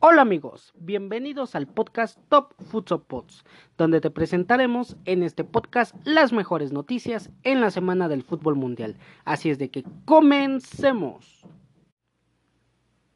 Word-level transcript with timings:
Hola 0.00 0.22
amigos, 0.22 0.72
bienvenidos 0.78 1.56
al 1.56 1.66
podcast 1.66 2.20
Top 2.28 2.54
Futsal 2.70 3.02
Pods, 3.02 3.44
donde 3.76 4.00
te 4.00 4.12
presentaremos 4.12 4.96
en 5.06 5.24
este 5.24 5.42
podcast 5.42 5.92
las 6.04 6.32
mejores 6.32 6.70
noticias 6.70 7.30
en 7.42 7.60
la 7.60 7.72
semana 7.72 8.08
del 8.08 8.22
fútbol 8.22 8.54
mundial. 8.54 8.96
Así 9.24 9.50
es 9.50 9.58
de 9.58 9.70
que 9.70 9.82
comencemos. 10.04 11.44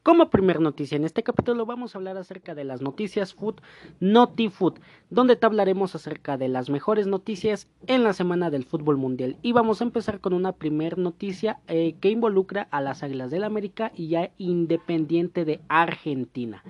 Como 0.03 0.31
primer 0.31 0.59
noticia 0.59 0.97
en 0.97 1.05
este 1.05 1.23
capítulo 1.23 1.65
vamos 1.65 1.95
a 1.95 1.99
hablar 1.99 2.17
acerca 2.17 2.57
de 2.57 2.65
las 2.65 2.83
noticias 2.83 3.35
Food 3.35 3.61
Noti 4.01 4.49
Food, 4.49 4.81
donde 5.11 5.37
te 5.37 5.47
hablaremos 5.47 5.95
acerca 5.95 6.37
de 6.37 6.49
las 6.49 6.71
mejores 6.71 7.07
noticias 7.07 7.69
en 7.87 8.03
la 8.03 8.13
semana 8.13 8.51
del 8.51 8.65
fútbol 8.65 8.97
mundial. 8.97 9.37
Y 9.43 9.53
vamos 9.53 9.81
a 9.81 9.85
empezar 9.85 10.19
con 10.19 10.33
una 10.33 10.51
primer 10.51 10.99
noticia 10.99 11.61
eh, 11.69 11.95
que 12.01 12.11
involucra 12.11 12.67
a 12.73 12.81
las 12.81 13.05
Águilas 13.05 13.31
del 13.31 13.45
América 13.45 13.93
y 13.95 14.09
ya 14.09 14.33
Independiente 14.39 15.45
de 15.45 15.61
Argentina. 15.69 16.65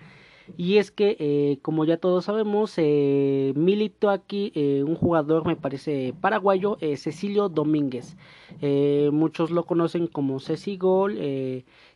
Y 0.57 0.77
es 0.79 0.91
que, 0.91 1.17
eh, 1.19 1.59
como 1.63 1.85
ya 1.85 1.97
todos 1.97 2.25
sabemos, 2.25 2.75
eh, 2.77 3.53
militó 3.57 4.11
aquí 4.11 4.53
eh, 4.55 4.83
un 4.83 4.97
jugador, 4.97 5.47
me 5.47 5.57
parece 5.57 6.15
paraguayo, 6.21 6.77
eh, 6.81 6.97
Cecilio 6.97 7.49
Domínguez. 7.49 8.17
muchos 9.13 9.51
lo 9.51 9.65
conocen 9.65 10.07
como 10.07 10.39
Ceci 10.39 10.77
Gol 10.77 11.19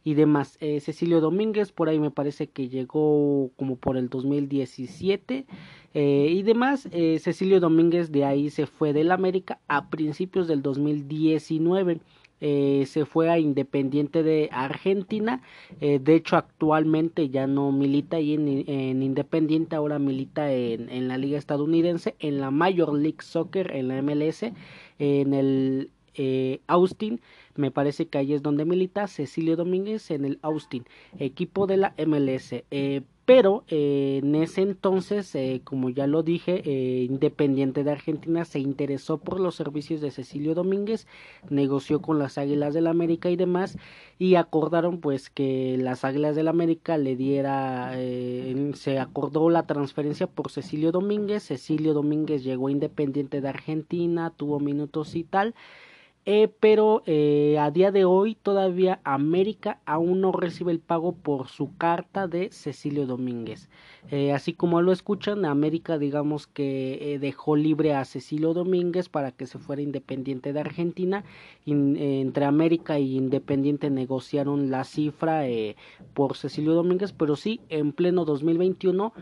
y 0.04 0.14
demás. 0.14 0.58
Cecilio 0.80 1.20
Domínguez, 1.20 1.70
por 1.72 1.88
ahí 1.88 1.98
me 1.98 2.10
parece 2.10 2.48
que 2.48 2.68
llegó 2.68 3.50
como 3.56 3.76
por 3.76 3.96
el 3.96 4.08
2017 4.08 5.46
y 5.94 6.42
demás. 6.42 6.88
Cecilio 7.20 7.60
Domínguez 7.60 8.10
de 8.10 8.24
ahí 8.24 8.50
se 8.50 8.66
fue 8.66 8.92
del 8.92 9.12
América 9.12 9.60
a 9.68 9.90
principios 9.90 10.48
del 10.48 10.62
2019. 10.62 12.00
Eh, 12.40 12.84
se 12.86 13.06
fue 13.06 13.30
a 13.30 13.38
Independiente 13.38 14.22
de 14.22 14.48
Argentina. 14.52 15.42
Eh, 15.80 15.98
de 15.98 16.14
hecho, 16.14 16.36
actualmente 16.36 17.28
ya 17.30 17.46
no 17.46 17.72
milita 17.72 18.18
ahí 18.18 18.34
en, 18.34 19.02
Independiente, 19.02 19.76
ahora 19.76 19.98
milita 19.98 20.52
en, 20.52 21.08
la 21.08 21.18
Liga 21.18 21.38
Estadounidense, 21.38 22.14
en 22.18 22.40
la 22.40 22.50
Major 22.50 22.92
League 22.92 23.22
Soccer, 23.22 23.74
en 23.74 23.88
la 23.88 24.02
MLS, 24.02 24.44
en 24.98 25.34
el 25.34 25.90
eh, 26.14 26.60
Austin. 26.66 27.20
Me 27.54 27.70
parece 27.70 28.06
que 28.06 28.18
ahí 28.18 28.34
es 28.34 28.42
donde 28.42 28.64
milita 28.66 29.06
Cecilio 29.06 29.56
Domínguez 29.56 30.10
en 30.10 30.24
el 30.26 30.38
Austin, 30.42 30.84
equipo 31.18 31.66
de 31.66 31.78
la 31.78 31.94
MLS. 32.06 32.54
Eh, 33.28 33.36
pero 33.36 33.64
eh, 33.68 34.20
en 34.22 34.34
ese 34.36 34.62
entonces, 34.62 35.34
eh, 35.34 35.60
como 35.64 35.90
ya 35.90 36.06
lo 36.06 36.22
dije, 36.22 36.62
eh, 36.64 37.04
Independiente 37.04 37.84
de 37.84 37.90
Argentina 37.90 38.44
se 38.44 38.60
interesó 38.60 39.18
por 39.18 39.40
los 39.40 39.54
servicios 39.56 40.00
de 40.00 40.10
Cecilio 40.10 40.54
Domínguez, 40.54 41.06
negoció 41.50 42.00
con 42.00 42.18
las 42.18 42.38
Águilas 42.38 42.72
del 42.74 42.86
América 42.86 43.28
y 43.30 43.36
demás, 43.36 43.78
y 44.18 44.36
acordaron 44.36 45.00
pues 45.00 45.28
que 45.30 45.76
las 45.78 46.04
Águilas 46.04 46.36
del 46.36 46.48
América 46.48 46.98
le 46.98 47.16
diera, 47.16 47.92
se 48.74 48.98
acordó 48.98 49.50
la 49.50 49.66
transferencia 49.66 50.26
por 50.26 50.50
Cecilio 50.50 50.92
Domínguez, 50.92 51.44
Cecilio 51.44 51.94
Domínguez 51.94 52.42
llegó 52.44 52.68
a 52.68 52.72
Independiente 52.72 53.40
de 53.40 53.48
Argentina, 53.48 54.32
tuvo 54.36 54.60
minutos 54.60 55.14
y 55.14 55.24
tal, 55.24 55.54
eh, 56.28 56.48
pero 56.58 57.04
eh, 57.06 57.56
a 57.60 57.70
día 57.70 57.92
de 57.92 58.04
hoy 58.04 58.34
todavía 58.34 58.98
América 59.04 59.78
aún 59.86 60.20
no 60.20 60.32
recibe 60.32 60.72
el 60.72 60.80
pago 60.80 61.12
por 61.14 61.46
su 61.46 61.76
carta 61.76 62.26
de 62.26 62.50
Cecilio 62.50 63.06
Domínguez. 63.06 63.70
Eh, 64.10 64.32
así 64.32 64.52
como 64.52 64.82
lo 64.82 64.90
escuchan, 64.90 65.44
América 65.44 65.98
digamos 65.98 66.48
que 66.48 67.16
dejó 67.20 67.54
libre 67.54 67.94
a 67.94 68.04
Cecilio 68.04 68.54
Domínguez 68.54 69.08
para 69.08 69.30
que 69.30 69.46
se 69.46 69.58
fuera 69.58 69.82
independiente 69.82 70.52
de 70.52 70.58
Argentina. 70.58 71.24
entre 71.64 72.44
América 72.44 72.98
y 72.98 73.16
Independiente 73.16 73.88
negociaron 73.88 74.68
la 74.68 74.82
cifra 74.82 75.44
por 76.12 76.36
Cecilio 76.36 76.74
Domínguez, 76.74 77.12
pero 77.12 77.36
sí, 77.36 77.60
en 77.68 77.92
pleno 77.92 78.24
2021 78.24 79.12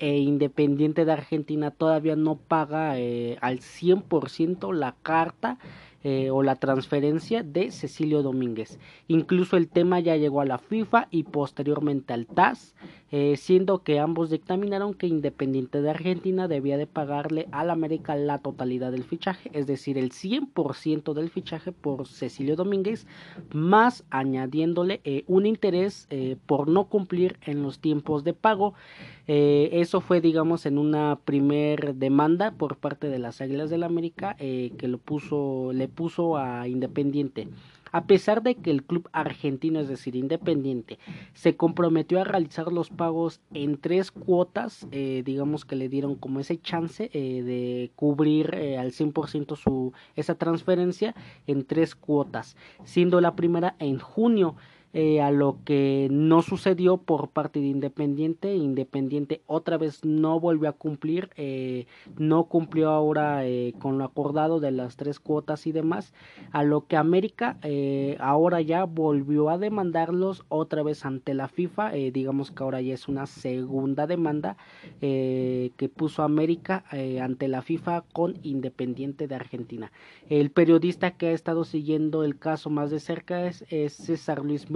e 0.00 0.18
Independiente 0.18 1.04
de 1.04 1.12
Argentina 1.12 1.70
todavía 1.70 2.16
no 2.16 2.36
paga 2.36 2.92
al 2.92 3.60
100% 3.60 4.72
la 4.72 4.96
carta 5.02 5.58
eh, 6.04 6.30
o 6.30 6.44
la 6.44 6.54
transferencia 6.54 7.42
de 7.42 7.72
Cecilio 7.72 8.22
Domínguez. 8.22 8.78
Incluso 9.08 9.56
el 9.56 9.66
tema 9.66 9.98
ya 9.98 10.14
llegó 10.14 10.40
a 10.40 10.44
la 10.44 10.58
FIFA 10.58 11.08
y 11.10 11.24
posteriormente 11.24 12.12
al 12.12 12.24
TAS, 12.26 12.76
eh, 13.10 13.36
siendo 13.36 13.82
que 13.82 13.98
ambos 13.98 14.30
dictaminaron 14.30 14.94
que 14.94 15.08
Independiente 15.08 15.82
de 15.82 15.90
Argentina 15.90 16.46
debía 16.46 16.76
de 16.76 16.86
pagarle 16.86 17.48
al 17.50 17.70
América 17.70 18.14
la 18.14 18.38
totalidad 18.38 18.92
del 18.92 19.02
fichaje, 19.02 19.50
es 19.54 19.66
decir, 19.66 19.98
el 19.98 20.12
100% 20.12 21.14
del 21.14 21.30
fichaje 21.30 21.72
por 21.72 22.06
Cecilio 22.06 22.54
Domínguez, 22.54 23.08
más 23.52 24.04
añadiéndole 24.08 25.00
eh, 25.02 25.24
un 25.26 25.46
interés 25.46 26.06
por 26.46 26.68
no 26.68 26.84
cumplir 26.84 27.38
en 27.44 27.64
los 27.64 27.80
tiempos 27.80 28.22
de 28.22 28.34
pago. 28.34 28.74
eso 29.26 30.00
fue, 30.00 30.20
digamos, 30.20 30.64
en 30.64 30.78
una 30.78 31.18
primer 31.24 31.96
demanda 31.96 32.52
por 32.52 32.76
parte 32.76 33.08
de 33.08 33.18
las 33.18 33.40
Águilas 33.40 33.68
del 33.68 33.82
América 33.82 34.36
que 34.38 34.88
lo 34.88 34.98
puso, 34.98 35.72
le 35.72 35.87
puso 35.88 36.36
a 36.36 36.68
Independiente. 36.68 37.48
A 37.92 38.04
pesar 38.04 38.42
de 38.42 38.54
que 38.54 38.70
el 38.70 38.82
club 38.82 39.08
argentino, 39.12 39.80
es 39.80 39.88
decir, 39.88 40.14
Independiente, 40.14 40.98
se 41.34 41.56
comprometió 41.56 42.20
a 42.20 42.24
realizar 42.24 42.72
los 42.72 42.90
pagos 42.90 43.40
en 43.54 43.78
tres 43.78 44.10
cuotas, 44.10 44.86
eh, 44.92 45.22
digamos 45.24 45.64
que 45.64 45.76
le 45.76 45.88
dieron 45.88 46.14
como 46.14 46.40
ese 46.40 46.60
chance 46.60 47.10
eh, 47.12 47.42
de 47.42 47.90
cubrir 47.96 48.54
eh, 48.54 48.78
al 48.78 48.92
100% 48.92 49.56
su, 49.56 49.92
esa 50.16 50.34
transferencia 50.34 51.14
en 51.46 51.64
tres 51.64 51.94
cuotas, 51.94 52.56
siendo 52.84 53.20
la 53.20 53.34
primera 53.34 53.74
en 53.78 53.98
junio 53.98 54.54
eh, 54.94 55.20
a 55.20 55.30
lo 55.30 55.58
que 55.66 56.08
no 56.10 56.40
sucedió 56.40 56.96
por 56.96 57.28
parte 57.28 57.60
de 57.60 57.66
Independiente. 57.66 58.54
Independiente 58.56 59.42
otra 59.46 59.76
vez 59.76 60.02
no 60.04 60.40
volvió 60.40 60.70
a 60.70 60.72
cumplir, 60.72 61.28
eh, 61.36 61.86
no 62.16 62.44
cumplió 62.44 62.90
ahora 62.90 63.46
eh, 63.46 63.74
con 63.80 63.98
lo 63.98 64.04
acordado 64.04 64.60
de 64.60 64.70
las 64.70 64.96
tres 64.96 65.20
cuotas 65.20 65.66
y 65.66 65.72
demás, 65.72 66.14
a 66.52 66.62
lo 66.62 66.86
que 66.86 66.96
América 66.96 67.58
ahora 68.18 68.60
ya 68.60 68.84
volvió 68.84 69.50
a 69.50 69.58
demandarlos 69.58 70.44
otra 70.48 70.82
vez 70.82 71.04
ante 71.04 71.34
la 71.34 71.48
FIFA, 71.48 71.92
digamos 72.12 72.50
que 72.50 72.62
ahora 72.62 72.80
ya 72.80 72.94
es 72.94 73.08
una 73.08 73.26
segunda 73.26 74.06
demanda 74.06 74.56
que 75.00 75.90
puso 75.94 76.22
América 76.22 76.84
ante 77.22 77.48
la 77.48 77.62
FIFA 77.62 78.04
con 78.12 78.38
Independiente 78.42 79.28
de 79.28 79.34
Argentina. 79.34 79.92
El 80.28 80.50
periodista 80.50 81.12
que 81.12 81.28
ha 81.28 81.32
estado 81.32 81.64
siguiendo 81.64 82.24
el 82.24 82.38
caso 82.38 82.70
más 82.70 82.90
de 82.90 83.00
cerca 83.00 83.46
es, 83.46 83.64
es 83.70 83.94
César 83.94 84.44
Luis 84.44 84.70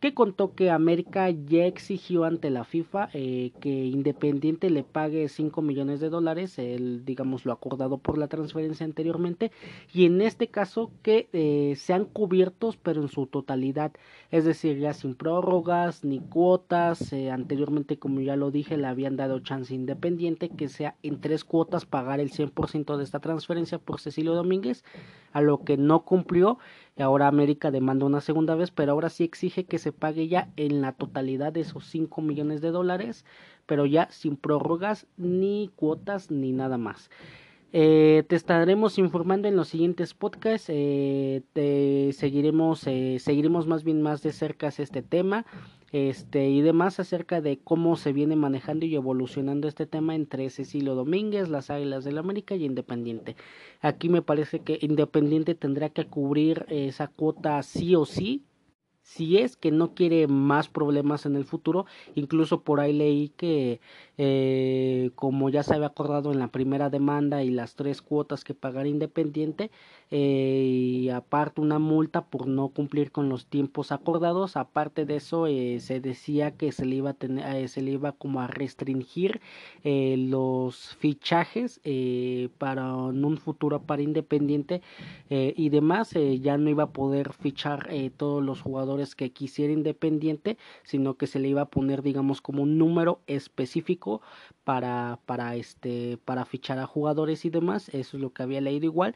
que 0.00 0.14
contó 0.14 0.54
que 0.54 0.70
América 0.70 1.30
ya 1.30 1.66
exigió 1.66 2.24
ante 2.24 2.50
la 2.50 2.64
FIFA 2.64 3.08
eh, 3.12 3.52
que 3.60 3.68
Independiente 3.68 4.70
le 4.70 4.82
pague 4.82 5.28
5 5.28 5.62
millones 5.62 6.00
de 6.00 6.08
dólares, 6.08 6.58
el, 6.58 7.04
digamos 7.04 7.44
lo 7.44 7.52
acordado 7.52 7.98
por 7.98 8.18
la 8.18 8.28
transferencia 8.28 8.84
anteriormente, 8.84 9.50
y 9.92 10.04
en 10.06 10.20
este 10.20 10.48
caso 10.48 10.90
que 11.02 11.28
eh, 11.32 11.74
sean 11.76 12.04
cubiertos 12.04 12.76
pero 12.76 13.02
en 13.02 13.08
su 13.08 13.26
totalidad, 13.26 13.92
es 14.30 14.44
decir, 14.44 14.78
ya 14.78 14.92
sin 14.92 15.14
prórrogas 15.14 16.04
ni 16.04 16.20
cuotas, 16.20 17.12
eh, 17.12 17.30
anteriormente 17.30 17.98
como 17.98 18.20
ya 18.20 18.36
lo 18.36 18.50
dije 18.50 18.76
le 18.76 18.86
habían 18.86 19.16
dado 19.16 19.40
chance 19.40 19.74
Independiente 19.74 20.48
que 20.48 20.68
sea 20.68 20.96
en 21.02 21.20
tres 21.20 21.44
cuotas 21.44 21.86
pagar 21.86 22.20
el 22.20 22.30
100% 22.30 22.96
de 22.96 23.04
esta 23.04 23.20
transferencia 23.20 23.78
por 23.78 24.00
Cecilio 24.00 24.34
Domínguez, 24.34 24.84
a 25.32 25.40
lo 25.40 25.64
que 25.64 25.76
no 25.76 26.04
cumplió 26.04 26.58
Ahora 26.98 27.28
América 27.28 27.70
demanda 27.70 28.06
una 28.06 28.20
segunda 28.20 28.54
vez, 28.54 28.70
pero 28.70 28.92
ahora 28.92 29.10
sí 29.10 29.24
exige 29.24 29.64
que 29.64 29.78
se 29.78 29.92
pague 29.92 30.28
ya 30.28 30.50
en 30.56 30.80
la 30.80 30.92
totalidad 30.92 31.52
de 31.52 31.60
esos 31.60 31.84
5 31.86 32.22
millones 32.22 32.62
de 32.62 32.70
dólares, 32.70 33.24
pero 33.66 33.84
ya 33.84 34.08
sin 34.10 34.36
prórrogas 34.36 35.06
ni 35.16 35.70
cuotas 35.76 36.30
ni 36.30 36.52
nada 36.52 36.78
más. 36.78 37.10
Eh, 37.72 38.24
te 38.28 38.36
estaremos 38.36 38.96
informando 38.98 39.48
en 39.48 39.56
los 39.56 39.68
siguientes 39.68 40.14
podcasts. 40.14 40.68
Eh, 40.72 41.42
te 41.52 42.12
seguiremos, 42.14 42.86
eh, 42.86 43.18
seguiremos 43.18 43.66
más 43.66 43.84
bien 43.84 44.00
más 44.00 44.22
de 44.22 44.32
cerca 44.32 44.68
este 44.68 45.02
tema 45.02 45.44
este 45.92 46.48
y 46.48 46.60
demás 46.62 46.98
acerca 47.00 47.40
de 47.40 47.58
cómo 47.58 47.96
se 47.96 48.12
viene 48.12 48.36
manejando 48.36 48.86
y 48.86 48.94
evolucionando 48.94 49.68
este 49.68 49.86
tema 49.86 50.14
entre 50.14 50.50
Cecilio 50.50 50.94
Domínguez, 50.94 51.48
las 51.48 51.70
Águilas 51.70 52.04
del 52.04 52.18
América 52.18 52.54
y 52.56 52.64
Independiente. 52.64 53.36
Aquí 53.80 54.08
me 54.08 54.22
parece 54.22 54.60
que 54.60 54.78
Independiente 54.80 55.54
tendrá 55.54 55.88
que 55.90 56.06
cubrir 56.06 56.66
esa 56.68 57.06
cuota 57.08 57.62
sí 57.62 57.94
o 57.94 58.04
sí 58.04 58.44
si 59.06 59.38
es 59.38 59.56
que 59.56 59.70
no 59.70 59.94
quiere 59.94 60.26
más 60.26 60.68
problemas 60.68 61.26
en 61.26 61.36
el 61.36 61.44
futuro, 61.44 61.86
incluso 62.16 62.62
por 62.62 62.80
ahí 62.80 62.92
leí 62.92 63.28
que 63.28 63.80
eh, 64.18 65.10
como 65.14 65.50
ya 65.50 65.62
se 65.62 65.74
había 65.74 65.88
acordado 65.88 66.32
en 66.32 66.38
la 66.38 66.48
primera 66.48 66.90
demanda 66.90 67.42
y 67.42 67.50
las 67.50 67.74
tres 67.74 68.02
cuotas 68.02 68.44
que 68.44 68.54
pagar 68.54 68.86
Independiente, 68.86 69.70
eh, 70.12 71.02
y 71.02 71.08
aparte 71.08 71.60
una 71.60 71.80
multa 71.80 72.24
por 72.26 72.46
no 72.46 72.68
cumplir 72.68 73.10
con 73.10 73.28
los 73.28 73.46
tiempos 73.46 73.90
acordados. 73.90 74.56
Aparte 74.56 75.04
de 75.04 75.16
eso 75.16 75.46
eh, 75.48 75.80
se 75.80 76.00
decía 76.00 76.52
que 76.52 76.70
se 76.70 76.84
le 76.84 76.96
iba 76.96 77.10
a 77.10 77.14
tener 77.14 77.56
eh, 77.56 77.68
se 77.68 77.82
le 77.82 77.92
iba 77.92 78.12
como 78.12 78.40
a 78.40 78.46
restringir 78.46 79.40
los 79.84 80.94
fichajes 80.96 81.80
para 82.58 82.94
un 82.94 83.38
futuro 83.38 83.82
para 83.82 84.02
Independiente 84.02 84.82
y 85.28 85.68
demás 85.68 86.10
ya 86.40 86.58
no 86.58 86.70
iba 86.70 86.84
a 86.84 86.90
poder 86.90 87.32
fichar 87.32 87.88
todos 88.16 88.42
los 88.42 88.60
jugadores 88.60 89.14
que 89.14 89.30
quisiera 89.30 89.72
Independiente 89.72 90.56
sino 90.82 91.14
que 91.14 91.26
se 91.26 91.38
le 91.38 91.48
iba 91.48 91.62
a 91.62 91.66
poner 91.66 92.02
digamos 92.02 92.40
como 92.40 92.62
un 92.62 92.78
número 92.78 93.20
específico 93.26 94.05
para 94.64 95.18
para 95.26 95.56
este 95.56 96.18
para 96.24 96.44
fichar 96.44 96.78
a 96.78 96.86
jugadores 96.86 97.44
y 97.44 97.50
demás 97.50 97.88
eso 97.90 98.16
es 98.16 98.22
lo 98.22 98.32
que 98.32 98.42
había 98.42 98.60
leído 98.60 98.86
igual 98.86 99.14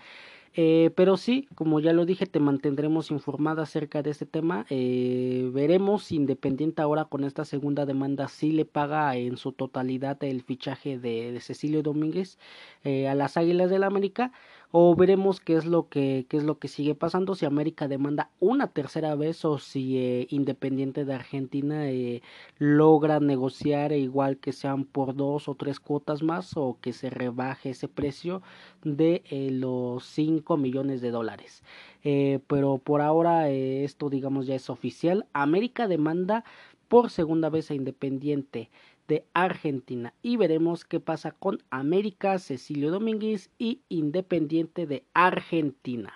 eh, 0.54 0.90
pero 0.96 1.16
sí, 1.16 1.46
como 1.54 1.78
ya 1.78 1.92
lo 1.92 2.04
dije, 2.06 2.26
te 2.26 2.40
mantendremos 2.40 3.10
informada 3.12 3.62
acerca 3.62 4.02
de 4.02 4.10
este 4.10 4.26
tema. 4.26 4.66
Eh, 4.68 5.48
veremos 5.52 6.04
si 6.04 6.16
Independiente 6.16 6.82
ahora 6.82 7.04
con 7.04 7.24
esta 7.24 7.44
segunda 7.44 7.86
demanda 7.86 8.26
sí 8.28 8.50
le 8.50 8.64
paga 8.64 9.16
en 9.16 9.36
su 9.36 9.52
totalidad 9.52 10.22
el 10.24 10.42
fichaje 10.42 10.98
de, 10.98 11.38
Cecilio 11.40 11.82
Domínguez 11.82 12.38
eh, 12.84 13.08
a 13.08 13.14
las 13.14 13.36
Águilas 13.36 13.70
del 13.70 13.84
América 13.84 14.32
o 14.72 14.94
veremos 14.94 15.40
qué 15.40 15.56
es 15.56 15.64
lo 15.66 15.88
que 15.88 16.26
qué 16.28 16.36
es 16.36 16.44
lo 16.44 16.58
que 16.58 16.68
sigue 16.68 16.94
pasando 16.94 17.34
si 17.34 17.44
América 17.44 17.88
demanda 17.88 18.30
una 18.38 18.68
tercera 18.68 19.14
vez 19.16 19.44
o 19.44 19.58
si 19.58 19.98
eh, 19.98 20.26
Independiente 20.30 21.04
de 21.04 21.14
Argentina 21.14 21.90
eh, 21.90 22.22
logra 22.58 23.18
negociar 23.20 23.92
igual 23.92 24.38
que 24.38 24.52
sean 24.52 24.84
por 24.84 25.16
dos 25.16 25.48
o 25.48 25.54
tres 25.54 25.80
cuotas 25.80 26.22
más 26.22 26.56
o 26.56 26.78
que 26.80 26.92
se 26.92 27.10
rebaje 27.10 27.70
ese 27.70 27.88
precio 27.88 28.42
de 28.84 29.22
eh, 29.30 29.50
los 29.50 30.04
5 30.04 30.56
millones 30.56 31.00
de 31.00 31.10
dólares. 31.10 31.62
Pero 32.02 32.78
por 32.78 33.02
ahora 33.02 33.50
esto 33.50 34.08
digamos 34.08 34.46
ya 34.46 34.54
es 34.54 34.70
oficial. 34.70 35.26
América 35.34 35.86
demanda 35.86 36.44
por 36.88 37.10
segunda 37.10 37.50
vez 37.50 37.70
a 37.70 37.74
Independiente 37.74 38.70
de 39.10 39.26
Argentina 39.34 40.14
y 40.22 40.36
veremos 40.36 40.84
qué 40.84 41.00
pasa 41.00 41.32
con 41.32 41.58
América, 41.68 42.38
Cecilio 42.38 42.92
Domínguez 42.92 43.50
y 43.58 43.80
Independiente 43.88 44.86
de 44.86 45.04
Argentina. 45.14 46.14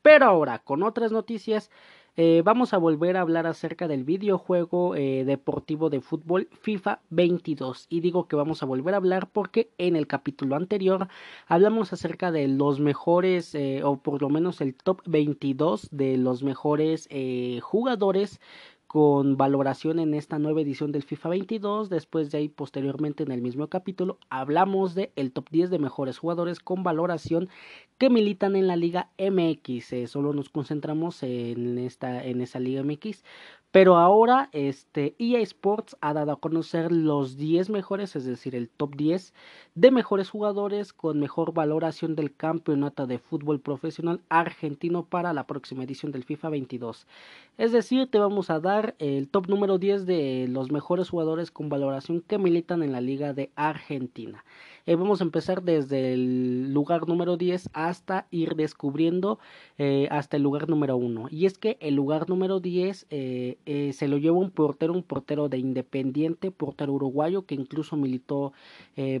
Pero 0.00 0.26
ahora, 0.26 0.60
con 0.60 0.84
otras 0.84 1.10
noticias, 1.10 1.70
eh, 2.16 2.42
vamos 2.44 2.72
a 2.72 2.78
volver 2.78 3.16
a 3.16 3.20
hablar 3.20 3.48
acerca 3.48 3.88
del 3.88 4.04
videojuego 4.04 4.94
eh, 4.94 5.24
deportivo 5.24 5.90
de 5.90 6.00
fútbol 6.00 6.48
FIFA 6.52 7.00
22. 7.10 7.86
Y 7.88 8.00
digo 8.00 8.28
que 8.28 8.36
vamos 8.36 8.62
a 8.62 8.66
volver 8.66 8.94
a 8.94 8.98
hablar 8.98 9.28
porque 9.30 9.70
en 9.76 9.96
el 9.96 10.06
capítulo 10.06 10.54
anterior 10.54 11.08
hablamos 11.48 11.92
acerca 11.92 12.30
de 12.30 12.46
los 12.46 12.78
mejores, 12.78 13.56
eh, 13.56 13.82
o 13.82 13.96
por 13.98 14.22
lo 14.22 14.28
menos 14.28 14.60
el 14.60 14.76
top 14.76 15.02
22 15.06 15.88
de 15.90 16.16
los 16.16 16.44
mejores 16.44 17.08
jugadores 17.60 18.40
con 18.88 19.36
valoración 19.36 19.98
en 19.98 20.14
esta 20.14 20.38
nueva 20.38 20.62
edición 20.62 20.92
del 20.92 21.02
FIFA 21.02 21.28
22. 21.28 21.90
Después 21.90 22.30
de 22.30 22.38
ahí, 22.38 22.48
posteriormente 22.48 23.22
en 23.22 23.30
el 23.30 23.42
mismo 23.42 23.68
capítulo, 23.68 24.18
hablamos 24.30 24.94
de 24.94 25.12
el 25.14 25.30
top 25.30 25.50
10 25.50 25.68
de 25.68 25.78
mejores 25.78 26.18
jugadores 26.18 26.58
con 26.58 26.82
valoración 26.82 27.50
que 27.98 28.08
militan 28.08 28.56
en 28.56 28.66
la 28.66 28.76
Liga 28.76 29.10
MX. 29.18 29.92
Eh, 29.92 30.06
solo 30.06 30.32
nos 30.32 30.48
concentramos 30.48 31.22
en 31.22 31.78
esta 31.78 32.24
en 32.24 32.40
esa 32.40 32.60
Liga 32.60 32.82
MX 32.82 33.24
pero 33.78 33.96
ahora 33.96 34.48
este 34.50 35.14
EA 35.20 35.38
Sports 35.38 35.96
ha 36.00 36.12
dado 36.12 36.32
a 36.32 36.40
conocer 36.40 36.90
los 36.90 37.36
10 37.36 37.70
mejores, 37.70 38.16
es 38.16 38.24
decir, 38.24 38.56
el 38.56 38.68
top 38.68 38.96
10 38.96 39.32
de 39.76 39.92
mejores 39.92 40.30
jugadores 40.30 40.92
con 40.92 41.20
mejor 41.20 41.54
valoración 41.54 42.16
del 42.16 42.34
campeonato 42.34 43.06
de 43.06 43.20
fútbol 43.20 43.60
profesional 43.60 44.20
argentino 44.30 45.04
para 45.04 45.32
la 45.32 45.46
próxima 45.46 45.84
edición 45.84 46.10
del 46.10 46.24
FIFA 46.24 46.48
22. 46.48 47.06
Es 47.56 47.70
decir, 47.70 48.10
te 48.10 48.18
vamos 48.18 48.50
a 48.50 48.58
dar 48.58 48.96
el 48.98 49.28
top 49.28 49.46
número 49.46 49.78
10 49.78 50.06
de 50.06 50.48
los 50.48 50.72
mejores 50.72 51.10
jugadores 51.10 51.52
con 51.52 51.68
valoración 51.68 52.20
que 52.20 52.36
militan 52.36 52.82
en 52.82 52.90
la 52.90 53.00
Liga 53.00 53.32
de 53.32 53.52
Argentina. 53.54 54.44
Eh, 54.88 54.96
vamos 54.96 55.20
a 55.20 55.24
empezar 55.24 55.62
desde 55.64 56.14
el 56.14 56.72
lugar 56.72 57.06
número 57.08 57.36
10 57.36 57.68
hasta 57.74 58.26
ir 58.30 58.54
descubriendo 58.54 59.38
eh, 59.76 60.08
hasta 60.10 60.38
el 60.38 60.42
lugar 60.42 60.70
número 60.70 60.96
1. 60.96 61.28
Y 61.30 61.44
es 61.44 61.58
que 61.58 61.76
el 61.82 61.94
lugar 61.94 62.30
número 62.30 62.58
10 62.58 63.06
eh, 63.10 63.90
se 63.92 64.08
lo 64.08 64.16
lleva 64.16 64.38
un 64.38 64.50
portero, 64.50 64.94
un 64.94 65.02
portero 65.02 65.50
de 65.50 65.58
Independiente, 65.58 66.50
portero 66.50 66.94
uruguayo 66.94 67.44
que 67.44 67.54
incluso 67.54 67.96
militó 67.96 68.54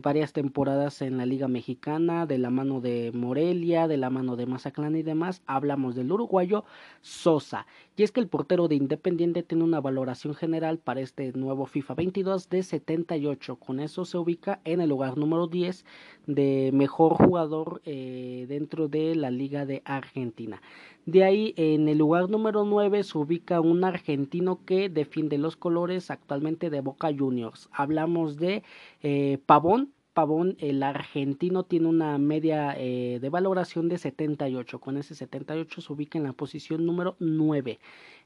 varias 0.02 0.32
temporadas 0.32 1.02
en 1.02 1.18
la 1.18 1.26
Liga 1.26 1.48
Mexicana, 1.48 2.24
de 2.24 2.38
la 2.38 2.48
mano 2.48 2.80
de 2.80 3.12
Morelia, 3.12 3.86
de 3.88 3.98
la 3.98 4.08
mano 4.08 4.36
de 4.36 4.46
Mazatlán 4.46 4.96
y 4.96 5.02
demás. 5.02 5.42
Hablamos 5.46 5.94
del 5.94 6.10
uruguayo 6.10 6.64
Sosa. 7.02 7.66
Y 7.98 8.04
es 8.04 8.12
que 8.12 8.20
el 8.20 8.28
portero 8.28 8.68
de 8.68 8.76
Independiente 8.76 9.42
tiene 9.42 9.64
una 9.64 9.80
valoración 9.80 10.32
general 10.32 10.78
para 10.78 11.00
este 11.00 11.32
nuevo 11.32 11.66
FIFA 11.66 11.94
22 11.94 12.48
de 12.48 12.62
78. 12.62 13.56
Con 13.56 13.80
eso 13.80 14.04
se 14.04 14.16
ubica 14.16 14.60
en 14.64 14.80
el 14.80 14.90
lugar 14.90 15.18
número 15.18 15.48
10 15.48 15.84
de 16.28 16.70
mejor 16.72 17.14
jugador 17.14 17.82
eh, 17.84 18.46
dentro 18.48 18.86
de 18.86 19.16
la 19.16 19.32
Liga 19.32 19.66
de 19.66 19.82
Argentina. 19.84 20.62
De 21.06 21.24
ahí 21.24 21.54
en 21.56 21.88
el 21.88 21.98
lugar 21.98 22.30
número 22.30 22.64
9 22.64 23.02
se 23.02 23.18
ubica 23.18 23.60
un 23.60 23.82
argentino 23.82 24.60
que 24.64 24.88
defiende 24.88 25.36
los 25.36 25.56
colores 25.56 26.12
actualmente 26.12 26.70
de 26.70 26.80
Boca 26.80 27.10
Juniors. 27.12 27.68
Hablamos 27.72 28.36
de 28.36 28.62
eh, 29.02 29.38
Pavón, 29.44 29.92
Pavón, 30.14 30.56
el 30.58 30.82
argentino, 30.82 31.62
tiene 31.62 31.86
una 31.86 32.18
media 32.18 32.74
eh, 32.76 33.18
de 33.20 33.28
valoración 33.28 33.88
de 33.88 33.98
78. 33.98 34.80
Con 34.80 34.96
ese 34.96 35.14
78 35.14 35.80
se 35.80 35.92
ubica 35.92 36.18
en 36.18 36.24
la 36.24 36.32
posición 36.32 36.84
número 36.86 37.16
9. 37.20 37.78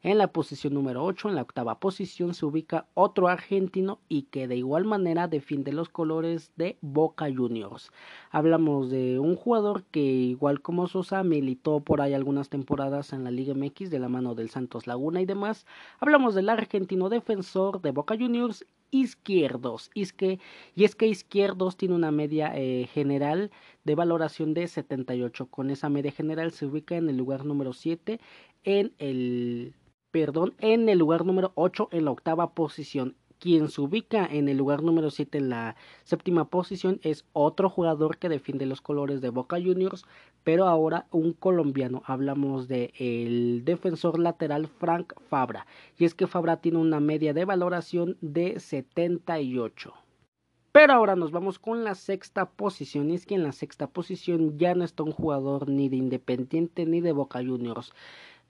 En 0.02 0.18
la 0.18 0.32
posición 0.32 0.74
número 0.74 1.04
8, 1.04 1.28
en 1.28 1.34
la 1.36 1.42
octava 1.42 1.78
posición, 1.78 2.34
se 2.34 2.44
ubica 2.44 2.86
otro 2.94 3.28
argentino 3.28 4.00
y 4.08 4.22
que 4.22 4.48
de 4.48 4.56
igual 4.56 4.84
manera 4.84 5.28
defiende 5.28 5.72
los 5.72 5.88
colores 5.88 6.50
de 6.56 6.76
Boca 6.80 7.26
Juniors. 7.32 7.92
Hablamos 8.30 8.90
de 8.90 9.18
un 9.18 9.36
jugador 9.36 9.84
que, 9.84 10.00
igual 10.00 10.60
como 10.60 10.88
Sosa, 10.88 11.22
militó 11.22 11.80
por 11.80 12.00
ahí 12.00 12.14
algunas 12.14 12.48
temporadas 12.48 13.12
en 13.12 13.22
la 13.22 13.30
Liga 13.30 13.54
MX 13.54 13.90
de 13.90 13.98
la 13.98 14.08
mano 14.08 14.34
del 14.34 14.50
Santos 14.50 14.86
Laguna 14.86 15.20
y 15.20 15.26
demás. 15.26 15.66
Hablamos 16.00 16.34
del 16.34 16.48
argentino 16.48 17.08
defensor 17.08 17.80
de 17.80 17.92
Boca 17.92 18.16
Juniors, 18.18 18.66
Izquierdos. 18.92 19.90
Y 19.94 20.02
es 20.02 20.12
que, 20.12 20.38
y 20.76 20.84
es 20.84 20.94
que 20.94 21.08
Izquierdos 21.08 21.76
tiene 21.76 21.96
una 21.96 22.12
media 22.12 22.52
eh, 22.54 22.88
general 22.92 23.50
de 23.82 23.96
valoración 23.96 24.54
de 24.54 24.68
78. 24.68 25.46
Con 25.46 25.70
esa 25.70 25.88
media 25.88 26.12
general 26.12 26.52
se 26.52 26.66
ubica 26.66 26.96
en 26.96 27.08
el 27.08 27.16
lugar 27.16 27.44
número 27.44 27.72
7 27.72 28.20
en 28.64 28.94
el 28.98 29.74
perdón, 30.12 30.54
en 30.58 30.88
el 30.88 30.98
lugar 30.98 31.24
número 31.24 31.52
8 31.56 31.88
en 31.90 32.04
la 32.04 32.10
octava 32.12 32.54
posición. 32.54 33.16
Quien 33.42 33.70
se 33.70 33.80
ubica 33.80 34.24
en 34.24 34.48
el 34.48 34.56
lugar 34.56 34.84
número 34.84 35.10
7 35.10 35.38
en 35.38 35.48
la 35.48 35.74
séptima 36.04 36.44
posición 36.44 37.00
es 37.02 37.24
otro 37.32 37.68
jugador 37.68 38.18
que 38.18 38.28
defiende 38.28 38.66
los 38.66 38.80
colores 38.80 39.20
de 39.20 39.30
Boca 39.30 39.56
Juniors, 39.56 40.04
pero 40.44 40.68
ahora 40.68 41.06
un 41.10 41.32
colombiano. 41.32 42.04
Hablamos 42.06 42.68
de 42.68 42.94
el 43.00 43.64
defensor 43.64 44.20
lateral 44.20 44.68
Frank 44.68 45.14
Fabra. 45.28 45.66
Y 45.98 46.04
es 46.04 46.14
que 46.14 46.28
Fabra 46.28 46.58
tiene 46.58 46.78
una 46.78 47.00
media 47.00 47.34
de 47.34 47.44
valoración 47.44 48.16
de 48.20 48.60
78. 48.60 49.92
Pero 50.70 50.92
ahora 50.92 51.16
nos 51.16 51.32
vamos 51.32 51.58
con 51.58 51.82
la 51.82 51.96
sexta 51.96 52.48
posición. 52.48 53.10
Y 53.10 53.16
es 53.16 53.26
que 53.26 53.34
en 53.34 53.42
la 53.42 53.50
sexta 53.50 53.88
posición 53.88 54.56
ya 54.56 54.76
no 54.76 54.84
está 54.84 55.02
un 55.02 55.10
jugador 55.10 55.68
ni 55.68 55.88
de 55.88 55.96
Independiente 55.96 56.86
ni 56.86 57.00
de 57.00 57.10
Boca 57.10 57.40
Juniors 57.40 57.92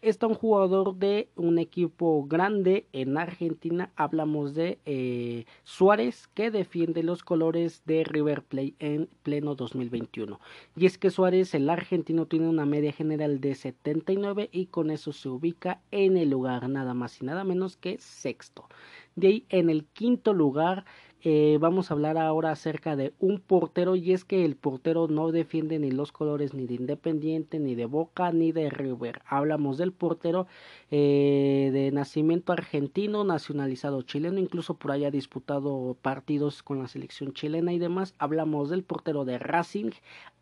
está 0.03 0.27
un 0.27 0.35
jugador 0.35 0.97
de 0.97 1.29
un 1.37 1.59
equipo 1.59 2.27
grande 2.27 2.87
en 2.93 3.17
Argentina. 3.17 3.93
Hablamos 3.97 4.55
de 4.55 4.79
eh, 4.85 5.47
Suárez 5.63 6.29
que 6.35 6.51
defiende 6.51 7.03
los 7.05 7.23
colores 7.23 7.83
de 7.87 8.05
River 8.05 8.43
Plate 8.43 8.75
en 8.81 9.09
pleno 9.23 9.55
2021. 9.55 10.41
Y 10.77 10.87
es 10.87 10.99
que 10.99 11.11
Suárez, 11.11 11.55
el 11.55 11.71
argentino, 11.71 12.27
tiene 12.27 12.49
una 12.49 12.67
media 12.67 12.93
general 12.93 13.41
de 13.41 13.55
79 13.55 14.51
y 14.53 14.67
con 14.67 14.91
eso 14.91 15.13
se 15.13 15.29
ubica 15.29 15.81
en 15.93 16.17
el 16.17 16.31
lugar 16.31 16.69
nada 16.69 16.95
más 16.95 17.23
y 17.23 17.25
nada 17.25 17.45
menos 17.45 17.77
que 17.77 17.99
sexto. 17.99 18.69
De 19.15 19.29
ahí 19.29 19.47
en 19.51 19.71
el 19.71 19.85
quinto 19.85 20.33
lugar 20.33 20.85
eh, 21.25 21.59
vamos 21.61 21.91
a 21.91 21.95
hablar 21.95 22.19
ahora 22.19 22.51
acerca 22.51 22.97
de 22.97 23.13
un 23.21 23.39
portero 23.39 23.95
y 23.95 24.13
es 24.13 24.25
que 24.25 24.45
el 24.45 24.57
portero 24.57 25.07
no 25.07 25.31
defiende 25.31 25.79
ni 25.79 25.93
los 25.93 26.11
colores 26.11 26.53
ni 26.53 26.67
de 26.67 26.75
Independiente, 26.75 27.61
ni 27.61 27.77
de 27.77 27.87
Boca, 27.87 28.33
ni 28.33 28.51
de 28.51 28.71
River. 28.71 29.23
Hablamos 29.27 29.79
del 29.79 29.93
portero 29.93 30.49
eh, 30.91 31.71
de 31.73 31.93
nacimiento 31.93 32.53
argentino, 32.53 33.23
nacionalizado 33.23 34.03
chileno, 34.03 34.41
incluso 34.41 34.75
por 34.75 34.91
ahí 34.91 35.05
ha 35.05 35.13
disputado 35.13 35.97
partidos 36.03 36.65
con 36.65 36.81
la 36.81 36.89
selección 36.89 37.33
chilena 37.35 37.73
y 37.73 37.79
demás. 37.79 38.15
Hablamos 38.19 38.69
del 38.69 38.83
portero 38.83 39.25
de 39.25 39.39
Racing, 39.39 39.91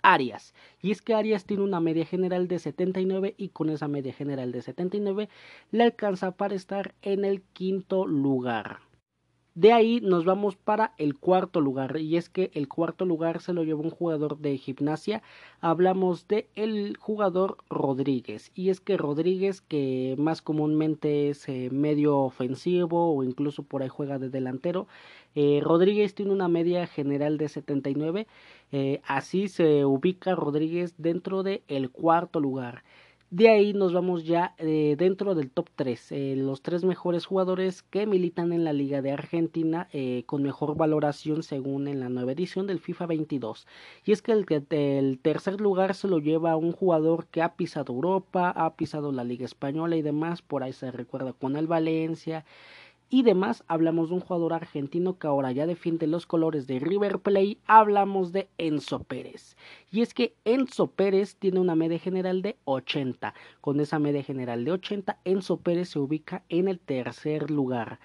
Arias. 0.00 0.54
Y 0.80 0.92
es 0.92 1.02
que 1.02 1.14
Arias 1.14 1.44
tiene 1.44 1.62
una 1.62 1.80
media 1.80 2.06
general 2.06 2.48
de 2.48 2.58
79 2.58 3.34
y 3.36 3.50
con 3.50 3.68
esa 3.68 3.86
media 3.86 4.14
general 4.14 4.50
de 4.50 4.62
79 4.62 5.28
le 5.72 5.82
alcanza 5.82 6.30
para 6.30 6.54
estar 6.54 6.94
en 7.02 7.26
el 7.26 7.42
quinto 7.52 8.06
lugar. 8.06 8.89
De 9.60 9.74
ahí 9.74 10.00
nos 10.00 10.24
vamos 10.24 10.56
para 10.56 10.94
el 10.96 11.18
cuarto 11.18 11.60
lugar 11.60 11.98
y 11.98 12.16
es 12.16 12.30
que 12.30 12.50
el 12.54 12.66
cuarto 12.66 13.04
lugar 13.04 13.42
se 13.42 13.52
lo 13.52 13.62
llevó 13.62 13.82
un 13.82 13.90
jugador 13.90 14.38
de 14.38 14.56
gimnasia. 14.56 15.22
Hablamos 15.60 16.26
de 16.28 16.48
el 16.54 16.96
jugador 16.96 17.58
Rodríguez 17.68 18.52
y 18.54 18.70
es 18.70 18.80
que 18.80 18.96
Rodríguez 18.96 19.60
que 19.60 20.14
más 20.16 20.40
comúnmente 20.40 21.28
es 21.28 21.46
eh, 21.50 21.68
medio 21.70 22.20
ofensivo 22.20 23.14
o 23.14 23.22
incluso 23.22 23.62
por 23.62 23.82
ahí 23.82 23.90
juega 23.90 24.18
de 24.18 24.30
delantero. 24.30 24.86
Eh, 25.34 25.60
Rodríguez 25.62 26.14
tiene 26.14 26.32
una 26.32 26.48
media 26.48 26.86
general 26.86 27.36
de 27.36 27.50
79. 27.50 28.26
Eh, 28.72 29.02
así 29.04 29.48
se 29.48 29.84
ubica 29.84 30.34
Rodríguez 30.34 30.94
dentro 30.96 31.42
del 31.42 31.60
el 31.68 31.90
cuarto 31.90 32.40
lugar. 32.40 32.82
De 33.30 33.48
ahí 33.48 33.74
nos 33.74 33.92
vamos 33.92 34.24
ya 34.24 34.56
eh, 34.58 34.96
dentro 34.98 35.36
del 35.36 35.52
top 35.52 35.68
3, 35.76 36.10
eh, 36.10 36.34
los 36.36 36.62
tres 36.62 36.82
mejores 36.82 37.26
jugadores 37.26 37.84
que 37.84 38.04
militan 38.04 38.52
en 38.52 38.64
la 38.64 38.72
Liga 38.72 39.02
de 39.02 39.12
Argentina 39.12 39.88
eh, 39.92 40.24
con 40.26 40.42
mejor 40.42 40.76
valoración 40.76 41.44
según 41.44 41.86
en 41.86 42.00
la 42.00 42.08
nueva 42.08 42.32
edición 42.32 42.66
del 42.66 42.80
FIFA 42.80 43.06
22. 43.06 43.68
Y 44.04 44.10
es 44.10 44.20
que 44.22 44.32
el, 44.32 44.46
el, 44.70 45.20
tercer 45.20 45.60
lugar 45.60 45.94
se 45.94 46.08
lo 46.08 46.18
lleva 46.18 46.56
un 46.56 46.72
jugador 46.72 47.28
que 47.28 47.40
ha 47.40 47.54
pisado 47.54 47.94
Europa, 47.94 48.50
ha 48.50 48.74
pisado 48.74 49.12
la 49.12 49.22
Liga 49.22 49.44
Española 49.44 49.94
y 49.94 50.02
demás, 50.02 50.42
por 50.42 50.64
ahí 50.64 50.72
se 50.72 50.90
recuerda 50.90 51.32
con 51.32 51.54
el 51.54 51.68
Valencia 51.68 52.44
y 53.12 53.24
demás, 53.24 53.64
hablamos 53.66 54.08
de 54.08 54.14
un 54.14 54.20
jugador 54.20 54.52
argentino 54.52 55.18
que 55.18 55.26
ahora 55.26 55.50
ya 55.50 55.66
defiende 55.66 56.06
los 56.06 56.26
colores 56.26 56.68
de 56.68 56.78
River 56.78 57.18
Plate, 57.18 57.58
hablamos 57.66 58.30
de 58.30 58.48
Enzo 58.56 59.02
Pérez. 59.02 59.56
Y 59.90 60.02
es 60.02 60.14
que 60.14 60.36
Enzo 60.44 60.92
Pérez 60.92 61.34
tiene 61.34 61.58
una 61.58 61.74
media 61.74 61.98
general 61.98 62.40
de 62.40 62.56
80. 62.66 63.34
Con 63.60 63.80
esa 63.80 63.98
media 63.98 64.22
general 64.22 64.64
de 64.64 64.70
80, 64.70 65.18
Enzo 65.24 65.56
Pérez 65.56 65.88
se 65.88 65.98
ubica 65.98 66.44
en 66.48 66.68
el 66.68 66.78
tercer 66.78 67.50
lugar. 67.50 67.98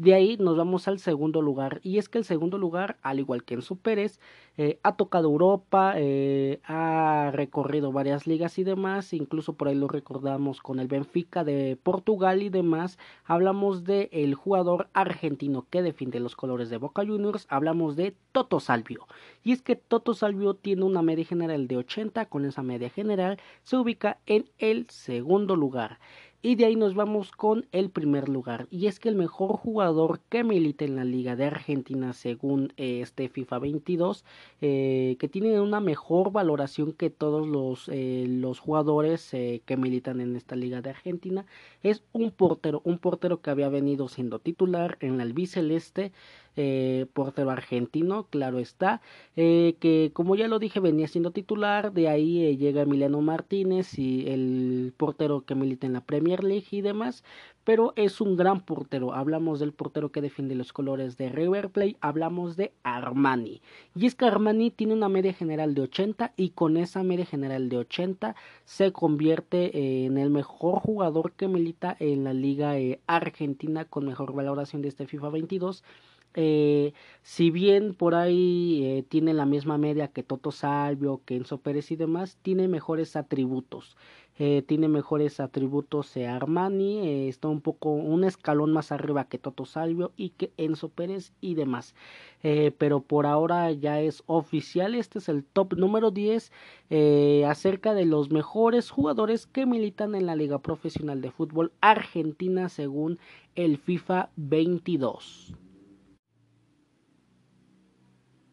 De 0.00 0.14
ahí 0.14 0.38
nos 0.38 0.56
vamos 0.56 0.88
al 0.88 0.98
segundo 0.98 1.42
lugar. 1.42 1.78
Y 1.82 1.98
es 1.98 2.08
que 2.08 2.16
el 2.16 2.24
segundo 2.24 2.56
lugar, 2.56 2.96
al 3.02 3.18
igual 3.18 3.44
que 3.44 3.52
Enzo 3.52 3.76
Pérez, 3.76 4.18
eh, 4.56 4.78
ha 4.82 4.96
tocado 4.96 5.28
Europa, 5.28 5.92
eh, 5.94 6.58
ha 6.64 7.30
recorrido 7.34 7.92
varias 7.92 8.26
ligas 8.26 8.58
y 8.58 8.64
demás. 8.64 9.12
Incluso 9.12 9.52
por 9.52 9.68
ahí 9.68 9.74
lo 9.74 9.88
recordamos 9.88 10.62
con 10.62 10.80
el 10.80 10.88
Benfica 10.88 11.44
de 11.44 11.76
Portugal 11.82 12.42
y 12.42 12.48
demás. 12.48 12.98
Hablamos 13.26 13.84
de 13.84 14.08
el 14.12 14.34
jugador 14.34 14.88
argentino 14.94 15.66
que 15.68 15.82
defiende 15.82 16.18
los 16.18 16.34
colores 16.34 16.70
de 16.70 16.78
Boca 16.78 17.04
Juniors. 17.04 17.46
Hablamos 17.50 17.94
de 17.94 18.16
Toto 18.32 18.58
Salvio. 18.58 19.06
Y 19.44 19.52
es 19.52 19.60
que 19.60 19.76
Toto 19.76 20.14
Salvio 20.14 20.54
tiene 20.54 20.84
una 20.84 21.02
media 21.02 21.26
general 21.26 21.68
de 21.68 21.76
80. 21.76 22.24
Con 22.24 22.46
esa 22.46 22.62
media 22.62 22.88
general 22.88 23.38
se 23.64 23.76
ubica 23.76 24.16
en 24.24 24.48
el 24.56 24.88
segundo 24.88 25.56
lugar. 25.56 25.98
Y 26.42 26.54
de 26.54 26.64
ahí 26.64 26.74
nos 26.74 26.94
vamos 26.94 27.32
con 27.32 27.66
el 27.70 27.90
primer 27.90 28.30
lugar. 28.30 28.66
Y 28.70 28.86
es 28.86 28.98
que 28.98 29.10
el 29.10 29.14
mejor 29.14 29.58
jugador 29.58 30.20
que 30.30 30.42
milita 30.42 30.86
en 30.86 30.96
la 30.96 31.04
Liga 31.04 31.36
de 31.36 31.44
Argentina, 31.44 32.14
según 32.14 32.72
eh, 32.78 33.00
este 33.02 33.28
FIFA 33.28 33.58
22, 33.58 34.24
eh, 34.62 35.16
que 35.18 35.28
tiene 35.28 35.60
una 35.60 35.80
mejor 35.80 36.32
valoración 36.32 36.94
que 36.94 37.10
todos 37.10 37.46
los, 37.46 37.90
eh, 37.92 38.24
los 38.26 38.58
jugadores 38.58 39.30
que 39.30 39.76
militan 39.76 40.22
en 40.22 40.34
esta 40.34 40.56
Liga 40.56 40.80
de 40.80 40.88
Argentina, 40.88 41.44
es 41.82 42.02
un 42.12 42.30
portero. 42.30 42.80
Un 42.84 42.98
portero 42.98 43.42
que 43.42 43.50
había 43.50 43.68
venido 43.68 44.08
siendo 44.08 44.38
titular 44.38 44.96
en 45.00 45.18
la 45.18 45.24
albiceleste 45.24 46.12
eh, 46.56 47.06
portero 47.12 47.50
argentino, 47.50 48.26
claro 48.28 48.58
está, 48.58 49.00
eh, 49.36 49.76
que 49.78 50.10
como 50.12 50.34
ya 50.34 50.48
lo 50.48 50.58
dije 50.58 50.80
venía 50.80 51.06
siendo 51.06 51.30
titular, 51.30 51.92
de 51.92 52.08
ahí 52.08 52.44
eh, 52.44 52.56
llega 52.56 52.82
Emiliano 52.82 53.20
Martínez 53.20 53.98
y 53.98 54.28
el 54.28 54.92
portero 54.96 55.44
que 55.44 55.54
milita 55.54 55.86
en 55.86 55.92
la 55.92 56.00
Premier 56.00 56.42
League 56.42 56.66
y 56.72 56.80
demás, 56.80 57.22
pero 57.62 57.92
es 57.94 58.20
un 58.20 58.36
gran 58.36 58.62
portero, 58.62 59.14
hablamos 59.14 59.60
del 59.60 59.72
portero 59.72 60.10
que 60.10 60.20
defiende 60.20 60.56
los 60.56 60.72
colores 60.72 61.16
de 61.16 61.28
River 61.28 61.70
Plate, 61.70 61.96
hablamos 62.00 62.56
de 62.56 62.72
Armani, 62.82 63.62
y 63.94 64.06
es 64.06 64.16
que 64.16 64.24
Armani 64.24 64.72
tiene 64.72 64.94
una 64.94 65.08
media 65.08 65.32
general 65.32 65.74
de 65.74 65.82
80 65.82 66.32
y 66.36 66.50
con 66.50 66.76
esa 66.76 67.04
media 67.04 67.26
general 67.26 67.68
de 67.68 67.78
80 67.78 68.34
se 68.64 68.92
convierte 68.92 70.04
en 70.04 70.18
el 70.18 70.30
mejor 70.30 70.80
jugador 70.80 71.32
que 71.32 71.46
milita 71.46 71.96
en 72.00 72.24
la 72.24 72.34
liga 72.34 72.74
argentina 73.06 73.84
con 73.84 74.06
mejor 74.06 74.32
valoración 74.32 74.82
de 74.82 74.88
este 74.88 75.06
FIFA 75.06 75.28
22 75.28 75.84
eh, 76.34 76.92
si 77.22 77.50
bien 77.50 77.94
por 77.94 78.14
ahí 78.14 78.82
eh, 78.84 79.04
tiene 79.08 79.34
la 79.34 79.46
misma 79.46 79.78
media 79.78 80.08
que 80.08 80.22
Toto 80.22 80.52
Salvio, 80.52 81.22
que 81.24 81.36
Enzo 81.36 81.58
Pérez 81.58 81.90
y 81.90 81.96
demás, 81.96 82.38
tiene 82.42 82.68
mejores 82.68 83.16
atributos. 83.16 83.96
Eh, 84.38 84.62
tiene 84.66 84.88
mejores 84.88 85.38
atributos 85.38 86.16
Armani, 86.16 87.28
está 87.28 87.48
un 87.48 87.60
poco 87.60 87.90
un 87.90 88.24
escalón 88.24 88.72
más 88.72 88.90
arriba 88.90 89.24
que 89.24 89.36
Toto 89.36 89.66
Salvio 89.66 90.12
y 90.16 90.30
que 90.30 90.50
Enzo 90.56 90.88
Pérez 90.88 91.34
y 91.42 91.56
demás. 91.56 91.94
Pero 92.40 93.00
por 93.00 93.26
ahora 93.26 93.70
ya 93.72 94.00
es 94.00 94.22
oficial, 94.24 94.94
este 94.94 95.18
es 95.18 95.28
el 95.28 95.44
top 95.44 95.74
número 95.74 96.10
10 96.10 96.52
eh, 96.92 97.44
acerca 97.46 97.94
de 97.94 98.04
los 98.04 98.30
mejores 98.30 98.90
jugadores 98.90 99.46
que 99.46 99.64
militan 99.64 100.16
en 100.16 100.26
la 100.26 100.34
Liga 100.34 100.58
Profesional 100.58 101.20
de 101.20 101.30
Fútbol 101.30 101.70
Argentina 101.80 102.68
según 102.68 103.20
el 103.54 103.78
FIFA 103.78 104.30
22. 104.34 105.54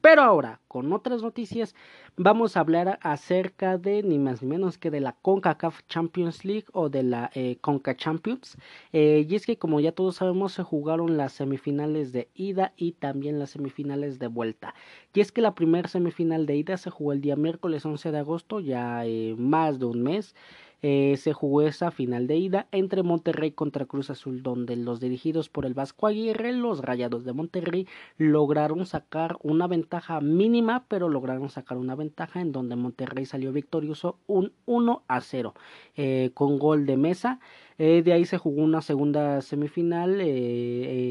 Pero 0.01 0.21
ahora, 0.21 0.61
con 0.67 0.93
otras 0.93 1.21
noticias, 1.21 1.75
vamos 2.15 2.55
a 2.55 2.59
hablar 2.59 2.99
acerca 3.01 3.77
de 3.77 4.03
ni 4.03 4.19
más 4.19 4.41
ni 4.41 4.47
menos 4.49 4.77
que 4.77 4.91
de 4.91 4.99
la 4.99 5.13
CONCACAF 5.13 5.81
Champions 5.87 6.45
League 6.45 6.65
o 6.73 6.89
de 6.89 7.03
la 7.03 7.31
eh, 7.33 7.57
CONCA 7.61 7.95
Champions. 7.95 8.57
Eh, 8.93 9.25
y 9.27 9.35
es 9.35 9.45
que 9.45 9.57
como 9.57 9.79
ya 9.79 9.91
todos 9.91 10.17
sabemos 10.17 10.53
se 10.53 10.63
jugaron 10.63 11.17
las 11.17 11.33
semifinales 11.33 12.11
de 12.11 12.29
ida 12.35 12.73
y 12.77 12.93
también 12.93 13.39
las 13.39 13.51
semifinales 13.51 14.19
de 14.19 14.27
vuelta. 14.27 14.75
Y 15.13 15.21
es 15.21 15.31
que 15.31 15.41
la 15.41 15.55
primera 15.55 15.87
semifinal 15.89 16.45
de 16.45 16.57
ida 16.57 16.77
se 16.77 16.91
jugó 16.91 17.13
el 17.13 17.21
día 17.21 17.35
miércoles 17.35 17.85
11 17.85 18.11
de 18.11 18.17
agosto, 18.19 18.59
ya 18.59 19.05
eh, 19.05 19.35
más 19.37 19.79
de 19.79 19.85
un 19.85 20.03
mes 20.03 20.35
eh, 20.81 21.15
se 21.17 21.33
jugó 21.33 21.61
esa 21.63 21.91
final 21.91 22.27
de 22.27 22.37
ida 22.37 22.67
entre 22.71 23.03
Monterrey 23.03 23.51
contra 23.51 23.85
Cruz 23.85 24.09
Azul, 24.09 24.43
donde 24.43 24.75
los 24.75 24.99
dirigidos 24.99 25.49
por 25.49 25.65
el 25.65 25.73
Vasco 25.73 26.07
Aguirre, 26.07 26.53
los 26.53 26.81
Rayados 26.81 27.25
de 27.25 27.33
Monterrey, 27.33 27.87
lograron 28.17 28.85
sacar 28.85 29.37
una 29.41 29.67
ventaja 29.67 30.21
mínima, 30.21 30.85
pero 30.87 31.09
lograron 31.09 31.49
sacar 31.49 31.77
una 31.77 31.95
ventaja 31.95 32.41
en 32.41 32.51
donde 32.51 32.75
Monterrey 32.75 33.25
salió 33.25 33.51
victorioso 33.51 34.19
un 34.27 34.53
1 34.65 35.03
a 35.07 35.21
0 35.21 35.53
eh, 35.95 36.31
con 36.33 36.59
gol 36.59 36.85
de 36.85 36.97
mesa. 36.97 37.39
Eh, 37.79 38.01
de 38.01 38.11
ahí 38.11 38.25
se 38.25 38.39
jugó 38.39 38.63
una 38.63 38.81
segunda 38.81 39.39
semifinal, 39.41 40.19
eh, 40.19 40.25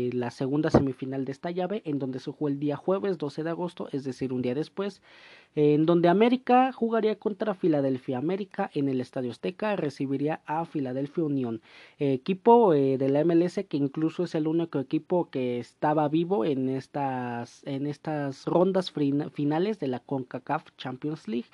eh, 0.09 0.11
la 0.13 0.33
segunda 0.33 0.69
semifinal 0.69 1.25
de 1.25 1.31
esta 1.31 1.53
llave, 1.53 1.81
en 1.85 2.01
donde 2.01 2.19
se 2.19 2.33
jugó 2.33 2.49
el 2.49 2.59
día 2.59 2.75
jueves 2.75 3.19
12 3.19 3.45
de 3.45 3.51
agosto, 3.51 3.89
es 3.93 4.03
decir, 4.03 4.33
un 4.33 4.43
día 4.43 4.55
después, 4.55 5.01
en 5.55 5.87
donde 5.87 6.09
América 6.09 6.73
jugaría 6.73 7.19
contra 7.21 7.55
Filadelfia 7.55 8.19
América 8.19 8.69
en 8.75 8.89
el 8.89 9.01
Estadio 9.01 9.31
Azteca, 9.31 9.77
recibiría 9.77 10.41
a 10.45 10.65
Filadelfia 10.65 11.25
Unión, 11.25 11.63
equipo 11.99 12.73
de 12.73 13.09
la 13.09 13.25
MLS 13.25 13.65
que 13.69 13.77
incluso 13.77 14.25
es 14.25 14.35
el 14.35 14.49
único 14.49 14.81
equipo 14.81 15.31
que 15.31 15.59
estaba 15.59 16.09
vivo 16.09 16.45
en 16.45 16.69
estas, 16.69 17.63
en 17.65 17.87
estas 17.87 18.45
rondas 18.45 18.91
finales 18.91 19.79
de 19.79 19.87
la 19.87 20.01
CONCACAF 20.01 20.65
Champions 20.77 21.27
League. 21.27 21.49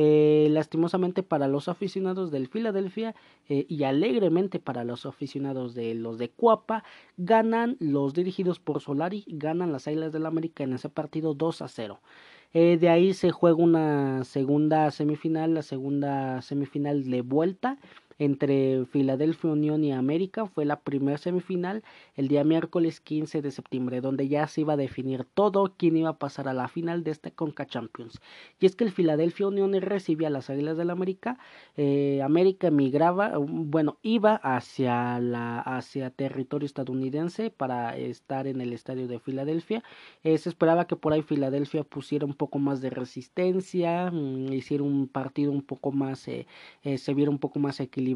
Eh, 0.00 0.46
lastimosamente 0.52 1.24
para 1.24 1.48
los 1.48 1.66
aficionados 1.66 2.30
del 2.30 2.46
Filadelfia 2.46 3.16
eh, 3.48 3.66
y 3.68 3.82
alegremente 3.82 4.60
para 4.60 4.84
los 4.84 5.06
aficionados 5.06 5.74
de 5.74 5.92
los 5.96 6.18
de 6.18 6.28
Cuapa, 6.30 6.84
ganan 7.16 7.76
los 7.80 8.14
dirigidos 8.14 8.60
por 8.60 8.80
Solari, 8.80 9.24
ganan 9.26 9.72
las 9.72 9.88
Islas 9.88 10.12
del 10.12 10.26
América 10.26 10.62
en 10.62 10.74
ese 10.74 10.88
partido 10.88 11.34
2 11.34 11.62
a 11.62 11.68
0. 11.68 12.00
Eh, 12.52 12.76
de 12.76 12.88
ahí 12.90 13.12
se 13.12 13.32
juega 13.32 13.56
una 13.56 14.22
segunda 14.22 14.88
semifinal, 14.92 15.54
la 15.54 15.62
segunda 15.62 16.42
semifinal 16.42 17.02
de 17.10 17.22
vuelta 17.22 17.76
entre 18.18 18.84
Filadelfia 18.86 19.50
Unión 19.50 19.84
y 19.84 19.92
América 19.92 20.46
fue 20.46 20.64
la 20.64 20.80
primera 20.80 21.18
semifinal 21.18 21.82
el 22.16 22.28
día 22.28 22.44
miércoles 22.44 23.00
15 23.00 23.42
de 23.42 23.50
septiembre, 23.50 24.00
donde 24.00 24.28
ya 24.28 24.46
se 24.48 24.62
iba 24.62 24.72
a 24.74 24.76
definir 24.76 25.24
todo 25.34 25.74
quién 25.76 25.96
iba 25.96 26.10
a 26.10 26.18
pasar 26.18 26.48
a 26.48 26.54
la 26.54 26.68
final 26.68 27.04
de 27.04 27.10
esta 27.12 27.30
Conca 27.30 27.66
Champions. 27.66 28.20
Y 28.60 28.66
es 28.66 28.74
que 28.76 28.84
el 28.84 28.92
Filadelfia 28.92 29.46
Unión 29.46 29.72
recibía 29.80 30.28
a 30.28 30.30
las 30.30 30.50
Águilas 30.50 30.76
del 30.76 30.90
América, 30.90 31.38
eh, 31.76 32.20
América 32.22 32.68
emigraba, 32.68 33.34
bueno, 33.38 33.98
iba 34.02 34.34
hacia 34.36 35.20
la 35.20 35.60
hacia 35.60 36.10
territorio 36.10 36.66
estadounidense 36.66 37.50
para 37.50 37.96
estar 37.96 38.46
en 38.46 38.60
el 38.60 38.72
estadio 38.72 39.06
de 39.08 39.20
Filadelfia. 39.20 39.82
Eh, 40.22 40.38
se 40.38 40.48
esperaba 40.48 40.86
que 40.86 40.96
por 40.96 41.12
ahí 41.12 41.22
Filadelfia 41.22 41.84
pusiera 41.84 42.26
un 42.26 42.34
poco 42.34 42.58
más 42.58 42.80
de 42.80 42.90
resistencia, 42.90 44.10
mmm, 44.10 44.52
hiciera 44.52 44.82
un 44.82 45.08
partido 45.08 45.52
un 45.52 45.62
poco 45.62 45.92
más, 45.92 46.26
eh, 46.28 46.46
eh, 46.82 46.98
se 46.98 47.14
viera 47.14 47.30
un 47.30 47.38
poco 47.38 47.58
más 47.58 47.80
equilibrado 47.80 48.07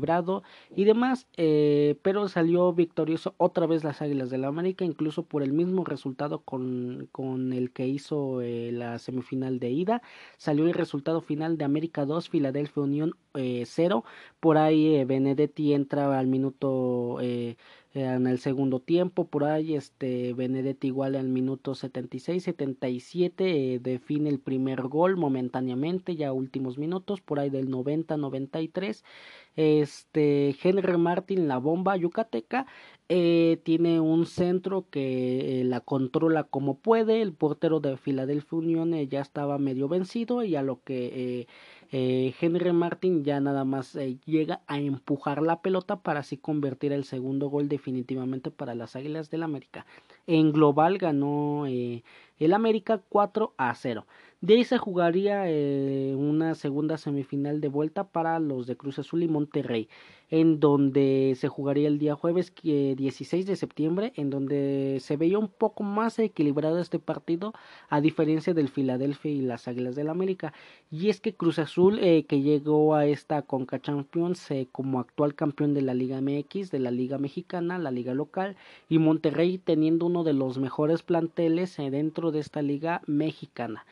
y 0.75 0.85
demás, 0.85 1.27
eh, 1.37 1.97
pero 2.03 2.29
salió 2.29 2.73
victorioso 2.73 3.35
otra 3.39 3.67
vez 3.67 3.85
las 3.85 4.03
Águilas 4.03 4.31
del 4.31 4.43
la 4.43 4.49
América, 4.49 4.85
incluso 4.85 5.23
por 5.23 5.43
el 5.43 5.53
mismo 5.53 5.85
resultado 5.85 6.41
con, 6.41 7.09
con 7.13 7.53
el 7.53 7.71
que 7.71 7.87
hizo 7.87 8.41
eh, 8.41 8.71
la 8.73 8.99
semifinal 8.99 9.59
de 9.59 9.71
ida, 9.71 10.03
salió 10.37 10.67
el 10.67 10.75
resultado 10.75 11.21
final 11.21 11.59
de 11.59 11.65
América 11.65 12.05
2, 12.05 12.29
Filadelfia 12.29 12.83
Unión 12.83 13.15
eh, 13.35 13.65
0, 13.67 14.05
por 14.41 14.59
ahí 14.59 15.05
Benedetti 15.05 15.73
entra 15.75 16.19
al 16.19 16.27
minuto 16.27 17.19
en 17.95 18.27
el 18.27 18.39
segundo 18.39 18.81
tiempo 18.81 19.27
por 19.27 19.45
ahí 19.45 19.75
este 19.75 20.33
Benedetti 20.33 20.87
igual 20.87 21.15
al 21.15 21.29
minuto 21.29 21.75
76 21.75 22.43
77 22.43 23.75
eh, 23.75 23.79
define 23.81 24.31
el 24.31 24.41
primer 24.41 24.83
gol 24.83 25.17
momentáneamente 25.17 26.17
ya 26.17 26.33
últimos 26.33 26.79
minutos 26.79 27.21
por 27.21 27.39
ahí 27.39 27.51
del 27.51 27.69
90 27.69 28.17
93 28.17 29.05
este 29.57 30.57
Henry 30.63 30.97
Martin 30.97 31.49
la 31.49 31.59
bomba 31.59 31.97
yucateca 31.97 32.67
eh, 33.11 33.61
tiene 33.63 34.01
un 34.01 34.25
centro 34.25 34.87
que 34.89 35.61
eh, 35.61 35.65
la 35.65 35.81
controla 35.81 36.45
como 36.45 36.79
puede 36.79 37.21
el 37.21 37.35
portero 37.35 37.81
de 37.81 37.99
Philadelphia 37.99 38.59
Union 38.59 38.95
ya 39.09 39.21
estaba 39.21 39.59
medio 39.59 39.89
vencido 39.89 40.43
y 40.45 40.57
a 40.57 40.63
lo 40.63 40.83
que 40.83 41.47
eh, 41.95 42.35
Henry 42.41 42.73
Martin 42.73 43.23
ya 43.23 43.39
nada 43.39 43.65
más 43.67 43.95
eh, 43.97 44.17
llega 44.25 44.63
a 44.67 44.81
empujar 44.81 45.43
la 45.43 45.61
pelota 45.61 45.97
para 46.01 46.21
así 46.21 46.39
convertir 46.39 46.91
el 46.91 47.05
segundo 47.05 47.49
gol 47.51 47.69
definitivamente 47.69 48.51
para 48.51 48.75
las 48.75 48.97
Águilas 48.97 49.31
del 49.31 49.43
América. 49.43 49.85
En 50.27 50.53
global 50.53 50.97
ganó 50.97 51.67
eh, 51.67 52.03
el 52.39 52.55
América 52.55 53.03
4 53.11 53.53
a 53.59 53.75
0. 53.75 54.07
De 54.41 54.55
ahí 54.55 54.65
se 54.65 54.79
jugaría 54.79 55.45
una 56.17 56.55
segunda 56.57 56.97
semifinal 56.97 57.61
de 57.61 57.69
vuelta 57.69 58.05
para 58.09 58.41
los 58.41 58.67
de 58.67 58.77
Cruz 58.77 58.99
Azul 58.99 59.23
y 59.23 59.29
Monterrey 59.29 59.89
en 60.33 60.61
donde 60.61 61.35
se 61.37 61.49
jugaría 61.49 61.89
el 61.89 61.99
día 61.99 62.15
jueves 62.15 62.55
16 62.63 63.45
de 63.45 63.55
septiembre, 63.55 64.15
en 64.17 64.31
donde 64.31 64.97
se 65.01 65.19
veía 65.19 65.39
un 65.39 65.49
poco 65.49 65.83
más 65.85 66.19
equilibrado 66.19 66.81
este 66.81 66.99
partido, 66.99 67.53
a 67.91 68.01
diferencia 68.01 68.55
del 68.55 68.71
Filadelfia 68.71 69.31
y 69.31 69.43
las 69.43 69.69
Águilas 69.69 69.95
del 69.95 70.09
América. 70.09 70.55
Y 70.91 71.11
es 71.11 71.21
que 71.21 71.35
Cruz 71.35 71.59
Azul, 71.59 71.99
eh, 71.99 72.25
que 72.25 72.41
llegó 72.41 72.95
a 72.95 73.05
esta 73.05 73.43
Conca 73.43 73.79
Champions 73.79 74.51
eh, 74.51 74.69
como 74.73 75.01
actual 75.01 75.35
campeón 75.35 75.75
de 75.75 75.83
la 75.83 75.93
Liga 75.93 76.23
MX, 76.23 76.71
de 76.71 76.79
la 76.79 76.91
Liga 76.91 77.19
Mexicana, 77.19 77.79
la 77.79 77.91
Liga 77.91 78.15
local, 78.15 78.57
y 78.89 78.99
Monterrey 78.99 79.59
teniendo 79.59 80.07
uno 80.07 80.25
de 80.25 80.33
los 80.33 80.57
mejores 80.57 81.03
planteles 81.03 81.79
eh, 81.79 81.91
dentro 81.91 82.33
de 82.33 82.39
esta 82.41 82.63
Liga 82.63 83.03
Mexicana. 83.07 83.85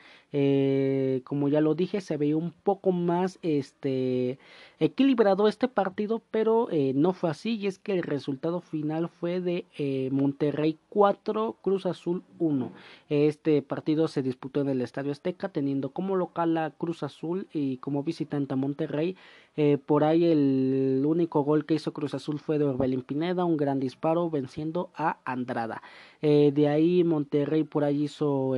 como 1.23 1.49
ya 1.49 1.59
lo 1.61 1.75
dije, 1.75 1.99
se 2.01 2.17
veía 2.17 2.37
un 2.37 2.51
poco 2.51 2.91
más 2.93 3.37
este 3.41 4.39
equilibrado 4.79 5.47
este 5.47 5.67
partido, 5.67 6.19
pero 6.31 6.69
eh, 6.71 6.93
no 6.95 7.13
fue 7.13 7.29
así 7.29 7.57
y 7.57 7.67
es 7.67 7.77
que 7.77 7.91
el 7.91 8.03
resultado 8.03 8.61
final 8.61 9.09
fue 9.09 9.41
de 9.41 9.65
eh, 9.77 10.09
Monterrey 10.11 10.79
4, 10.89 11.57
Cruz 11.61 11.85
Azul 11.85 12.23
1. 12.39 12.71
Este 13.09 13.61
partido 13.61 14.07
se 14.07 14.23
disputó 14.23 14.61
en 14.61 14.69
el 14.69 14.81
Estadio 14.81 15.11
Azteca 15.11 15.49
teniendo 15.49 15.89
como 15.89 16.15
local 16.15 16.57
a 16.57 16.71
Cruz 16.71 17.03
Azul 17.03 17.47
y 17.53 17.77
como 17.77 18.03
visitante 18.03 18.53
a 18.53 18.57
Monterrey. 18.57 19.17
Eh, 19.57 19.77
por 19.77 20.03
ahí 20.03 20.25
el 20.25 21.03
único 21.05 21.43
gol 21.43 21.65
que 21.65 21.73
hizo 21.73 21.93
Cruz 21.93 22.13
Azul 22.13 22.39
fue 22.39 22.57
de 22.57 22.65
Orbelín 22.65 23.01
Pineda, 23.01 23.45
un 23.45 23.57
gran 23.57 23.79
disparo 23.79 24.29
venciendo 24.29 24.91
a 24.95 25.19
Andrada. 25.25 25.81
de 26.21 26.67
ahí 26.67 27.03
Monterrey 27.03 27.63
por 27.63 27.83
ahí 27.83 28.03
hizo 28.03 28.53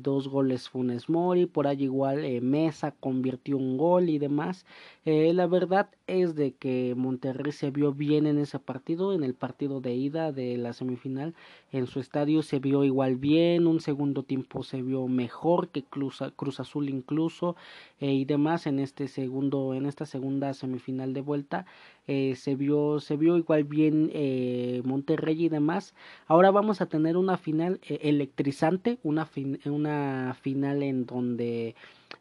dos 0.00 0.28
goles 0.28 0.68
Funes 0.68 1.08
Mori, 1.10 1.46
por 1.46 1.66
ahí 1.66 1.82
igual 1.84 2.40
Mesa 2.40 2.92
convirtió 2.92 3.56
un 3.58 3.76
gol 3.76 4.08
y 4.08 4.18
demás. 4.18 4.64
la 5.04 5.46
verdad 5.46 5.90
es 6.06 6.34
de 6.34 6.52
que 6.54 6.94
Monterrey 6.96 7.52
se 7.52 7.70
vio 7.70 7.92
bien 7.92 8.26
en 8.26 8.38
ese 8.38 8.58
partido, 8.58 9.12
en 9.12 9.24
el 9.24 9.34
partido 9.34 9.80
de 9.80 9.94
ida 9.94 10.32
de 10.32 10.56
la 10.58 10.72
semifinal, 10.72 11.34
en 11.70 11.86
su 11.86 12.00
estadio 12.00 12.42
se 12.42 12.58
vio 12.58 12.84
igual 12.84 13.16
bien, 13.16 13.66
un 13.66 13.80
segundo 13.80 14.22
tiempo 14.22 14.62
se 14.62 14.82
vio 14.82 15.06
mejor 15.08 15.68
que 15.68 15.82
Cruz, 15.82 16.22
Cruz 16.36 16.60
Azul 16.60 16.88
incluso 16.88 17.56
eh, 18.00 18.12
y 18.12 18.24
demás 18.24 18.66
en 18.66 18.78
este 18.78 19.08
segundo, 19.08 19.74
en 19.74 19.86
esta 19.86 20.06
segunda 20.06 20.31
semifinal 20.54 21.12
de 21.14 21.20
vuelta 21.20 21.66
eh, 22.06 22.34
se 22.36 22.56
vio, 22.56 23.00
se 23.00 23.16
vio 23.16 23.36
igual 23.36 23.64
bien 23.64 24.10
eh, 24.12 24.82
Monterrey 24.84 25.44
y 25.44 25.48
demás. 25.48 25.94
Ahora 26.26 26.50
vamos 26.50 26.80
a 26.80 26.86
tener 26.86 27.16
una 27.16 27.36
final 27.38 27.80
electrizante, 27.88 28.98
una, 29.02 29.28
una 29.66 30.36
final 30.40 30.82
en 30.82 31.06
donde 31.06 31.74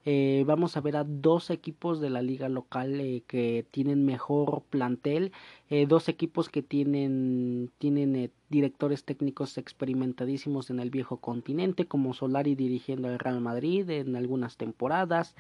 eh, 0.06 0.44
vamos 0.48 0.78
a 0.78 0.82
ver 0.82 0.96
a 0.96 1.04
dos 1.04 1.50
equipos 1.50 2.02
de 2.02 2.10
la 2.10 2.22
liga 2.22 2.50
local 2.50 3.00
eh, 3.00 3.24
que 3.28 3.66
tienen 3.72 4.04
mejor 4.06 4.64
plantel, 4.70 5.32
eh, 5.70 5.86
dos 5.88 6.10
equipos 6.10 6.50
que 6.50 6.64
tienen, 6.64 7.72
tienen 7.78 8.32
directores 8.50 9.04
técnicos 9.06 9.58
experimentadísimos 9.58 10.70
en 10.70 10.80
el 10.80 10.90
viejo 10.90 11.18
continente, 11.18 11.86
como 11.86 12.14
Solari 12.14 12.56
dirigiendo 12.56 13.08
al 13.08 13.20
Real 13.20 13.42
Madrid 13.42 13.90
en 13.90 14.16
algunas 14.16 14.58
temporadas, 14.58 15.36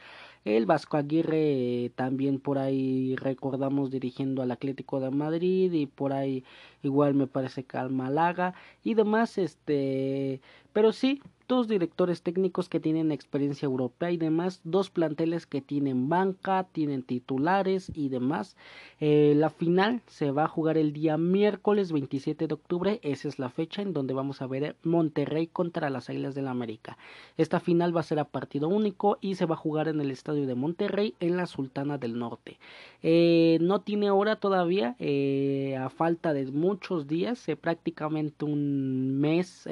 el 0.45 0.65
Vasco 0.65 0.97
Aguirre 0.97 1.91
también 1.95 2.39
por 2.39 2.57
ahí 2.57 3.15
recordamos 3.15 3.91
dirigiendo 3.91 4.41
al 4.41 4.51
Atlético 4.51 4.99
de 4.99 5.11
Madrid 5.11 5.71
y 5.73 5.87
por 5.87 6.13
ahí 6.13 6.43
igual 6.83 7.13
me 7.15 7.27
parece 7.27 7.63
que 7.63 7.77
al 7.77 7.89
Málaga 7.91 8.53
y 8.83 8.93
demás, 8.93 9.37
este, 9.37 10.39
pero 10.73 10.91
sí, 10.91 11.21
dos 11.51 11.67
directores 11.67 12.21
técnicos 12.21 12.69
que 12.69 12.79
tienen 12.79 13.11
experiencia 13.11 13.65
europea 13.65 14.09
y 14.09 14.15
demás, 14.15 14.61
dos 14.63 14.89
planteles 14.89 15.45
que 15.45 15.59
tienen 15.59 16.07
banca, 16.07 16.65
tienen 16.71 17.03
titulares 17.03 17.91
y 17.93 18.07
demás. 18.07 18.55
Eh, 19.01 19.33
la 19.35 19.49
final 19.49 20.01
se 20.07 20.31
va 20.31 20.45
a 20.45 20.47
jugar 20.47 20.77
el 20.77 20.93
día 20.93 21.17
miércoles 21.17 21.91
27 21.91 22.47
de 22.47 22.53
octubre, 22.53 22.99
esa 23.03 23.27
es 23.27 23.37
la 23.37 23.49
fecha 23.49 23.81
en 23.81 23.91
donde 23.91 24.13
vamos 24.13 24.41
a 24.41 24.47
ver 24.47 24.77
Monterrey 24.83 25.47
contra 25.47 25.89
las 25.89 26.09
Águilas 26.09 26.35
del 26.35 26.45
la 26.45 26.51
América. 26.51 26.97
Esta 27.35 27.59
final 27.59 27.93
va 27.93 27.99
a 27.99 28.03
ser 28.03 28.19
a 28.19 28.23
partido 28.23 28.69
único 28.69 29.17
y 29.19 29.35
se 29.35 29.45
va 29.45 29.55
a 29.55 29.57
jugar 29.57 29.89
en 29.89 29.99
el 29.99 30.09
estadio 30.09 30.47
de 30.47 30.55
Monterrey 30.55 31.15
en 31.19 31.35
la 31.35 31.47
Sultana 31.47 31.97
del 31.97 32.17
Norte. 32.17 32.59
Eh, 33.03 33.57
no 33.59 33.81
tiene 33.81 34.09
hora 34.09 34.37
todavía, 34.37 34.95
eh, 34.99 35.75
a 35.77 35.89
falta 35.89 36.31
de 36.31 36.49
muchos 36.49 37.07
días, 37.07 37.45
prácticamente 37.59 38.45
un 38.45 39.19
mes, 39.19 39.67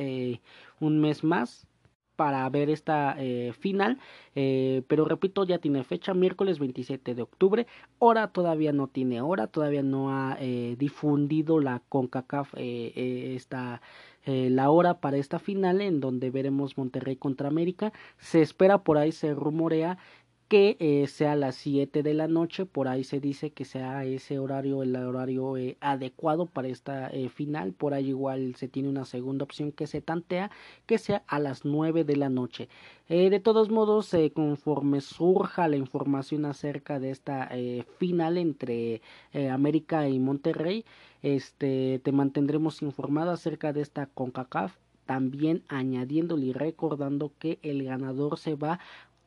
un 0.81 0.99
mes 0.99 1.23
más 1.23 1.68
para 2.19 2.49
ver 2.49 2.69
esta 2.69 3.15
eh, 3.17 3.53
final. 3.57 3.97
Eh, 4.35 4.81
pero 4.89 5.05
repito, 5.05 5.45
ya 5.45 5.59
tiene 5.59 5.85
fecha, 5.85 6.13
miércoles 6.13 6.59
27 6.59 7.15
de 7.15 7.21
octubre. 7.21 7.65
Hora 7.97 8.27
todavía 8.27 8.73
no 8.73 8.87
tiene 8.87 9.21
hora, 9.21 9.47
todavía 9.47 9.83
no 9.83 10.11
ha 10.11 10.35
eh, 10.37 10.75
difundido 10.77 11.61
la 11.61 11.81
CONCACAF 11.87 12.55
esta, 12.57 13.81
la 14.25 14.69
hora 14.69 14.99
para 14.99 15.15
esta 15.15 15.39
final 15.39 15.79
en 15.79 16.01
donde 16.01 16.29
veremos 16.29 16.77
Monterrey 16.77 17.15
contra 17.15 17.47
América. 17.47 17.93
Se 18.17 18.41
espera 18.41 18.79
por 18.79 18.97
ahí, 18.97 19.13
se 19.13 19.33
rumorea 19.33 19.97
que 20.49 20.77
eh, 20.79 21.07
sea 21.07 21.33
a 21.33 21.35
las 21.35 21.55
7 21.55 22.01
de 22.03 22.13
la 22.15 22.27
noche, 22.27 22.65
por 22.65 22.87
ahí 22.87 23.03
se 23.03 23.19
dice 23.19 23.51
que 23.51 23.65
sea 23.65 24.03
ese 24.03 24.39
horario 24.39 24.81
el 24.81 24.95
horario 24.95 25.57
eh, 25.57 25.77
adecuado 25.79 26.47
para 26.47 26.67
esta 26.69 27.07
eh, 27.09 27.29
final, 27.29 27.71
por 27.73 27.93
ahí 27.93 28.09
igual 28.09 28.55
se 28.55 28.67
tiene 28.67 28.89
una 28.89 29.05
segunda 29.05 29.43
opción 29.43 29.71
que 29.71 29.85
se 29.85 30.01
tantea 30.01 30.49
que 30.87 30.97
sea 30.97 31.23
a 31.27 31.39
las 31.39 31.65
9 31.65 32.03
de 32.03 32.15
la 32.15 32.29
noche. 32.29 32.67
de 33.07 33.39
todos 33.39 33.69
modos, 33.69 34.15
conforme 34.33 35.01
surja 35.01 35.67
la 35.67 35.77
información 35.77 36.45
acerca 36.45 36.99
de 36.99 37.11
esta 37.11 37.49
final 37.97 38.37
entre 38.37 39.01
América 39.51 40.07
y 40.09 40.19
Monterrey, 40.19 40.85
este 41.21 41.99
te 42.03 42.11
mantendremos 42.11 42.81
informado 42.81 43.31
acerca 43.31 43.73
de 43.73 43.81
esta 43.81 44.07
CONCACAF 44.07 44.77
también 45.09 45.63
añadiéndole 45.69 46.45
y 46.45 46.53
recordando 46.53 47.31
que 47.39 47.57
el 47.63 47.83
ganador 47.83 48.37
se 48.37 48.53
va 48.53 48.79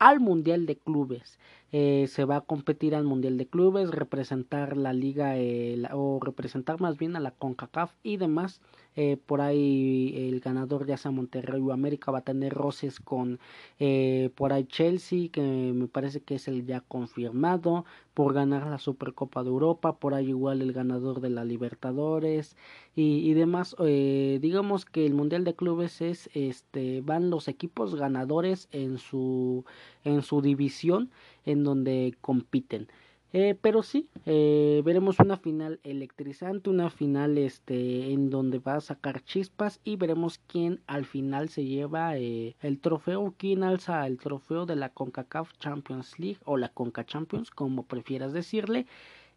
al 0.09 0.19
Mundial 0.19 0.67
de 0.67 0.77
Clubes. 0.77 1.38
Eh, 1.75 2.07
se 2.09 2.27
va 2.27 2.37
a 2.37 2.41
competir 2.43 2.95
al 2.95 3.05
Mundial 3.05 3.39
de 3.39 3.47
Clubes, 3.47 3.91
representar 3.91 4.77
la 4.77 4.93
liga 4.93 5.39
eh, 5.39 5.83
o 5.91 6.21
representar 6.23 6.79
más 6.83 6.99
bien 6.99 7.17
a 7.17 7.21
la 7.21 7.31
CONCACAF 7.31 7.95
y 8.03 8.19
demás. 8.19 8.61
Eh, 8.95 9.17
por 9.17 9.41
ahí 9.41 10.13
el 10.29 10.41
ganador 10.41 10.87
ya 10.87 10.99
sea 10.99 11.11
Monterrey 11.11 11.63
o 11.63 11.73
América 11.73 12.13
va 12.13 12.19
a 12.19 12.25
tener 12.25 12.53
roces 12.53 13.01
con 13.01 13.41
por 14.37 14.53
ahí 14.53 14.65
Chelsea 14.65 15.31
que 15.31 15.41
me 15.41 15.89
parece 15.89 16.21
que 16.21 16.35
es 16.35 16.47
el 16.47 16.67
ya 16.67 16.83
confirmado 16.83 17.87
por 18.13 18.35
ganar 18.35 18.67
la 18.67 18.77
Supercopa 18.77 19.43
de 19.43 19.49
Europa 19.49 19.97
por 19.97 20.13
ahí 20.13 20.29
igual 20.29 20.61
el 20.61 20.75
ganador 20.75 21.23
de 21.23 21.31
la 21.31 21.47
Libertadores 21.47 22.55
y, 22.95 23.31
y 23.31 23.33
demás 23.33 23.75
digamos 23.79 24.85
que 24.85 25.07
el 25.07 25.15
Mundial 25.15 25.45
de 25.45 25.55
Clubes 25.55 26.03
es 26.03 26.29
este 26.35 27.01
van 27.01 27.31
los 27.31 27.49
equipos 27.49 27.95
ganadores 27.95 28.69
en 28.73 28.99
su 28.99 29.65
en 30.05 30.21
su 30.21 30.43
división 30.43 31.11
en 31.44 31.64
donde 31.64 32.14
compiten 32.20 32.88
eh, 33.35 33.57
pero 33.59 33.83
sí, 33.83 34.11
eh, 34.26 34.83
veremos 34.85 35.18
una 35.18 35.38
final 35.38 35.81
electrizante, 35.85 36.68
una 36.68 36.90
final 36.90 37.38
este, 37.38 38.12
en 38.12 38.28
donde 38.28 38.59
va 38.59 38.74
a 38.74 38.81
sacar 38.83 39.24
chispas 39.24 39.81
y 39.85 39.96
veremos 39.96 40.38
quién 40.46 40.83
al 40.87 41.07
final 41.07 41.48
se 41.48 41.64
lleva 41.64 42.18
eh, 42.18 42.57
el 42.61 42.78
trofeo, 42.78 43.35
quién 43.38 43.62
alza 43.62 44.07
el 44.07 44.18
trofeo 44.18 44.66
de 44.66 44.76
la 44.76 44.90
CONCACAF 44.90 45.50
Champions 45.59 46.18
League 46.18 46.40
o 46.44 46.59
la 46.59 46.68
CONCA 46.68 47.07
Champions, 47.07 47.50
como 47.50 47.85
prefieras 47.85 48.35
decirle 48.35 48.87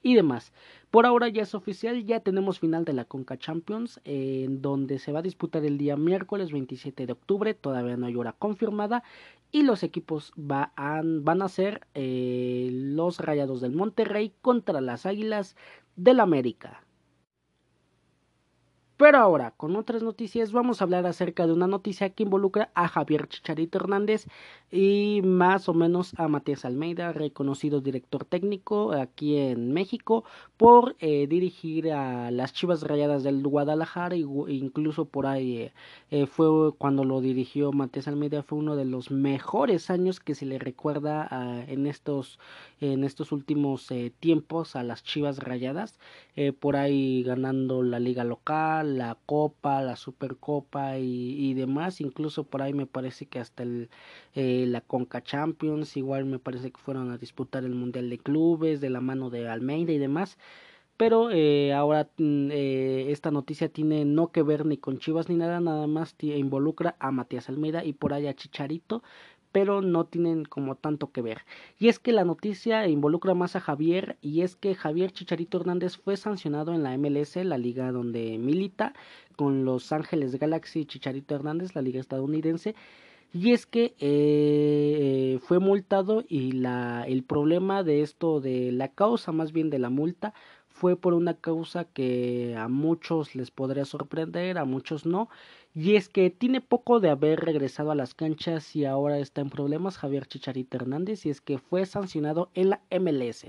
y 0.06 0.14
demás. 0.14 0.54
Por 0.92 1.08
ahora 1.08 1.30
ya 1.30 1.42
es 1.42 1.56
oficial, 1.56 2.06
ya 2.06 2.20
tenemos 2.20 2.60
final 2.60 2.86
de 2.86 2.94
la 2.94 3.06
Conca 3.06 3.38
Champions, 3.38 4.00
en 4.06 4.62
donde 4.62 5.00
se 5.00 5.12
va 5.12 5.20
a 5.20 5.24
disputar 5.24 5.66
el 5.66 5.80
día 5.80 5.98
miércoles 5.98 6.52
27 6.52 7.08
de 7.08 7.12
octubre, 7.12 7.56
todavía 7.56 7.98
no 7.98 8.06
hay 8.06 8.16
hora 8.16 8.34
confirmada, 8.34 9.04
y 9.56 9.64
los 9.64 9.84
equipos 9.84 10.34
van 10.36 11.42
a 11.42 11.48
ser 11.48 11.88
eh, 11.94 12.68
los 12.74 13.20
Rayados 13.20 13.62
del 13.62 13.72
Monterrey 13.72 14.34
contra 14.42 14.82
las 14.82 15.06
Águilas 15.06 15.56
del 15.96 16.20
América. 16.20 16.85
Pero 18.98 19.18
ahora, 19.18 19.52
con 19.52 19.76
otras 19.76 20.04
noticias, 20.04 20.54
vamos 20.54 20.80
a 20.80 20.86
hablar 20.86 21.06
acerca 21.06 21.46
de 21.46 21.52
una 21.52 21.68
noticia 21.68 22.12
que 22.12 22.24
involucra 22.24 22.72
a 22.76 22.88
Javier 22.88 23.28
Chicharito 23.28 23.78
Hernández 23.78 24.26
y 24.72 25.22
más 25.22 25.68
o 25.68 25.74
menos 25.74 26.14
a 26.18 26.30
Matías 26.30 26.64
Almeida, 26.64 27.12
reconocido 27.12 27.82
director 27.82 28.24
técnico 28.24 28.94
aquí 28.94 29.38
en 29.38 29.74
México, 29.74 30.24
por 30.56 30.96
eh, 31.00 31.28
dirigir 31.28 31.92
a 31.92 32.32
las 32.32 32.54
Chivas 32.54 32.84
Rayadas 32.84 33.24
del 33.24 33.46
Guadalajara, 33.46 34.16
e 34.16 34.20
incluso 34.20 35.06
por 35.06 35.28
ahí 35.28 35.58
eh, 35.58 35.74
eh, 36.12 36.26
fue 36.26 36.74
cuando 36.78 37.04
lo 37.04 37.20
dirigió 37.20 37.74
Matías 37.74 38.08
Almeida, 38.08 38.44
fue 38.44 38.60
uno 38.60 38.78
de 38.78 38.86
los 38.86 39.12
mejores 39.12 39.90
años 39.90 40.22
que 40.22 40.36
se 40.36 40.46
le 40.46 40.58
recuerda 40.58 41.66
en, 41.68 41.86
estos, 41.86 42.40
en 42.80 43.04
estos 43.04 43.32
últimos 43.34 43.90
tiempos 44.20 44.76
a 44.78 44.84
las 44.84 45.04
Chivas 45.04 45.40
Rayadas, 45.40 46.00
por 46.60 46.76
ahí 46.76 47.24
ganando 47.24 47.84
la 47.84 48.00
liga 48.00 48.24
local, 48.24 48.85
la 48.86 49.18
Copa, 49.26 49.82
la 49.82 49.96
Supercopa 49.96 50.98
y, 51.00 51.54
demás. 51.54 52.02
Incluso 52.02 52.44
por 52.46 52.62
ahí 52.62 52.74
me 52.74 52.86
parece 52.86 53.26
que 53.28 53.40
hasta 53.40 53.64
el, 53.64 53.90
eh, 54.34 54.66
la 54.68 54.82
Conca 54.82 55.22
Champions, 55.24 55.98
igual 55.98 56.26
me 56.26 56.40
parece 56.40 56.72
que 56.72 56.80
fueron 56.80 57.12
a 57.12 57.18
disputar 57.18 57.64
el 57.64 57.76
Mundial 57.76 58.10
de 58.10 58.18
Clubes 58.18 58.82
de 58.82 58.90
la 58.90 59.02
mano 59.02 59.30
de 59.30 59.48
Almeida 59.50 59.92
y 59.92 59.98
demás. 59.98 60.38
Pero 60.98 61.30
eh, 61.32 61.74
ahora 61.74 62.10
mm, 62.18 62.52
eh, 62.52 63.12
esta 63.12 63.30
noticia 63.32 63.68
tiene 63.70 64.06
no 64.06 64.32
que 64.32 64.44
ver 64.44 64.66
ni 64.66 64.78
con 64.78 64.98
Chivas 64.98 65.28
ni 65.30 65.36
nada, 65.36 65.60
nada 65.60 65.88
más 65.88 66.16
involucra 66.22 66.96
a 67.00 67.12
Matías 67.12 67.50
Almeida 67.50 67.84
y 67.84 67.94
por 67.94 68.14
ahí 68.14 68.28
a 68.28 68.34
Chicharito, 68.36 69.04
pero 69.56 69.82
no 69.82 70.04
tienen 70.04 70.44
como 70.44 70.76
tanto 70.76 71.14
que 71.14 71.22
ver. 71.22 71.44
Y 71.80 71.88
es 71.88 71.98
que 71.98 72.12
la 72.12 72.26
noticia 72.26 72.90
involucra 72.90 73.36
más 73.36 73.56
a 73.56 73.62
Javier 73.62 74.18
y 74.22 74.42
es 74.42 74.58
que 74.58 74.76
Javier 74.76 75.14
Chicharito 75.14 75.58
Hernández 75.58 75.96
fue 75.96 76.18
sancionado 76.18 76.74
en 76.74 76.84
la 76.84 76.98
MLS, 76.98 77.38
la 77.38 77.58
liga 77.58 77.94
donde 77.94 78.38
milita, 78.38 78.92
con 79.38 79.64
Los 79.64 79.94
Ángeles 79.94 80.36
Galaxy 80.36 80.84
Chicharito 80.84 81.36
Hernández, 81.36 81.74
la 81.74 81.82
liga 81.82 82.02
estadounidense. 82.02 82.76
Y 83.32 83.54
es 83.54 83.66
que 83.66 83.96
eh, 84.00 85.40
fue 85.44 85.60
multado 85.60 86.26
y 86.28 86.52
la, 86.52 87.06
el 87.08 87.24
problema 87.24 87.82
de 87.82 88.02
esto, 88.02 88.42
de 88.42 88.74
la 88.74 88.90
causa 88.90 89.32
más 89.32 89.54
bien 89.54 89.70
de 89.70 89.80
la 89.80 89.90
multa, 89.90 90.34
fue 90.76 90.98
por 90.98 91.14
una 91.14 91.36
causa 91.36 91.86
que 91.86 92.54
a 92.58 92.68
muchos 92.68 93.34
les 93.34 93.50
podría 93.50 93.86
sorprender, 93.86 94.58
a 94.58 94.66
muchos 94.66 95.06
no, 95.06 95.30
y 95.74 95.96
es 95.96 96.10
que 96.10 96.30
tiene 96.30 96.60
poco 96.60 97.00
de 97.00 97.10
haber 97.10 97.40
regresado 97.40 97.92
a 97.92 97.96
las 97.96 98.14
canchas 98.14 98.76
y 98.76 98.84
ahora 98.84 99.18
está 99.20 99.40
en 99.40 99.50
problemas 99.50 99.98
Javier 99.98 100.26
Chicharito 100.28 100.76
Hernández 100.76 101.26
y 101.26 101.30
es 101.30 101.40
que 101.40 101.60
fue 101.60 101.86
sancionado 101.86 102.50
en 102.56 102.72
la 102.72 102.82
MLS. 102.92 103.46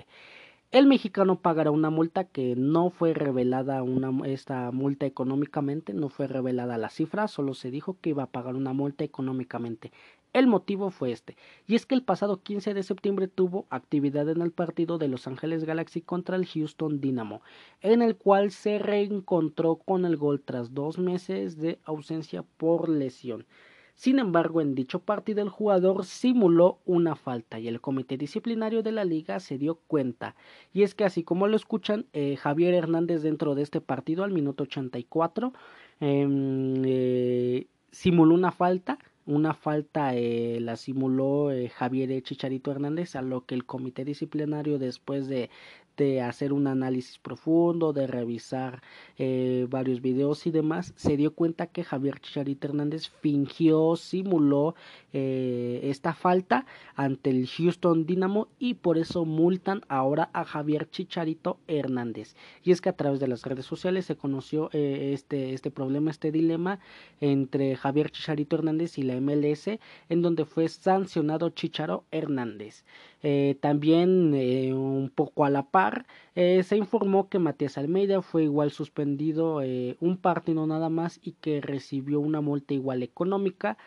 El 0.70 0.86
mexicano 0.86 1.40
pagará 1.40 1.72
una 1.72 1.90
multa 1.90 2.24
que 2.24 2.54
no 2.56 2.90
fue 2.90 3.12
revelada 3.12 3.82
una, 3.82 4.12
esta 4.26 4.70
multa 4.70 5.06
económicamente, 5.06 5.94
no 5.94 6.08
fue 6.08 6.28
revelada 6.28 6.78
la 6.78 6.90
cifra, 6.90 7.26
solo 7.26 7.54
se 7.54 7.72
dijo 7.72 7.96
que 8.00 8.10
iba 8.10 8.24
a 8.24 8.30
pagar 8.30 8.54
una 8.54 8.72
multa 8.72 9.02
económicamente. 9.02 9.90
El 10.36 10.48
motivo 10.48 10.90
fue 10.90 11.12
este, 11.12 11.34
y 11.66 11.76
es 11.76 11.86
que 11.86 11.94
el 11.94 12.02
pasado 12.02 12.42
15 12.42 12.74
de 12.74 12.82
septiembre 12.82 13.26
tuvo 13.26 13.64
actividad 13.70 14.28
en 14.28 14.42
el 14.42 14.52
partido 14.52 14.98
de 14.98 15.08
Los 15.08 15.26
Ángeles 15.26 15.64
Galaxy 15.64 16.02
contra 16.02 16.36
el 16.36 16.44
Houston 16.44 17.00
Dynamo, 17.00 17.40
en 17.80 18.02
el 18.02 18.16
cual 18.16 18.50
se 18.50 18.78
reencontró 18.78 19.76
con 19.76 20.04
el 20.04 20.18
gol 20.18 20.42
tras 20.42 20.74
dos 20.74 20.98
meses 20.98 21.56
de 21.56 21.78
ausencia 21.86 22.44
por 22.58 22.90
lesión. 22.90 23.46
Sin 23.94 24.18
embargo, 24.18 24.60
en 24.60 24.74
dicho 24.74 24.98
partido 24.98 25.40
el 25.40 25.48
jugador 25.48 26.04
simuló 26.04 26.80
una 26.84 27.16
falta 27.16 27.58
y 27.58 27.68
el 27.68 27.80
comité 27.80 28.18
disciplinario 28.18 28.82
de 28.82 28.92
la 28.92 29.06
liga 29.06 29.40
se 29.40 29.56
dio 29.56 29.76
cuenta. 29.86 30.36
Y 30.74 30.82
es 30.82 30.94
que 30.94 31.04
así 31.04 31.22
como 31.22 31.48
lo 31.48 31.56
escuchan, 31.56 32.04
eh, 32.12 32.36
Javier 32.36 32.74
Hernández 32.74 33.22
dentro 33.22 33.54
de 33.54 33.62
este 33.62 33.80
partido 33.80 34.22
al 34.22 34.32
minuto 34.32 34.64
84 34.64 35.54
em, 36.00 36.82
eh, 36.84 37.68
simuló 37.90 38.34
una 38.34 38.52
falta 38.52 38.98
una 39.26 39.54
falta 39.54 40.14
eh, 40.14 40.58
la 40.60 40.76
simuló 40.76 41.50
eh, 41.52 41.68
Javier 41.68 42.22
Chicharito 42.22 42.70
Hernández, 42.70 43.16
a 43.16 43.22
lo 43.22 43.44
que 43.44 43.54
el 43.54 43.66
comité 43.66 44.04
disciplinario 44.04 44.78
después 44.78 45.28
de, 45.28 45.50
de 45.96 46.20
hacer 46.20 46.52
un 46.52 46.66
análisis 46.66 47.18
profundo, 47.18 47.92
de 47.92 48.06
revisar 48.06 48.82
eh, 49.18 49.66
varios 49.68 50.00
videos 50.00 50.46
y 50.46 50.50
demás, 50.50 50.92
se 50.96 51.16
dio 51.16 51.34
cuenta 51.34 51.66
que 51.66 51.84
Javier 51.84 52.20
Chicharito 52.20 52.66
Hernández 52.68 53.08
fingió, 53.20 53.96
simuló 53.96 54.74
eh, 55.12 55.80
esta 55.84 56.14
falta 56.14 56.66
ante 56.94 57.30
el 57.30 57.46
Houston 57.46 58.06
Dynamo 58.06 58.48
y 58.58 58.74
por 58.74 58.98
eso 58.98 59.24
multan 59.24 59.82
ahora 59.88 60.30
a 60.32 60.44
Javier 60.44 60.90
Chicharito 60.90 61.58
Hernández. 61.66 62.36
Y 62.62 62.72
es 62.72 62.80
que 62.80 62.88
a 62.88 62.96
través 62.96 63.20
de 63.20 63.28
las 63.28 63.42
redes 63.44 63.66
sociales 63.66 64.06
se 64.06 64.16
conoció 64.16 64.70
eh, 64.72 65.12
este, 65.12 65.54
este 65.54 65.70
problema, 65.70 66.10
este 66.10 66.30
dilema 66.32 66.78
entre 67.20 67.76
Javier 67.76 68.10
Chicharito 68.10 68.56
Hernández 68.56 68.98
y 68.98 69.02
la 69.02 69.20
MLS, 69.20 69.68
en 70.08 70.22
donde 70.22 70.44
fue 70.44 70.68
sancionado 70.68 71.50
Chicharo 71.50 72.04
Hernández. 72.10 72.84
Eh, 73.28 73.56
también 73.60 74.34
eh, 74.36 74.72
un 74.72 75.10
poco 75.10 75.44
a 75.44 75.50
la 75.50 75.68
par 75.68 76.06
eh, 76.36 76.62
se 76.62 76.76
informó 76.76 77.28
que 77.28 77.40
Matías 77.40 77.76
Almeida 77.76 78.22
fue 78.22 78.44
igual 78.44 78.70
suspendido 78.70 79.56
un 80.00 80.16
partido 80.18 80.64
nada 80.68 80.90
más 80.90 81.18
y 81.22 81.32
que 81.32 81.60
recibió 81.60 82.20
una 82.20 82.40
multa 82.40 82.74
igual 82.74 83.02
económica. 83.02 83.78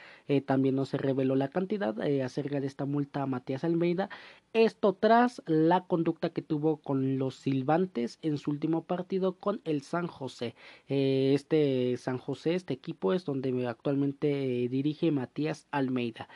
también 0.45 0.75
no 0.75 0.85
se 0.85 0.97
reveló 0.97 1.35
la 1.35 1.47
cantidad 1.47 1.97
acerca 2.21 2.59
de 2.59 2.67
esta 2.67 2.85
multa 2.85 3.21
a 3.23 3.27
Matías 3.27 3.63
Almeida. 3.63 4.09
Esto 4.53 4.93
tras 4.93 5.41
la 5.45 5.85
conducta 5.85 6.31
que 6.31 6.41
tuvo 6.41 6.77
con 6.77 7.17
los 7.17 7.35
silbantes 7.35 8.19
en 8.21 8.37
su 8.37 8.51
último 8.51 8.83
partido 8.83 9.37
con 9.37 9.61
el 9.63 9.81
San 9.83 10.07
José. 10.07 10.55
este 10.87 11.95
San 11.97 12.17
José, 12.17 12.55
este 12.55 12.73
equipo 12.73 13.13
es 13.13 13.25
donde 13.25 13.67
actualmente 13.67 14.27
dirige 14.69 15.11
Matías 15.11 15.67
Almeida. 15.71 16.27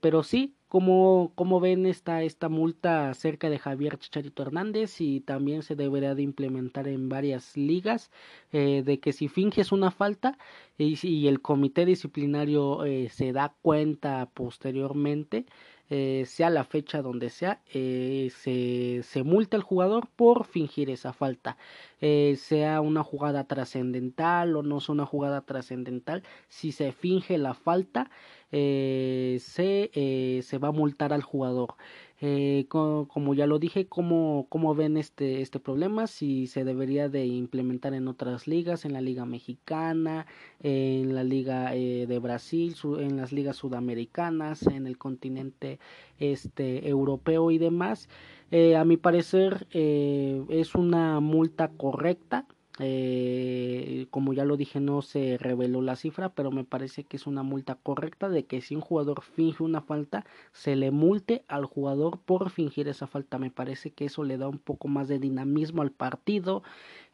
pero 0.00 0.22
sí, 0.22 0.54
¿Cómo, 0.70 1.32
cómo 1.34 1.58
ven 1.58 1.84
esta, 1.84 2.22
esta 2.22 2.48
multa 2.48 3.10
acerca 3.10 3.50
de 3.50 3.58
Javier 3.58 3.98
Chicharito 3.98 4.42
Hernández? 4.44 5.00
Y 5.00 5.20
también 5.20 5.62
se 5.64 5.74
debería 5.74 6.14
de 6.14 6.22
implementar 6.22 6.86
en 6.86 7.08
varias 7.08 7.56
ligas 7.56 8.12
eh, 8.52 8.84
de 8.86 9.00
que 9.00 9.12
si 9.12 9.26
finges 9.26 9.72
una 9.72 9.90
falta 9.90 10.38
y, 10.78 10.96
y 11.04 11.26
el 11.26 11.42
comité 11.42 11.84
disciplinario 11.86 12.84
eh, 12.84 13.08
se 13.10 13.32
da 13.32 13.52
cuenta 13.62 14.30
posteriormente, 14.32 15.44
eh, 15.92 16.22
sea 16.24 16.50
la 16.50 16.62
fecha 16.62 17.02
donde 17.02 17.30
sea, 17.30 17.62
eh, 17.74 18.30
se, 18.32 19.02
se 19.02 19.24
multa 19.24 19.56
al 19.56 19.64
jugador 19.64 20.08
por 20.14 20.44
fingir 20.44 20.88
esa 20.88 21.12
falta. 21.12 21.56
Sea 22.00 22.80
una 22.80 23.02
jugada 23.02 23.44
trascendental 23.44 24.56
o 24.56 24.62
no 24.62 24.80
sea 24.80 24.94
una 24.94 25.04
jugada 25.06 25.42
trascendental, 25.42 26.22
si 26.48 26.72
se 26.72 26.92
finge 26.92 27.36
la 27.38 27.52
falta, 27.54 28.10
se, 28.50 30.40
se 30.42 30.58
va 30.58 30.68
a 30.68 30.72
multar 30.72 31.12
al 31.12 31.22
jugador. 31.22 31.74
Eh, 32.22 32.66
como, 32.68 33.32
ya 33.34 33.46
lo 33.46 33.58
dije, 33.58 33.86
¿cómo, 33.86 34.46
cómo 34.50 34.74
ven 34.74 34.98
este, 34.98 35.40
este 35.40 35.58
problema, 35.58 36.06
si 36.06 36.46
se 36.48 36.64
debería 36.64 37.08
de 37.08 37.24
implementar 37.24 37.94
en 37.94 38.08
otras 38.08 38.46
ligas, 38.46 38.84
en 38.84 38.92
la 38.92 39.00
liga 39.00 39.24
mexicana, 39.24 40.26
en 40.62 41.14
la 41.14 41.24
liga 41.24 41.74
eh, 41.74 42.06
de 42.06 42.18
Brasil, 42.18 42.76
en 42.98 43.16
las 43.16 43.32
ligas 43.32 43.56
sudamericanas, 43.56 44.66
en 44.66 44.86
el 44.86 44.98
continente 44.98 45.78
este 46.18 46.86
europeo 46.88 47.50
y 47.50 47.56
demás. 47.56 48.10
Eh, 48.50 48.76
a 48.76 48.84
mi 48.84 48.98
parecer 48.98 49.66
es 49.70 50.74
una 50.74 51.20
multa 51.20 51.68
correcta 51.68 52.46
eh, 52.82 54.06
como 54.10 54.32
ya 54.32 54.44
lo 54.44 54.56
dije, 54.56 54.80
no 54.80 55.02
se 55.02 55.36
reveló 55.38 55.82
la 55.82 55.96
cifra, 55.96 56.34
pero 56.34 56.50
me 56.50 56.64
parece 56.64 57.04
que 57.04 57.16
es 57.18 57.26
una 57.26 57.42
multa 57.42 57.74
correcta 57.76 58.28
de 58.30 58.46
que 58.46 58.62
si 58.62 58.74
un 58.74 58.80
jugador 58.80 59.22
finge 59.22 59.62
una 59.62 59.82
falta, 59.82 60.24
se 60.52 60.76
le 60.76 60.90
multe 60.90 61.44
al 61.48 61.66
jugador 61.66 62.20
por 62.20 62.50
fingir 62.50 62.88
esa 62.88 63.06
falta. 63.06 63.38
Me 63.38 63.50
parece 63.50 63.92
que 63.92 64.06
eso 64.06 64.24
le 64.24 64.38
da 64.38 64.48
un 64.48 64.58
poco 64.58 64.88
más 64.88 65.08
de 65.08 65.18
dinamismo 65.18 65.82
al 65.82 65.92
partido. 65.92 66.62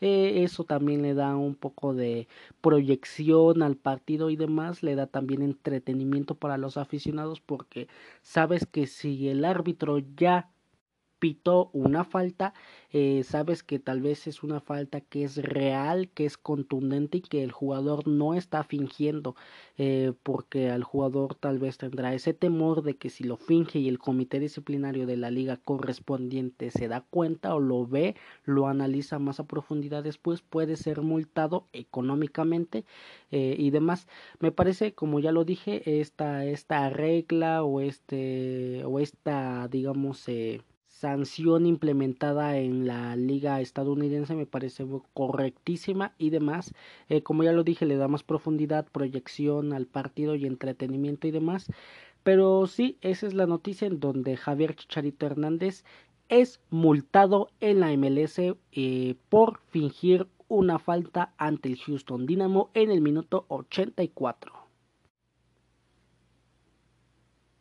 Eh, 0.00 0.42
eso 0.44 0.64
también 0.64 1.02
le 1.02 1.14
da 1.14 1.36
un 1.36 1.54
poco 1.56 1.94
de 1.94 2.28
proyección 2.60 3.62
al 3.62 3.76
partido 3.76 4.30
y 4.30 4.36
demás. 4.36 4.82
Le 4.82 4.94
da 4.94 5.06
también 5.06 5.42
entretenimiento 5.42 6.34
para 6.36 6.58
los 6.58 6.76
aficionados 6.76 7.40
porque 7.40 7.88
sabes 8.22 8.66
que 8.66 8.86
si 8.86 9.28
el 9.28 9.44
árbitro 9.44 9.98
ya 10.16 10.50
pitó 11.18 11.70
una 11.72 12.04
falta, 12.04 12.54
eh, 12.92 13.22
sabes 13.24 13.62
que 13.62 13.78
tal 13.78 14.00
vez 14.00 14.26
es 14.26 14.42
una 14.42 14.60
falta 14.60 15.00
que 15.00 15.24
es 15.24 15.36
real, 15.36 16.08
que 16.10 16.24
es 16.24 16.36
contundente 16.36 17.18
y 17.18 17.22
que 17.22 17.42
el 17.42 17.52
jugador 17.52 18.06
no 18.06 18.34
está 18.34 18.64
fingiendo, 18.64 19.34
eh, 19.78 20.12
porque 20.22 20.70
al 20.70 20.84
jugador 20.84 21.34
tal 21.34 21.58
vez 21.58 21.78
tendrá 21.78 22.14
ese 22.14 22.34
temor 22.34 22.82
de 22.82 22.96
que 22.96 23.10
si 23.10 23.24
lo 23.24 23.36
finge 23.36 23.78
y 23.78 23.88
el 23.88 23.98
comité 23.98 24.40
disciplinario 24.40 25.06
de 25.06 25.16
la 25.16 25.30
liga 25.30 25.56
correspondiente 25.56 26.70
se 26.70 26.88
da 26.88 27.00
cuenta 27.02 27.54
o 27.54 27.60
lo 27.60 27.86
ve, 27.86 28.14
lo 28.44 28.66
analiza 28.66 29.18
más 29.18 29.40
a 29.40 29.46
profundidad 29.46 30.02
después, 30.04 30.42
puede 30.42 30.76
ser 30.76 31.02
multado 31.02 31.66
económicamente 31.72 32.84
eh, 33.30 33.56
y 33.58 33.70
demás. 33.70 34.06
Me 34.40 34.52
parece, 34.52 34.92
como 34.94 35.20
ya 35.20 35.32
lo 35.32 35.44
dije, 35.44 36.00
esta, 36.00 36.44
esta 36.44 36.90
regla 36.90 37.64
o 37.64 37.80
este 37.80 38.84
o 38.84 38.98
esta 39.00 39.68
digamos 39.68 40.28
sanción 41.00 41.66
implementada 41.66 42.56
en 42.56 42.86
la 42.86 43.16
liga 43.16 43.60
estadounidense 43.60 44.34
me 44.34 44.46
parece 44.46 44.86
correctísima 45.12 46.14
y 46.16 46.30
demás. 46.30 46.72
Eh, 47.08 47.22
como 47.22 47.42
ya 47.44 47.52
lo 47.52 47.64
dije, 47.64 47.84
le 47.84 47.96
da 47.96 48.08
más 48.08 48.22
profundidad, 48.22 48.86
proyección 48.90 49.72
al 49.74 49.86
partido 49.86 50.34
y 50.36 50.46
entretenimiento 50.46 51.26
y 51.26 51.32
demás. 51.32 51.66
Pero 52.22 52.66
sí, 52.66 52.98
esa 53.02 53.26
es 53.26 53.34
la 53.34 53.46
noticia 53.46 53.86
en 53.86 54.00
donde 54.00 54.36
Javier 54.36 54.74
Chicharito 54.74 55.26
Hernández 55.26 55.84
es 56.28 56.60
multado 56.70 57.50
en 57.60 57.80
la 57.80 57.94
MLS 57.96 58.38
eh, 58.72 59.14
por 59.28 59.60
fingir 59.68 60.26
una 60.48 60.78
falta 60.78 61.34
ante 61.36 61.68
el 61.68 61.78
Houston 61.78 62.26
Dynamo 62.26 62.70
en 62.74 62.90
el 62.90 63.00
minuto 63.02 63.44
84. 63.48 64.65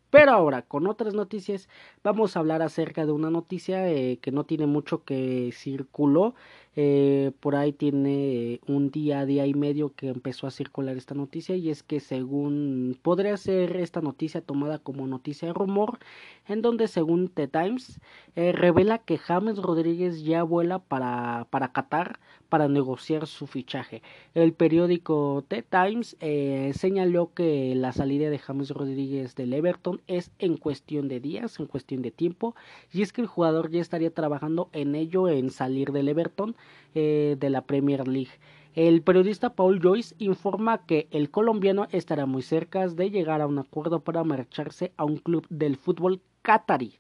Pero 0.09 0.31
ahora, 0.31 0.61
con 0.61 0.87
otras 0.87 1.13
noticias, 1.13 1.67
vamos 2.03 2.35
a 2.35 2.39
hablar 2.39 2.61
acerca 2.61 3.05
de 3.05 3.11
una 3.11 3.29
noticia 3.29 3.89
eh, 3.89 4.17
que 4.21 4.31
no 4.31 4.45
tiene 4.45 4.65
mucho 4.65 5.03
que 5.03 5.51
circuló. 5.53 6.35
Eh, 6.77 7.31
por 7.39 7.55
ahí 7.55 7.71
tiene 7.71 8.59
un 8.67 8.91
día, 8.91 9.25
día 9.25 9.45
y 9.45 9.53
medio 9.53 9.95
que 9.95 10.09
empezó 10.09 10.45
a 10.45 10.51
circular 10.51 10.97
esta 10.97 11.15
noticia 11.15 11.55
y 11.55 11.69
es 11.69 11.83
que 11.83 12.01
según 12.01 12.99
podría 13.01 13.37
ser 13.37 13.77
esta 13.77 14.01
noticia 14.01 14.41
tomada 14.41 14.79
como 14.79 15.07
noticia 15.07 15.47
de 15.47 15.53
rumor, 15.53 15.99
en 16.47 16.61
donde 16.61 16.87
según 16.89 17.29
The 17.29 17.47
Times 17.47 18.01
eh, 18.35 18.51
revela 18.51 18.97
que 18.99 19.17
James 19.17 19.57
Rodríguez 19.57 20.23
ya 20.23 20.43
vuela 20.43 20.79
para, 20.79 21.47
para 21.49 21.71
Qatar 21.71 22.19
para 22.49 22.67
negociar 22.67 23.27
su 23.27 23.47
fichaje. 23.47 24.01
El 24.33 24.53
periódico 24.53 25.45
The 25.47 25.63
Times 25.63 26.17
eh, 26.19 26.71
señaló 26.75 27.33
que 27.33 27.73
la 27.75 27.91
salida 27.93 28.29
de 28.29 28.39
James 28.39 28.69
Rodríguez 28.69 29.35
del 29.35 29.53
Everton 29.53 29.94
es 30.07 30.31
en 30.39 30.57
cuestión 30.57 31.07
de 31.07 31.19
días, 31.19 31.59
en 31.59 31.67
cuestión 31.67 32.01
de 32.01 32.11
tiempo, 32.11 32.55
y 32.91 33.01
es 33.01 33.13
que 33.13 33.21
el 33.21 33.27
jugador 33.27 33.69
ya 33.69 33.81
estaría 33.81 34.13
trabajando 34.13 34.69
en 34.73 34.95
ello, 34.95 35.27
en 35.29 35.49
salir 35.49 35.91
del 35.91 36.09
Everton 36.09 36.55
eh, 36.93 37.35
de 37.39 37.49
la 37.49 37.61
Premier 37.61 38.07
League. 38.07 38.31
El 38.75 39.01
periodista 39.01 39.55
Paul 39.55 39.79
Joyce 39.81 40.15
informa 40.19 40.85
que 40.85 41.07
el 41.11 41.31
colombiano 41.31 41.87
estará 41.91 42.25
muy 42.25 42.41
cerca 42.41 42.85
de 42.87 43.09
llegar 43.09 43.41
a 43.41 43.47
un 43.47 43.57
acuerdo 43.57 44.01
para 44.01 44.25
marcharse 44.25 44.91
a 44.97 45.05
un 45.05 45.17
club 45.17 45.47
del 45.49 45.77
fútbol 45.77 46.21
qatarí. 46.41 46.99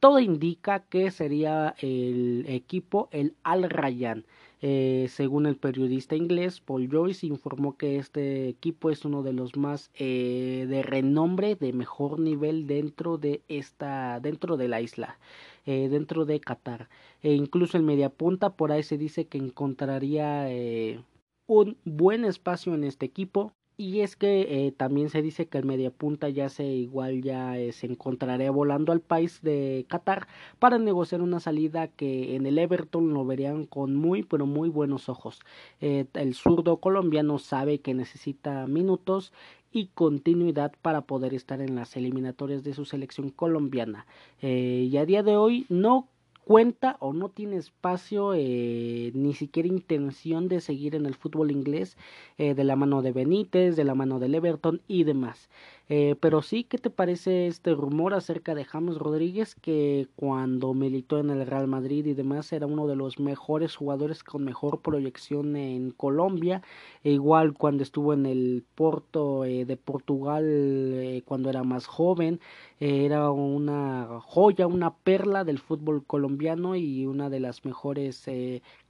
Todo 0.00 0.18
indica 0.18 0.80
que 0.80 1.10
sería 1.10 1.74
el 1.78 2.44
equipo 2.46 3.08
el 3.10 3.36
Al 3.42 3.70
Rayyan. 3.70 4.26
Eh, 4.62 5.06
según 5.10 5.46
el 5.46 5.56
periodista 5.56 6.16
inglés 6.16 6.60
Paul 6.60 6.88
Joyce, 6.90 7.26
informó 7.26 7.76
que 7.76 7.98
este 7.98 8.48
equipo 8.48 8.90
es 8.90 9.04
uno 9.04 9.22
de 9.22 9.32
los 9.32 9.56
más 9.56 9.90
eh, 9.94 10.66
de 10.68 10.82
renombre, 10.82 11.54
de 11.56 11.72
mejor 11.72 12.18
nivel 12.18 12.66
dentro 12.66 13.18
de 13.18 13.42
esta, 13.48 14.20
dentro 14.20 14.56
de 14.56 14.68
la 14.68 14.80
isla, 14.80 15.18
eh, 15.66 15.88
dentro 15.88 16.24
de 16.24 16.40
Qatar. 16.40 16.88
E 17.22 17.32
incluso 17.34 17.76
el 17.76 17.82
mediapunta 17.82 18.56
por 18.56 18.72
ahí 18.72 18.82
se 18.82 18.98
dice 18.98 19.26
que 19.26 19.38
encontraría 19.38 20.48
un 21.46 21.76
buen 21.84 22.24
espacio 22.24 22.74
en 22.74 22.84
este 22.84 23.06
equipo 23.06 23.52
y 23.76 24.00
es 24.00 24.14
que 24.14 24.66
eh, 24.66 24.72
también 24.72 25.10
se 25.10 25.20
dice 25.20 25.46
que 25.46 25.58
el 25.58 25.64
mediapunta 25.64 26.28
ya 26.28 26.48
se 26.48 26.64
igual 26.64 27.22
ya 27.22 27.58
eh, 27.58 27.72
se 27.72 27.86
encontrará 27.86 28.50
volando 28.50 28.92
al 28.92 29.00
país 29.00 29.40
de 29.42 29.84
Qatar 29.88 30.28
para 30.60 30.78
negociar 30.78 31.22
una 31.22 31.40
salida 31.40 31.88
que 31.88 32.36
en 32.36 32.46
el 32.46 32.58
Everton 32.58 33.12
lo 33.12 33.24
verían 33.24 33.66
con 33.66 33.96
muy 33.96 34.22
pero 34.22 34.46
muy 34.46 34.68
buenos 34.68 35.08
ojos. 35.08 35.40
Eh, 35.80 36.06
el 36.14 36.34
zurdo 36.34 36.76
colombiano 36.78 37.38
sabe 37.38 37.80
que 37.80 37.94
necesita 37.94 38.66
minutos 38.66 39.32
y 39.72 39.86
continuidad 39.88 40.72
para 40.82 41.00
poder 41.00 41.34
estar 41.34 41.60
en 41.60 41.74
las 41.74 41.96
eliminatorias 41.96 42.62
de 42.62 42.74
su 42.74 42.84
selección 42.84 43.30
colombiana. 43.30 44.06
y 44.40 44.96
a 44.96 45.04
día 45.04 45.22
de 45.24 45.36
hoy 45.36 45.66
no 45.68 46.08
cuenta 46.44 46.96
o 47.00 47.12
no 47.12 47.28
tiene 47.30 47.56
espacio 47.56 48.34
eh, 48.34 49.10
ni 49.14 49.34
siquiera 49.34 49.68
intención 49.68 50.48
de 50.48 50.60
seguir 50.60 50.94
en 50.94 51.06
el 51.06 51.14
fútbol 51.14 51.50
inglés 51.50 51.96
eh, 52.38 52.54
de 52.54 52.64
la 52.64 52.76
mano 52.76 53.02
de 53.02 53.12
Benítez, 53.12 53.76
de 53.76 53.84
la 53.84 53.94
mano 53.94 54.18
del 54.18 54.34
Everton 54.34 54.80
y 54.86 55.04
demás. 55.04 55.48
Eh, 55.90 56.16
pero 56.18 56.40
sí, 56.40 56.64
¿qué 56.64 56.78
te 56.78 56.88
parece 56.88 57.46
este 57.46 57.74
rumor 57.74 58.14
acerca 58.14 58.54
de 58.54 58.64
James 58.64 58.96
Rodríguez 58.96 59.54
que 59.54 60.08
cuando 60.16 60.72
militó 60.72 61.18
en 61.18 61.28
el 61.28 61.46
Real 61.46 61.66
Madrid 61.66 62.06
y 62.06 62.14
demás 62.14 62.50
era 62.54 62.66
uno 62.66 62.86
de 62.86 62.96
los 62.96 63.20
mejores 63.20 63.76
jugadores 63.76 64.24
con 64.24 64.44
mejor 64.44 64.80
proyección 64.80 65.56
en 65.56 65.90
Colombia, 65.90 66.62
e 67.02 67.10
igual 67.10 67.52
cuando 67.52 67.82
estuvo 67.82 68.14
en 68.14 68.24
el 68.24 68.64
Porto 68.74 69.44
eh, 69.44 69.66
de 69.66 69.76
Portugal 69.76 70.44
eh, 70.46 71.22
cuando 71.26 71.50
era 71.50 71.64
más 71.64 71.86
joven, 71.86 72.40
era 72.80 73.30
una 73.30 74.20
joya, 74.22 74.66
una 74.66 74.94
perla 74.96 75.44
del 75.44 75.58
fútbol 75.58 76.04
colombiano 76.06 76.76
y 76.76 77.04
una 77.04 77.28
de 77.28 77.40
las 77.40 77.64
mejores 77.66 78.26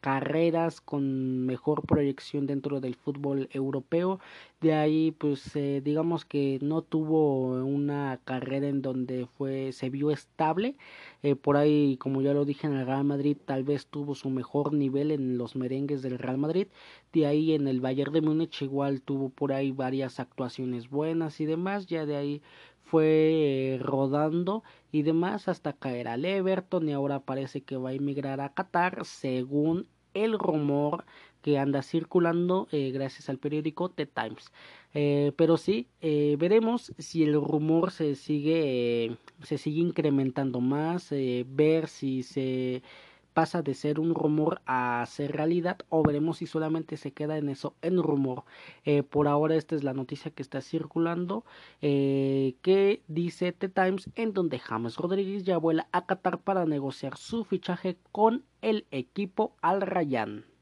carreras 0.05 0.83
con 0.83 1.47
mejor 1.47 1.87
proyección 1.87 2.47
dentro 2.47 2.79
del 2.83 2.95
fútbol 2.95 3.49
europeo. 3.53 4.21
De 4.61 4.75
ahí, 4.75 5.13
pues 5.13 5.57
eh, 5.57 5.81
digamos 5.83 6.27
que 6.27 6.59
no 6.61 6.83
tuvo 6.83 7.65
una 7.65 8.21
carrera 8.25 8.69
en 8.69 8.83
donde 8.83 9.25
fue 9.25 9.73
se 9.73 9.89
vio 9.89 10.11
estable. 10.11 10.77
Eh, 11.23 11.37
por 11.37 11.57
ahí, 11.57 11.97
como 11.97 12.21
ya 12.21 12.35
lo 12.35 12.45
dije 12.45 12.67
en 12.67 12.75
el 12.75 12.87
Real 12.87 13.05
Madrid, 13.05 13.39
tal 13.43 13.65
vez 13.65 13.87
tuvo 13.87 14.15
su 14.15 14.29
mejor 14.29 14.75
nivel 14.75 15.11
en 15.11 15.39
los 15.39 15.57
merengues 15.57 16.03
del 16.03 16.19
Real 16.19 16.37
Madrid. 16.37 16.67
De 17.15 17.27
ahí 17.27 17.55
en 17.55 17.67
el 17.67 17.81
Bayern 17.81 18.13
de 18.13 18.21
Múnich 18.21 18.61
igual 18.61 19.01
tuvo 19.01 19.31
por 19.31 19.55
ahí 19.55 19.73
varias 19.73 20.21
actuaciones 20.21 20.91
buenas 20.91 21.41
y 21.41 21.47
demás. 21.47 21.87
Ya 21.87 22.05
de 22.05 22.17
ahí 22.17 22.43
fue 22.85 23.75
eh, 23.75 23.79
rodando 23.81 24.63
y 24.93 25.03
demás 25.03 25.49
hasta 25.49 25.73
caer 25.73 26.09
al 26.09 26.25
Everton 26.27 26.89
y 26.89 26.93
ahora 26.93 27.21
parece 27.21 27.63
que 27.63 27.77
va 27.77 27.91
a 27.91 27.95
emigrar 27.95 28.41
a 28.41 28.53
Qatar 28.53 29.05
según 29.05 29.89
el 30.15 30.39
rumor 30.39 31.05
que 31.43 31.59
anda 31.59 31.83
circulando 31.83 32.69
eh, 32.73 32.91
gracias 32.91 33.29
al 33.29 33.39
periódico 33.39 33.91
The 33.91 34.07
Times. 34.07 34.51
Eh, 34.95 35.33
pero 35.37 35.59
sí, 35.59 35.89
eh, 36.01 36.37
veremos 36.39 36.95
si 36.99 37.23
el 37.23 37.35
rumor 37.35 37.91
se 37.91 38.15
sigue, 38.15 39.19
se 39.43 39.59
sigue 39.59 39.81
incrementando 39.81 40.61
más, 40.61 41.11
ver 41.11 41.89
si 41.89 42.23
se 42.23 42.83
pasa 43.35 43.63
de 43.63 43.75
ser 43.75 44.01
un 44.01 44.15
rumor 44.15 44.63
a 44.67 45.05
ser 45.07 45.33
realidad 45.33 45.79
o 45.91 46.03
veremos 46.03 46.39
si 46.39 46.47
solamente 46.47 46.97
se 46.97 47.13
queda 47.13 47.37
en 47.37 47.49
eso, 47.49 47.75
en 47.83 48.03
rumor. 48.03 48.45
por 49.11 49.29
ahora 49.29 49.57
esta 49.57 49.75
es 49.75 49.85
la 49.85 49.93
noticia 49.93 50.31
que 50.31 50.43
está 50.43 50.61
circulando 50.61 51.45
que 51.81 53.03
dice 53.09 53.53
The 53.53 53.69
Times 53.69 54.09
en 54.15 54.33
donde 54.33 54.59
James 54.59 54.97
Rodríguez 54.97 55.45
ya 55.45 55.59
vuela 55.59 55.89
a 55.93 56.07
Qatar 56.07 56.39
para 56.39 56.65
negociar 56.65 57.17
su 57.17 57.45
fichaje 57.45 57.97
con 58.13 58.45
el 58.63 58.87
equipo 58.91 59.57
Al 59.61 59.83
Rayyan. 59.83 60.54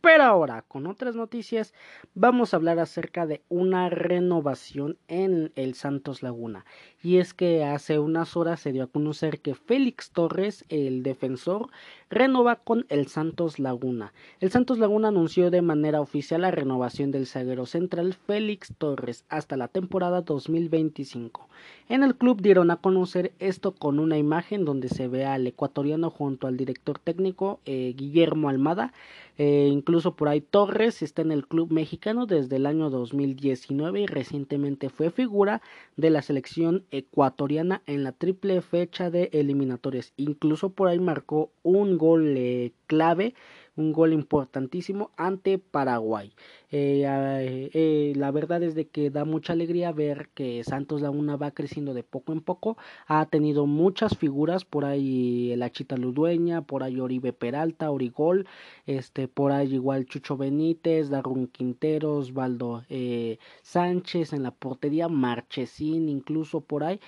Pero 0.00 0.24
ahora, 0.24 0.62
con 0.62 0.86
otras 0.86 1.14
noticias, 1.14 1.74
vamos 2.14 2.52
a 2.52 2.56
hablar 2.56 2.78
acerca 2.78 3.26
de 3.26 3.42
una 3.50 3.90
renovación 3.90 4.96
en 5.08 5.52
el 5.56 5.74
Santos 5.74 6.22
Laguna. 6.22 6.64
Y 7.02 7.18
es 7.18 7.34
que 7.34 7.64
hace 7.64 7.98
unas 7.98 8.34
horas 8.36 8.60
se 8.60 8.72
dio 8.72 8.84
a 8.84 8.86
conocer 8.86 9.40
que 9.40 9.54
Félix 9.54 10.10
Torres, 10.10 10.64
el 10.70 11.02
defensor, 11.02 11.68
renova 12.08 12.56
con 12.56 12.86
el 12.88 13.08
Santos 13.08 13.58
Laguna. 13.58 14.14
El 14.40 14.50
Santos 14.50 14.78
Laguna 14.78 15.08
anunció 15.08 15.50
de 15.50 15.62
manera 15.62 16.00
oficial 16.00 16.42
la 16.42 16.50
renovación 16.50 17.10
del 17.10 17.26
zaguero 17.26 17.66
central 17.66 18.14
Félix 18.14 18.72
Torres 18.78 19.24
hasta 19.28 19.56
la 19.56 19.68
temporada 19.68 20.22
2025. 20.22 21.48
En 21.90 22.02
el 22.02 22.16
club 22.16 22.40
dieron 22.40 22.70
a 22.70 22.76
conocer 22.76 23.32
esto 23.38 23.72
con 23.72 23.98
una 23.98 24.16
imagen 24.16 24.64
donde 24.64 24.88
se 24.88 25.08
ve 25.08 25.26
al 25.26 25.46
ecuatoriano 25.46 26.10
junto 26.10 26.46
al 26.46 26.56
director 26.56 26.98
técnico 26.98 27.60
eh, 27.64 27.94
Guillermo 27.96 28.48
Almada 28.48 28.92
eh, 29.42 29.68
incluso 29.72 30.16
por 30.16 30.28
ahí 30.28 30.42
Torres 30.42 31.00
está 31.00 31.22
en 31.22 31.32
el 31.32 31.46
club 31.46 31.72
mexicano 31.72 32.26
desde 32.26 32.56
el 32.56 32.66
año 32.66 32.90
2019 32.90 34.02
y 34.02 34.06
recientemente 34.06 34.90
fue 34.90 35.10
figura 35.10 35.62
de 35.96 36.10
la 36.10 36.20
selección 36.20 36.84
ecuatoriana 36.90 37.80
en 37.86 38.04
la 38.04 38.12
triple 38.12 38.60
fecha 38.60 39.08
de 39.08 39.30
eliminatorias. 39.32 40.12
Incluso 40.18 40.68
por 40.68 40.88
ahí 40.88 40.98
marcó 40.98 41.52
un 41.62 41.96
gol 41.96 42.34
eh, 42.36 42.72
clave 42.86 43.32
un 43.76 43.92
gol 43.92 44.12
importantísimo 44.12 45.10
ante 45.16 45.58
Paraguay. 45.58 46.32
Eh, 46.72 47.70
eh, 47.74 48.12
la 48.16 48.30
verdad 48.30 48.62
es 48.62 48.74
de 48.74 48.88
que 48.88 49.10
da 49.10 49.24
mucha 49.24 49.52
alegría 49.54 49.90
ver 49.92 50.28
que 50.34 50.62
Santos 50.64 51.00
Laguna 51.02 51.36
va 51.36 51.50
creciendo 51.50 51.94
de 51.94 52.02
poco 52.04 52.32
en 52.32 52.40
poco. 52.40 52.76
Ha 53.06 53.26
tenido 53.26 53.66
muchas 53.66 54.16
figuras, 54.16 54.64
por 54.64 54.84
ahí 54.84 55.54
la 55.56 55.70
Chita 55.70 55.96
Ludueña, 55.96 56.62
por 56.62 56.82
ahí 56.82 57.00
Oribe 57.00 57.32
Peralta, 57.32 57.90
Origol, 57.90 58.46
este, 58.86 59.26
por 59.28 59.52
ahí 59.52 59.74
igual 59.74 60.06
Chucho 60.06 60.36
Benítez, 60.36 61.08
Darun 61.10 61.48
Quinteros, 61.48 62.32
Valdo 62.34 62.84
eh, 62.88 63.38
Sánchez 63.62 64.32
en 64.32 64.42
la 64.44 64.50
portería, 64.52 65.08
Marchesín 65.08 66.08
incluso 66.08 66.60
por 66.60 66.84
ahí. 66.84 67.00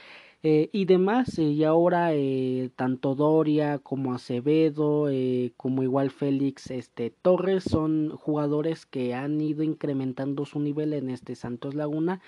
eh, 0.45 0.71
y 0.73 0.85
demás. 0.87 1.39
Eh, 1.39 1.43
y 1.45 1.65
ahora 1.65 2.15
eh, 2.15 2.71
tanto 2.77 3.15
Doria 3.15 3.79
como 3.79 4.13
Acevedo, 4.15 5.09
como 5.57 5.83
igual 5.83 6.11
Félix 6.11 6.71
este, 6.71 7.11
Torres 7.11 7.65
son 7.65 8.11
jugadores 8.17 8.87
que 8.87 9.15
han 9.15 9.41
ido 9.41 9.52
incrementando 9.61 10.47
su 10.47 10.61
nivel 10.61 10.93
en 10.95 11.11
este 11.11 11.35
Santos 11.35 11.75
Laguna 11.75 12.21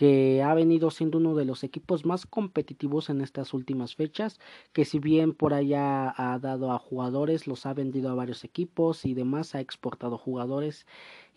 que 0.00 0.42
ha 0.42 0.54
venido 0.54 0.90
siendo 0.90 1.18
uno 1.18 1.34
de 1.34 1.44
los 1.44 1.62
equipos 1.62 2.06
más 2.06 2.24
competitivos 2.24 3.10
en 3.10 3.20
estas 3.20 3.52
últimas 3.52 3.96
fechas, 3.96 4.40
que 4.72 4.86
si 4.86 4.98
bien 4.98 5.34
por 5.34 5.52
allá 5.52 6.14
ha 6.16 6.38
dado 6.38 6.72
a 6.72 6.78
jugadores, 6.78 7.46
los 7.46 7.66
ha 7.66 7.74
vendido 7.74 8.08
a 8.08 8.14
varios 8.14 8.42
equipos 8.42 9.04
y 9.04 9.12
demás, 9.12 9.54
ha 9.54 9.60
exportado 9.60 10.16
jugadores 10.16 10.86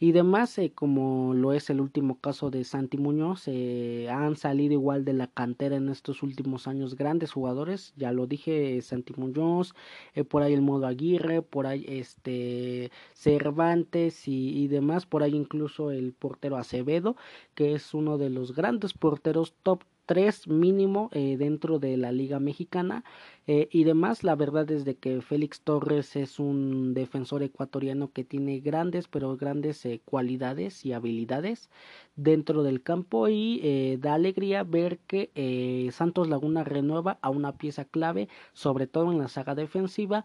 y 0.03 0.11
demás, 0.11 0.57
eh, 0.57 0.73
como 0.75 1.33
lo 1.33 1.53
es 1.53 1.69
el 1.69 1.79
último 1.79 2.19
caso 2.19 2.51
de 2.51 2.65
Santi 2.65 2.97
Muñoz, 2.97 3.43
eh, 3.47 4.09
han 4.11 4.35
salido 4.35 4.73
igual 4.73 5.05
de 5.05 5.13
la 5.13 5.27
cantera 5.27 5.77
en 5.77 5.87
estos 5.87 6.23
últimos 6.23 6.67
años 6.67 6.97
grandes 6.97 7.31
jugadores, 7.31 7.93
ya 7.95 8.11
lo 8.11 8.27
dije, 8.27 8.81
Santi 8.81 9.13
Muñoz, 9.15 9.73
eh, 10.13 10.25
por 10.25 10.43
ahí 10.43 10.53
el 10.53 10.61
modo 10.61 10.87
Aguirre, 10.87 11.41
por 11.41 11.67
ahí 11.67 11.85
este 11.87 12.91
Cervantes 13.13 14.27
y, 14.27 14.49
y 14.63 14.67
demás, 14.67 15.05
por 15.05 15.23
ahí 15.23 15.35
incluso 15.35 15.89
el 15.89 16.11
portero 16.11 16.57
Acevedo, 16.57 17.15
que 17.55 17.73
es 17.73 17.93
uno 17.93 18.17
de 18.17 18.29
los 18.29 18.53
grandes 18.53 18.91
porteros 18.93 19.53
top 19.63 19.83
tres 20.05 20.47
mínimo 20.47 21.09
eh, 21.13 21.37
dentro 21.37 21.79
de 21.79 21.97
la 21.97 22.11
liga 22.11 22.39
mexicana 22.39 23.03
eh, 23.47 23.67
y 23.71 23.83
demás. 23.83 24.23
La 24.23 24.35
verdad 24.35 24.69
es 24.71 24.85
de 24.85 24.95
que 24.95 25.21
Félix 25.21 25.61
Torres 25.61 26.15
es 26.15 26.39
un 26.39 26.93
defensor 26.93 27.43
ecuatoriano 27.43 28.11
que 28.11 28.23
tiene 28.23 28.59
grandes 28.59 29.07
pero 29.07 29.35
grandes 29.37 29.85
eh, 29.85 30.01
cualidades 30.05 30.85
y 30.85 30.93
habilidades 30.93 31.69
dentro 32.15 32.63
del 32.63 32.81
campo 32.83 33.27
y 33.27 33.97
da 33.99 34.13
alegría 34.13 34.63
ver 34.63 34.99
que 34.99 35.89
Santos 35.91 36.29
Laguna 36.29 36.63
renueva 36.63 37.17
a 37.21 37.29
una 37.31 37.57
pieza 37.57 37.85
clave 37.85 38.29
sobre 38.53 38.85
todo 38.87 39.11
en 39.11 39.17
la 39.17 39.27
saga 39.27 39.55
defensiva 39.55 40.23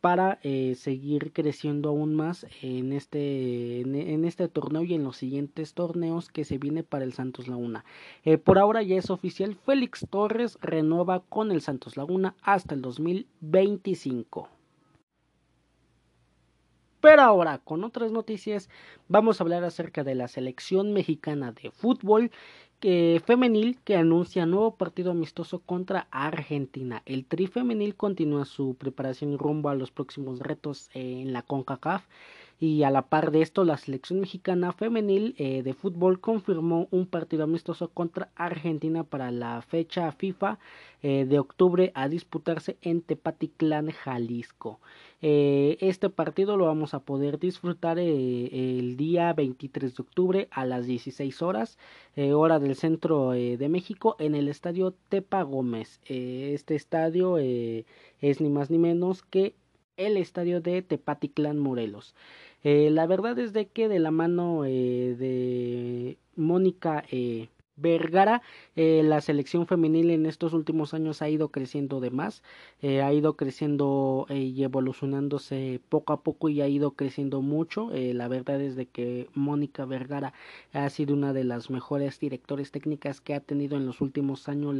para 0.00 0.38
eh, 0.42 0.74
seguir 0.76 1.32
creciendo 1.32 1.88
aún 1.88 2.14
más 2.14 2.46
en 2.62 2.92
este, 2.92 3.80
en, 3.80 4.24
este 4.24 4.48
torneo 4.48 4.84
y 4.84 4.94
en 4.94 5.04
los 5.04 5.16
siguientes 5.16 5.74
torneos 5.74 6.28
que 6.28 6.44
se 6.44 6.58
viene 6.58 6.82
para 6.82 7.04
el 7.04 7.12
Santos 7.12 7.48
Laguna. 7.48 7.84
Eh, 8.24 8.38
por 8.38 8.58
ahora 8.58 8.82
ya 8.82 8.96
es 8.96 9.10
oficial, 9.10 9.54
Félix 9.54 10.06
Torres 10.08 10.58
renueva 10.60 11.20
con 11.20 11.50
el 11.50 11.60
Santos 11.60 11.96
Laguna 11.96 12.34
hasta 12.42 12.74
el 12.74 12.82
2025. 12.82 14.48
Pero 17.00 17.22
ahora, 17.22 17.58
con 17.58 17.84
otras 17.84 18.10
noticias, 18.10 18.68
vamos 19.06 19.40
a 19.40 19.44
hablar 19.44 19.62
acerca 19.62 20.02
de 20.02 20.16
la 20.16 20.26
selección 20.26 20.92
mexicana 20.92 21.52
de 21.52 21.70
fútbol 21.70 22.32
que 22.80 23.20
femenil 23.26 23.78
que 23.84 23.96
anuncia 23.96 24.46
nuevo 24.46 24.76
partido 24.76 25.10
amistoso 25.10 25.58
contra 25.60 26.06
Argentina. 26.10 27.02
El 27.06 27.24
Tri 27.24 27.46
femenil 27.46 27.96
continúa 27.96 28.44
su 28.44 28.76
preparación 28.76 29.38
rumbo 29.38 29.68
a 29.68 29.74
los 29.74 29.90
próximos 29.90 30.38
retos 30.38 30.88
en 30.94 31.32
la 31.32 31.42
CONCACAF 31.42 32.04
y 32.60 32.82
a 32.82 32.90
la 32.90 33.02
par 33.02 33.30
de 33.30 33.42
esto 33.42 33.64
la 33.64 33.76
selección 33.76 34.20
mexicana 34.20 34.72
femenil 34.72 35.34
eh, 35.38 35.62
de 35.62 35.74
fútbol 35.74 36.20
confirmó 36.20 36.88
un 36.90 37.06
partido 37.06 37.44
amistoso 37.44 37.88
contra 37.88 38.30
Argentina 38.34 39.04
para 39.04 39.30
la 39.30 39.62
fecha 39.62 40.10
FIFA 40.10 40.58
eh, 41.02 41.24
de 41.24 41.38
octubre 41.38 41.92
a 41.94 42.08
disputarse 42.08 42.76
en 42.82 43.02
Tepatitlán, 43.02 43.90
Jalisco. 43.92 44.80
Eh, 45.22 45.76
este 45.80 46.10
partido 46.10 46.56
lo 46.56 46.66
vamos 46.66 46.94
a 46.94 47.00
poder 47.00 47.38
disfrutar 47.38 47.98
el 48.00 48.96
día 48.96 49.32
23 49.32 49.94
de 49.94 50.02
octubre 50.02 50.48
a 50.50 50.64
las 50.64 50.86
16 50.86 51.42
horas, 51.42 51.78
hora 52.16 52.58
del 52.58 52.74
centro 52.74 53.30
de 53.30 53.68
México, 53.68 54.16
en 54.18 54.34
el 54.34 54.48
estadio 54.48 54.94
Tepa 55.08 55.42
Gómez. 55.42 56.00
este 56.04 56.74
estadio 56.74 57.38
es 57.38 58.40
ni 58.40 58.48
más 58.48 58.70
ni 58.70 58.78
menos 58.78 59.22
que 59.22 59.54
el 59.98 60.16
estadio 60.16 60.60
de 60.60 60.80
Tepatitlán, 60.80 61.58
Morelos. 61.58 62.14
Eh, 62.64 62.90
la 62.90 63.06
verdad 63.06 63.38
es 63.38 63.52
de 63.52 63.68
que 63.68 63.88
de 63.88 63.98
la 63.98 64.10
mano 64.10 64.64
eh, 64.64 65.14
de 65.18 66.18
Mónica 66.36 67.04
eh, 67.10 67.48
Vergara, 67.76 68.42
la 68.74 69.20
selección 69.20 69.68
femenil 69.68 70.10
en 70.10 70.26
estos 70.26 70.52
últimos 70.52 70.94
años 70.94 71.22
ha 71.22 71.28
ido 71.28 71.50
creciendo 71.50 72.00
de 72.00 72.10
más, 72.10 72.42
ha 72.82 73.12
ido 73.12 73.36
creciendo 73.36 74.26
y 74.28 74.64
evolucionándose 74.64 75.80
poco 75.88 76.12
a 76.12 76.24
poco 76.24 76.48
y 76.48 76.60
ha 76.60 76.66
ido 76.66 76.90
creciendo 76.92 77.40
mucho. 77.40 77.90
la 77.92 78.26
verdad 78.26 78.60
es 78.60 78.74
de 78.74 78.86
que 78.86 79.28
Mónica 79.32 79.84
Vergara 79.84 80.32
ha 80.72 80.90
sido 80.90 81.14
una 81.14 81.32
de 81.32 81.44
las 81.44 81.70
mejores 81.70 82.18
directores 82.18 82.72
técnicas 82.72 83.20
que 83.20 83.34
ha 83.34 83.40
tenido 83.40 83.76
en 83.76 83.86
los 83.86 84.00
últimos 84.00 84.48
años, 84.48 84.74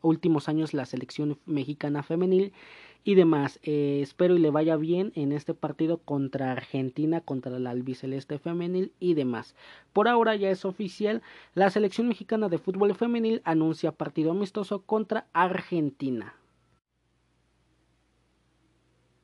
últimos 0.00 0.48
años 0.48 0.72
la 0.72 0.86
selección 0.86 1.38
mexicana 1.44 2.02
femenil 2.02 2.54
y 3.04 3.14
demás. 3.14 3.58
Eh, 3.62 4.00
espero 4.02 4.36
y 4.36 4.38
le 4.38 4.50
vaya 4.50 4.76
bien 4.76 5.12
en 5.14 5.32
este 5.32 5.54
partido 5.54 5.98
contra 5.98 6.52
Argentina, 6.52 7.20
contra 7.20 7.58
la 7.58 7.70
albiceleste 7.70 8.38
femenil 8.38 8.92
y 9.00 9.14
demás. 9.14 9.54
Por 9.92 10.08
ahora 10.08 10.36
ya 10.36 10.50
es 10.50 10.64
oficial, 10.64 11.22
la 11.54 11.70
selección 11.70 12.08
mexicana 12.08 12.48
de 12.48 12.58
fútbol 12.58 12.94
femenil 12.94 13.40
anuncia 13.44 13.92
partido 13.92 14.32
amistoso 14.32 14.82
contra 14.82 15.26
Argentina. 15.32 16.34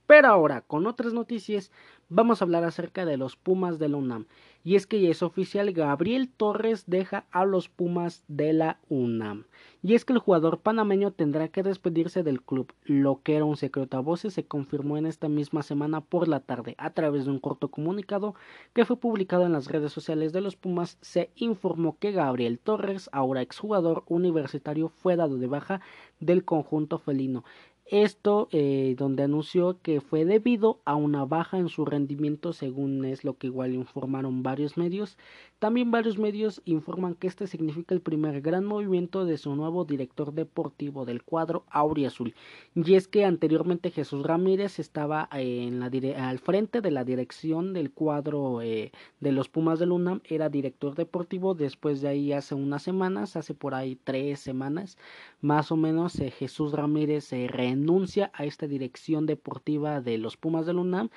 Pero 0.06 0.28
ahora, 0.28 0.60
con 0.60 0.86
otras 0.86 1.14
noticias, 1.14 1.70
vamos 2.08 2.40
a 2.40 2.44
hablar 2.44 2.64
acerca 2.64 3.06
de 3.06 3.16
los 3.16 3.36
Pumas 3.36 3.78
de 3.78 3.88
la 3.88 3.96
UNAM. 3.96 4.26
Y 4.66 4.76
es 4.76 4.86
que 4.86 4.98
ya 4.98 5.10
es 5.10 5.22
oficial, 5.22 5.70
Gabriel 5.72 6.30
Torres 6.30 6.84
deja 6.86 7.26
a 7.30 7.44
los 7.44 7.68
Pumas 7.68 8.24
de 8.28 8.54
la 8.54 8.78
UNAM. 8.88 9.44
Y 9.82 9.92
es 9.92 10.06
que 10.06 10.14
el 10.14 10.18
jugador 10.18 10.60
panameño 10.60 11.10
tendrá 11.10 11.48
que 11.48 11.62
despedirse 11.62 12.22
del 12.22 12.40
club. 12.40 12.72
Lo 12.84 13.20
que 13.22 13.36
era 13.36 13.44
un 13.44 13.58
secreto 13.58 13.98
a 13.98 14.00
voces 14.00 14.32
se 14.32 14.46
confirmó 14.46 14.96
en 14.96 15.04
esta 15.04 15.28
misma 15.28 15.62
semana 15.62 16.00
por 16.00 16.28
la 16.28 16.40
tarde. 16.40 16.74
A 16.78 16.88
través 16.94 17.26
de 17.26 17.32
un 17.32 17.40
corto 17.40 17.68
comunicado 17.68 18.34
que 18.72 18.86
fue 18.86 18.96
publicado 18.96 19.44
en 19.44 19.52
las 19.52 19.66
redes 19.66 19.92
sociales 19.92 20.32
de 20.32 20.40
los 20.40 20.56
Pumas, 20.56 20.96
se 21.02 21.28
informó 21.36 21.98
que 21.98 22.12
Gabriel 22.12 22.58
Torres, 22.58 23.10
ahora 23.12 23.42
exjugador 23.42 24.04
universitario, 24.06 24.88
fue 24.88 25.16
dado 25.16 25.36
de 25.36 25.46
baja 25.46 25.82
del 26.20 26.46
conjunto 26.46 26.96
felino. 26.96 27.44
Esto 27.86 28.48
eh, 28.50 28.94
donde 28.96 29.24
anunció 29.24 29.78
que 29.82 30.00
fue 30.00 30.24
debido 30.24 30.80
a 30.86 30.96
una 30.96 31.26
baja 31.26 31.58
en 31.58 31.68
su 31.68 31.84
rendimiento 31.84 32.54
según 32.54 33.04
es 33.04 33.24
lo 33.24 33.36
que 33.36 33.48
igual 33.48 33.74
informaron 33.74 34.42
varios 34.42 34.78
medios. 34.78 35.18
También 35.58 35.90
varios 35.90 36.18
medios 36.18 36.62
informan 36.64 37.14
que 37.14 37.26
este 37.26 37.46
significa 37.46 37.94
el 37.94 38.00
primer 38.00 38.40
gran 38.40 38.64
movimiento 38.64 39.26
de 39.26 39.36
su 39.36 39.54
nuevo 39.54 39.84
director 39.84 40.32
deportivo 40.32 41.04
del 41.04 41.22
cuadro 41.22 41.64
Auriazul. 41.70 42.34
Y 42.74 42.94
es 42.94 43.06
que 43.06 43.26
anteriormente 43.26 43.90
Jesús 43.90 44.24
Ramírez 44.24 44.78
estaba 44.78 45.28
eh, 45.32 45.66
en 45.66 45.80
la 45.80 45.90
al 46.16 46.38
frente 46.38 46.80
de 46.80 46.90
la 46.90 47.04
dirección 47.04 47.74
del 47.74 47.92
cuadro 47.92 48.62
eh, 48.62 48.92
de 49.20 49.32
los 49.32 49.48
Pumas 49.48 49.78
del 49.78 49.92
UNAM, 49.92 50.22
era 50.24 50.48
director 50.48 50.94
deportivo. 50.94 51.54
Después 51.54 52.00
de 52.00 52.08
ahí 52.08 52.32
hace 52.32 52.54
unas 52.54 52.82
semanas, 52.82 53.36
hace 53.36 53.54
por 53.54 53.74
ahí 53.74 53.96
tres 54.02 54.40
semanas 54.40 54.96
más 55.40 55.70
o 55.70 55.76
menos, 55.76 56.14
Jesús 56.38 56.72
Ramírez 56.72 57.24
se 57.24 57.46
renuncia 57.74 58.30
a 58.34 58.44
esta 58.44 58.66
dirección 58.66 59.26
deportiva 59.26 60.00
de 60.00 60.16
los 60.18 60.36
Pumas 60.36 60.64
del 60.66 60.78
UNAM 60.78 61.10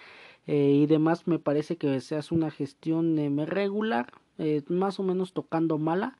eh, 0.47 0.71
y 0.71 0.85
demás 0.87 1.27
me 1.27 1.39
parece 1.39 1.77
que 1.77 1.99
se 2.01 2.15
hace 2.15 2.33
una 2.33 2.49
gestión 2.49 3.19
eh, 3.19 3.45
regular, 3.45 4.13
eh, 4.37 4.63
más 4.69 4.99
o 4.99 5.03
menos 5.03 5.33
tocando 5.33 5.77
mala, 5.77 6.17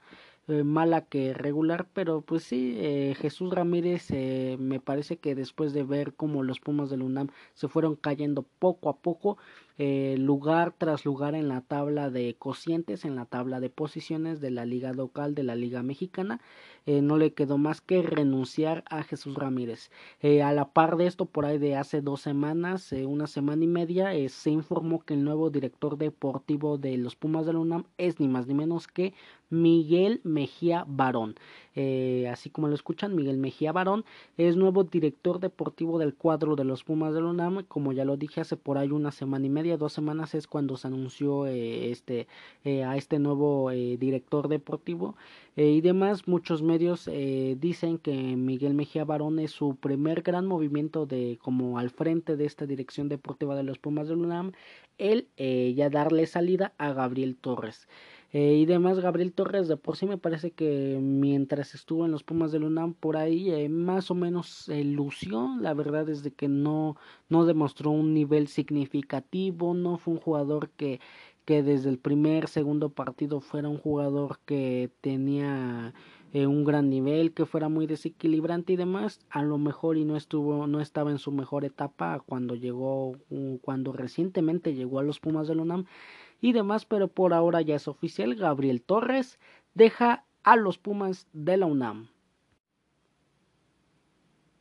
mala 0.47 1.01
que 1.01 1.33
regular, 1.33 1.89
pero 1.93 2.21
pues 2.21 2.43
sí, 2.43 2.77
Jesús 3.19 3.53
Ramírez 3.53 4.11
me 4.57 4.79
parece 4.79 5.17
que 5.17 5.35
después 5.35 5.73
de 5.73 5.83
ver 5.83 6.13
cómo 6.13 6.41
los 6.41 6.61
Pumas 6.61 6.89
del 6.89 7.01
UNAM 7.01 7.27
se 7.53 7.67
fueron 7.67 7.97
cayendo 7.97 8.45
poco 8.57 8.87
a 8.87 8.95
poco, 8.95 9.37
eh, 9.79 10.15
lugar 10.17 10.73
tras 10.75 11.05
lugar 11.05 11.35
en 11.35 11.47
la 11.49 11.61
tabla 11.61 12.09
de 12.09 12.35
cocientes, 12.39 13.05
en 13.05 13.15
la 13.15 13.25
tabla 13.25 13.59
de 13.59 13.69
posiciones 13.69 14.41
de 14.41 14.49
la 14.49 14.65
liga 14.65 14.91
local 14.91 15.35
de 15.35 15.43
la 15.43 15.55
liga 15.55 15.83
mexicana. 15.83 16.41
Eh, 16.87 17.01
no 17.01 17.17
le 17.17 17.33
quedó 17.33 17.57
más 17.57 17.81
que 17.81 18.01
renunciar 18.01 18.83
a 18.89 19.03
Jesús 19.03 19.35
Ramírez. 19.35 19.91
Eh, 20.21 20.41
a 20.41 20.51
la 20.53 20.69
par 20.69 20.97
de 20.97 21.05
esto, 21.05 21.25
por 21.25 21.45
ahí 21.45 21.57
de 21.59 21.75
hace 21.75 22.01
dos 22.01 22.21
semanas, 22.21 22.91
una 23.05 23.27
semana 23.27 23.63
y 23.63 23.67
media, 23.67 24.29
se 24.29 24.49
informó 24.49 25.01
que 25.01 25.13
el 25.13 25.23
nuevo 25.23 25.49
director 25.49 25.97
deportivo 25.97 26.77
de 26.77 26.97
los 26.97 27.15
Pumas 27.15 27.45
de 27.45 27.53
la 27.53 27.59
UNAM 27.59 27.85
es 27.97 28.19
ni 28.19 28.27
más 28.27 28.47
ni 28.47 28.53
menos 28.53 28.87
que 28.87 29.13
Miguel 29.49 30.21
Mejía 30.23 30.85
Barón. 30.87 31.35
así 32.31 32.49
como 32.49 32.67
lo 32.67 32.73
escuchan, 32.75 33.15
Miguel 33.15 33.37
Mejía 33.37 33.71
Barón 33.71 34.05
es 34.37 34.55
nuevo 34.55 34.83
director 34.83 35.39
deportivo 35.39 35.99
del 35.99 36.15
cuadro 36.15 36.55
de 36.55 36.63
los 36.63 36.83
Pumas 36.83 37.13
de 37.13 37.21
la 37.21 37.27
UNAM. 37.27 37.63
Como 37.67 37.91
ya 37.91 38.05
lo 38.05 38.17
dije 38.17 38.41
hace 38.41 38.57
por 38.57 38.77
ahí 38.77 38.91
una 38.91 39.11
semana 39.11 39.45
y 39.45 39.49
media 39.49 39.66
dos 39.75 39.91
semanas 39.91 40.33
es 40.33 40.47
cuando 40.47 40.77
se 40.77 40.87
anunció 40.87 41.45
eh, 41.47 41.91
este, 41.91 42.27
eh, 42.63 42.85
a 42.85 42.95
este 42.95 43.19
nuevo 43.19 43.71
eh, 43.71 43.97
director 43.97 44.47
deportivo 44.47 45.17
y 45.57 45.81
demás. 45.81 46.27
Muchos 46.27 46.61
medios 46.61 47.09
dicen 47.57 47.97
que 47.97 48.13
Miguel 48.13 48.75
Mejía 48.75 49.05
Barón 49.05 49.39
es 49.39 49.49
su 49.49 49.75
primer 49.75 50.21
gran 50.21 50.45
movimiento 50.45 51.07
de 51.07 51.39
como 51.41 51.79
al 51.79 51.89
frente 51.89 52.37
de 52.37 52.45
esta 52.45 52.67
dirección 52.67 53.09
deportiva 53.09 53.55
de 53.55 53.63
los 53.63 53.79
Pumas 53.79 54.07
de 54.07 54.13
UNAM, 54.13 54.51
el 54.99 55.27
ya 55.35 55.89
darle 55.89 56.27
salida 56.27 56.73
a 56.77 56.93
Gabriel 56.93 57.35
Torres. 57.35 57.87
Eh, 58.33 58.55
y 58.55 58.65
demás, 58.65 58.99
Gabriel 58.99 59.31
Torres, 59.31 59.69
de 59.69 59.77
por 59.77 59.95
sí 59.95 60.05
me 60.05 60.17
parece 60.17 60.51
que 60.51 60.99
mientras 61.01 61.73
estuvo 61.73 62.05
en 62.05 62.11
los 62.11 62.23
Pumas 62.23 62.51
del 62.51 62.65
UNAM, 62.65 62.93
por 62.93 63.15
ahí 63.15 63.51
eh, 63.51 63.69
más 63.69 64.11
o 64.11 64.15
menos 64.15 64.67
eh, 64.67 64.83
lució. 64.83 65.55
La 65.61 65.73
verdad 65.73 66.09
es 66.09 66.23
de 66.23 66.31
que 66.31 66.49
no, 66.49 66.97
no 67.29 67.45
demostró 67.45 67.91
un 67.91 68.13
nivel 68.13 68.47
significativo, 68.49 69.73
no 69.73 69.97
fue 69.97 70.15
un 70.15 70.19
jugador 70.19 70.69
que, 70.71 70.99
que 71.45 71.63
desde 71.63 71.89
el 71.89 71.99
primer, 71.99 72.49
segundo 72.49 72.89
partido 72.89 73.39
fuera 73.39 73.69
un 73.69 73.77
jugador 73.77 74.39
que 74.45 74.91
tenía 75.01 75.93
un 76.33 76.65
gran 76.65 76.89
nivel, 76.89 77.33
que 77.33 77.47
fuera 77.47 77.67
muy 77.67 77.87
desequilibrante 77.87 78.73
y 78.73 78.75
demás, 78.75 79.21
a 79.31 79.41
lo 79.41 79.57
mejor 79.57 79.97
y 79.97 80.05
no 80.05 80.15
estuvo, 80.15 80.67
no 80.67 80.81
estaba 80.81 81.09
en 81.09 81.17
su 81.17 81.31
mejor 81.31 81.65
etapa 81.65 82.21
cuando 82.23 82.53
llegó, 82.53 83.15
cuando 83.61 83.91
recientemente 83.91 84.75
llegó 84.75 84.99
a 84.99 85.03
los 85.03 85.19
Pumas 85.19 85.47
del 85.47 85.61
UNAM 85.61 85.85
y 86.41 86.53
demás, 86.53 86.85
pero 86.85 87.07
por 87.07 87.33
ahora 87.33 87.61
ya 87.61 87.75
es 87.75 87.87
oficial, 87.87 88.35
Gabriel 88.35 88.81
Torres 88.81 89.39
deja 89.73 90.25
a 90.43 90.55
los 90.55 90.77
Pumas 90.77 91.27
de 91.33 91.57
la 91.57 91.65
UNAM. 91.65 92.09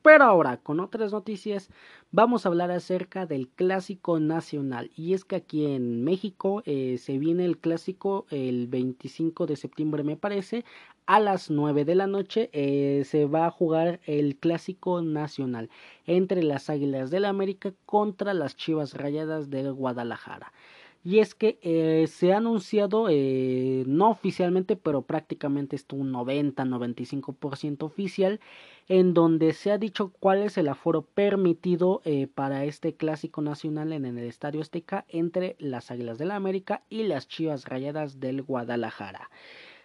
Pero 0.06 0.22
ahora, 0.22 0.58
con 0.58 0.78
otras 0.78 1.10
noticias, 1.10 1.68
vamos 2.12 2.46
a 2.46 2.48
hablar 2.48 2.70
acerca 2.70 3.26
del 3.26 3.48
clásico 3.48 4.20
nacional. 4.20 4.92
Y 4.94 5.14
es 5.14 5.24
que 5.24 5.34
aquí 5.34 5.66
en 5.66 6.04
México 6.04 6.62
eh, 6.64 6.96
se 6.98 7.18
viene 7.18 7.44
el 7.44 7.58
clásico 7.58 8.24
el 8.30 8.68
25 8.68 9.46
de 9.46 9.56
septiembre, 9.56 10.04
me 10.04 10.16
parece. 10.16 10.64
A 11.06 11.18
las 11.18 11.50
9 11.50 11.84
de 11.84 11.96
la 11.96 12.06
noche 12.06 12.50
eh, 12.52 13.02
se 13.04 13.26
va 13.26 13.46
a 13.46 13.50
jugar 13.50 13.98
el 14.06 14.36
clásico 14.36 15.02
nacional 15.02 15.70
entre 16.04 16.44
las 16.44 16.70
Águilas 16.70 17.10
del 17.10 17.22
la 17.22 17.30
América 17.30 17.74
contra 17.84 18.32
las 18.32 18.54
Chivas 18.56 18.94
Rayadas 18.94 19.50
del 19.50 19.72
Guadalajara 19.72 20.52
y 21.06 21.20
es 21.20 21.36
que 21.36 21.60
eh, 21.62 22.08
se 22.08 22.32
ha 22.32 22.38
anunciado, 22.38 23.06
eh, 23.08 23.84
no 23.86 24.10
oficialmente, 24.10 24.74
pero 24.74 25.02
prácticamente 25.02 25.76
esto 25.76 25.94
un 25.94 26.12
90-95% 26.12 27.84
oficial, 27.84 28.40
en 28.88 29.14
donde 29.14 29.52
se 29.52 29.70
ha 29.70 29.78
dicho 29.78 30.10
cuál 30.18 30.42
es 30.42 30.58
el 30.58 30.66
aforo 30.66 31.02
permitido 31.02 32.02
eh, 32.04 32.26
para 32.26 32.64
este 32.64 32.96
clásico 32.96 33.40
nacional 33.40 33.92
en 33.92 34.04
el 34.04 34.18
Estadio 34.18 34.60
Azteca 34.60 35.04
entre 35.08 35.54
las 35.60 35.92
Águilas 35.92 36.18
del 36.18 36.26
la 36.26 36.34
América 36.34 36.82
y 36.88 37.04
las 37.04 37.28
Chivas 37.28 37.66
Rayadas 37.66 38.18
del 38.18 38.42
Guadalajara. 38.42 39.30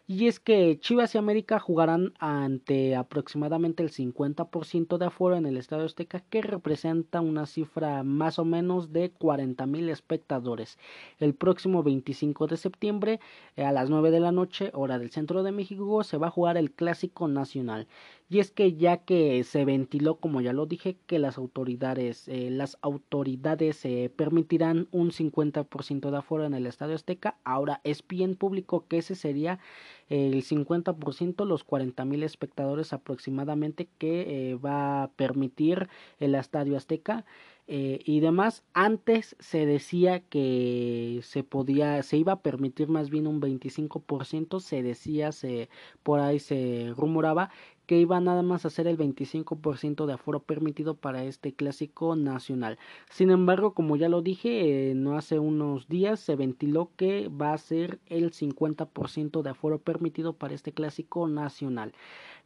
Y 0.07 0.27
es 0.27 0.39
que 0.39 0.77
Chivas 0.79 1.15
y 1.15 1.17
América 1.17 1.59
jugarán 1.59 2.13
ante 2.19 2.95
aproximadamente 2.95 3.81
el 3.81 3.91
50% 3.91 4.97
de 4.97 5.05
aforo 5.05 5.37
en 5.37 5.45
el 5.45 5.57
Estadio 5.57 5.85
Azteca, 5.85 6.19
que 6.19 6.41
representa 6.41 7.21
una 7.21 7.45
cifra 7.45 8.03
más 8.03 8.37
o 8.37 8.43
menos 8.45 8.91
de 8.91 9.11
40 9.11 9.65
mil 9.67 9.89
espectadores. 9.89 10.77
El 11.19 11.33
próximo 11.33 11.81
25 11.83 12.47
de 12.47 12.57
septiembre, 12.57 13.19
eh, 13.55 13.63
a 13.63 13.71
las 13.71 13.89
9 13.89 14.11
de 14.11 14.19
la 14.19 14.31
noche, 14.31 14.71
hora 14.73 14.99
del 14.99 15.11
centro 15.11 15.43
de 15.43 15.51
México, 15.53 16.03
se 16.03 16.17
va 16.17 16.27
a 16.27 16.31
jugar 16.31 16.57
el 16.57 16.71
Clásico 16.73 17.27
Nacional. 17.27 17.87
Y 18.32 18.39
es 18.39 18.49
que 18.49 18.75
ya 18.75 18.95
que 18.95 19.43
se 19.43 19.65
ventiló, 19.65 20.15
como 20.15 20.39
ya 20.39 20.53
lo 20.53 20.65
dije, 20.65 20.95
que 21.05 21.19
las 21.19 21.38
autoridades, 21.38 22.29
eh, 22.29 22.49
las 22.49 22.77
autoridades 22.82 23.84
eh, 23.84 24.09
permitirán 24.15 24.88
un 24.91 25.11
50% 25.11 26.09
de 26.09 26.17
aforo 26.17 26.45
en 26.45 26.53
el 26.53 26.65
Estadio 26.65 26.95
Azteca, 26.95 27.36
ahora 27.43 27.82
es 27.84 28.07
bien 28.07 28.38
público 28.38 28.86
que 28.88 28.99
ese 28.99 29.15
sería 29.15 29.59
el 30.07 30.43
50%, 30.43 31.43
los 31.45 31.65
40 31.65 32.05
mil 32.05 32.23
espectadores 32.23 32.93
aproximadamente 32.93 33.89
que 33.97 34.51
eh, 34.51 34.55
va 34.55 35.03
a 35.03 35.11
permitir 35.11 35.89
el 36.21 36.36
Estadio 36.36 36.77
Azteca. 36.77 37.25
y 37.67 38.19
demás 38.19 38.63
antes 38.73 39.36
se 39.39 39.65
decía 39.65 40.19
que 40.19 41.21
se 41.23 41.43
podía 41.43 42.03
se 42.03 42.17
iba 42.17 42.34
a 42.34 42.41
permitir 42.41 42.89
más 42.89 43.09
bien 43.09 43.27
un 43.27 43.39
25% 43.39 44.59
se 44.59 44.84
decía 44.84 45.32
se 45.32 45.69
por 46.03 46.19
ahí 46.19 46.39
se 46.39 46.91
rumoraba 46.97 47.49
que 47.91 47.99
iba 47.99 48.21
nada 48.21 48.41
más 48.41 48.65
a 48.65 48.69
ser 48.69 48.87
el 48.87 48.97
25% 48.97 50.05
de 50.05 50.13
aforo 50.13 50.39
permitido 50.39 50.95
para 50.95 51.25
este 51.25 51.51
clásico 51.51 52.15
nacional. 52.15 52.79
Sin 53.09 53.31
embargo, 53.31 53.73
como 53.73 53.97
ya 53.97 54.07
lo 54.07 54.21
dije, 54.21 54.91
eh, 54.91 54.95
no 54.95 55.17
hace 55.17 55.39
unos 55.39 55.89
días 55.89 56.21
se 56.21 56.37
ventiló 56.37 56.91
que 56.95 57.27
va 57.27 57.51
a 57.51 57.57
ser 57.57 57.99
el 58.07 58.31
50% 58.31 59.41
de 59.41 59.49
aforo 59.49 59.79
permitido 59.79 60.31
para 60.31 60.53
este 60.53 60.71
clásico 60.71 61.27
nacional. 61.27 61.91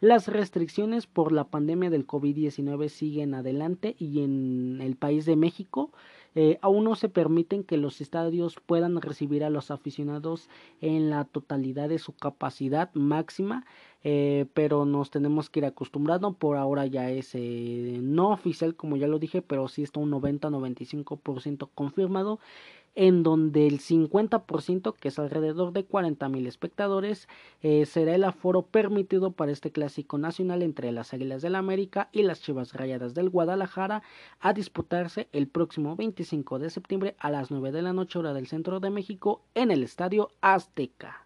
Las 0.02 0.28
restricciones 0.28 1.06
por 1.06 1.32
la 1.32 1.44
pandemia 1.44 1.92
del 1.92 2.08
COVID-19 2.08 2.90
siguen 2.90 3.36
adelante 3.36 3.96
y 4.00 4.24
en 4.24 4.80
el 4.82 4.96
país 4.96 5.28
de 5.28 5.36
México 5.36 5.92
eh, 6.36 6.60
aún 6.62 6.84
no 6.84 6.96
se 6.96 7.10
permiten 7.10 7.64
que 7.64 7.78
los 7.78 8.02
estadios 8.02 8.58
puedan 8.66 9.02
recibir 9.02 9.44
a 9.44 9.50
los 9.50 9.72
aficionados 9.72 10.50
en 10.82 11.10
la 11.10 11.24
totalidad 11.24 11.88
de 11.88 11.98
su 11.98 12.14
capacidad 12.14 12.94
máxima, 12.94 13.66
eh, 14.04 14.46
pero 14.54 14.86
nos 14.86 15.10
tenemos 15.10 15.50
que 15.50 15.62
ir 15.62 15.66
acostumbrando. 15.66 16.34
Por 16.34 16.58
ahora 16.58 16.86
ya 16.86 17.10
es 17.10 17.32
eh, 17.34 18.00
no 18.02 18.32
oficial, 18.32 18.76
como 18.76 18.98
ya 18.98 19.08
lo 19.08 19.18
dije, 19.18 19.42
pero 19.42 19.68
sí 19.70 19.84
está 19.84 20.02
un 20.02 20.12
90-95% 20.12 21.70
confirmado 21.74 22.40
en 22.96 23.24
donde 23.24 23.68
el 23.68 23.80
50%, 23.80 24.96
que 24.96 25.10
es 25.10 25.20
alrededor 25.20 25.74
de 25.74 25.86
40 25.86 26.28
mil 26.30 26.48
espectadores, 26.48 27.28
eh, 27.62 27.86
será 27.86 28.16
el 28.16 28.24
aforo 28.24 28.64
permitido 28.64 29.32
para 29.32 29.52
este 29.52 29.72
clásico 29.72 30.18
nacional 30.18 30.64
entre 30.64 30.92
las 30.92 31.14
Águilas 31.14 31.42
del 31.42 31.56
América 31.56 32.10
y 32.12 32.24
las 32.24 32.42
Chivas 32.42 32.74
Rayadas 32.74 33.14
del 33.14 33.30
Guadalajara 33.30 34.02
a 34.40 34.54
disputarse 34.54 35.28
el 35.32 35.48
próximo 35.48 35.96
25 35.96 36.60
de 36.60 36.70
septiembre 36.70 37.16
a 37.20 37.30
las 37.30 37.52
9 37.52 37.72
de 37.72 37.82
la 37.82 37.94
noche 37.94 38.20
hora 38.20 38.34
del 38.34 38.48
centro 38.48 38.80
de 38.80 38.90
México 38.90 39.42
en 39.54 39.72
el 39.72 39.84
Estadio 39.84 40.30
Azteca. 40.42 41.26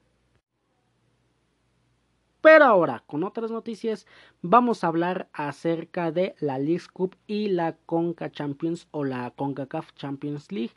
Pero 2.41 2.63
ahora, 2.63 3.03
con 3.05 3.25
otras 3.25 3.51
noticias, 3.51 4.07
vamos 4.41 4.83
a 4.83 4.87
hablar 4.87 5.27
acerca 5.33 6.11
de 6.11 6.35
la 6.39 6.57
League 6.57 6.85
Cup 6.93 7.17
y 7.27 7.49
la 7.49 7.75
Conca 7.85 8.31
Champions 8.31 8.87
o 8.91 9.03
la 9.03 9.31
CONCACAF 9.31 9.93
Champions 9.95 10.49
League. 10.49 10.71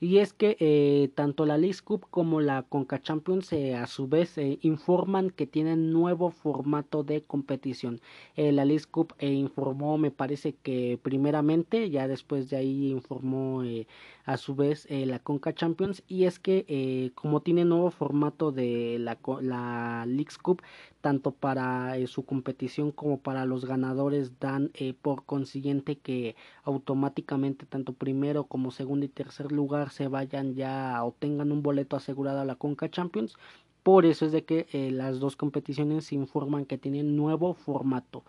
Y 0.00 0.18
es 0.18 0.32
que 0.32 0.56
eh, 0.60 1.10
tanto 1.16 1.44
la 1.44 1.58
League 1.58 1.80
Cup 1.82 2.06
como 2.10 2.40
la 2.40 2.62
Conca 2.62 3.02
Champions 3.02 3.52
eh, 3.52 3.74
a 3.74 3.88
su 3.88 4.06
vez 4.06 4.38
eh, 4.38 4.58
informan 4.62 5.30
que 5.30 5.46
tienen 5.48 5.92
nuevo 5.92 6.30
formato 6.30 7.02
de 7.02 7.22
competición. 7.22 8.00
la 8.36 8.64
League 8.64 8.84
Cup 8.90 9.14
informó, 9.20 9.98
me 9.98 10.12
parece 10.12 10.54
que 10.54 11.00
primeramente, 11.02 11.90
ya 11.90 12.06
después 12.06 12.48
de 12.48 12.58
ahí 12.58 12.90
informó 12.92 13.62
a 14.24 14.36
su 14.36 14.54
vez 14.54 14.86
la 14.90 15.18
Conca 15.18 15.52
Champions. 15.52 16.02
Y 16.06 16.24
es 16.24 16.38
que 16.38 17.12
como 17.16 17.40
tiene 17.42 17.64
nuevo 17.64 17.90
formato 17.90 18.52
de 18.52 18.98
la, 19.00 19.18
la 19.40 20.04
League 20.06 20.36
Cup, 20.40 20.62
tanto 21.00 21.32
para 21.32 21.94
su 22.06 22.24
competición 22.24 22.92
como 22.92 23.20
para 23.20 23.44
los 23.44 23.64
ganadores 23.64 24.38
dan 24.40 24.72
por 25.00 25.24
consiguiente 25.24 25.96
que 25.96 26.36
automáticamente 26.64 27.66
tanto 27.66 27.92
primero 27.92 28.44
como 28.44 28.70
segundo 28.70 29.06
y 29.06 29.08
tercer 29.08 29.52
lugar 29.52 29.90
se 29.90 30.08
vayan 30.08 30.54
ya 30.54 31.04
o 31.04 31.12
tengan 31.18 31.52
un 31.52 31.62
boleto 31.62 31.96
asegurado 31.96 32.40
a 32.40 32.44
la 32.44 32.56
Conca 32.56 32.90
Champions. 32.90 33.36
Por 33.82 34.04
eso 34.04 34.26
es 34.26 34.32
de 34.32 34.44
que 34.44 34.66
eh, 34.72 34.90
las 34.90 35.18
dos 35.18 35.36
competiciones 35.36 36.12
informan 36.12 36.66
que 36.66 36.78
tienen 36.78 37.16
nuevo 37.16 37.54
formato. 37.54 38.24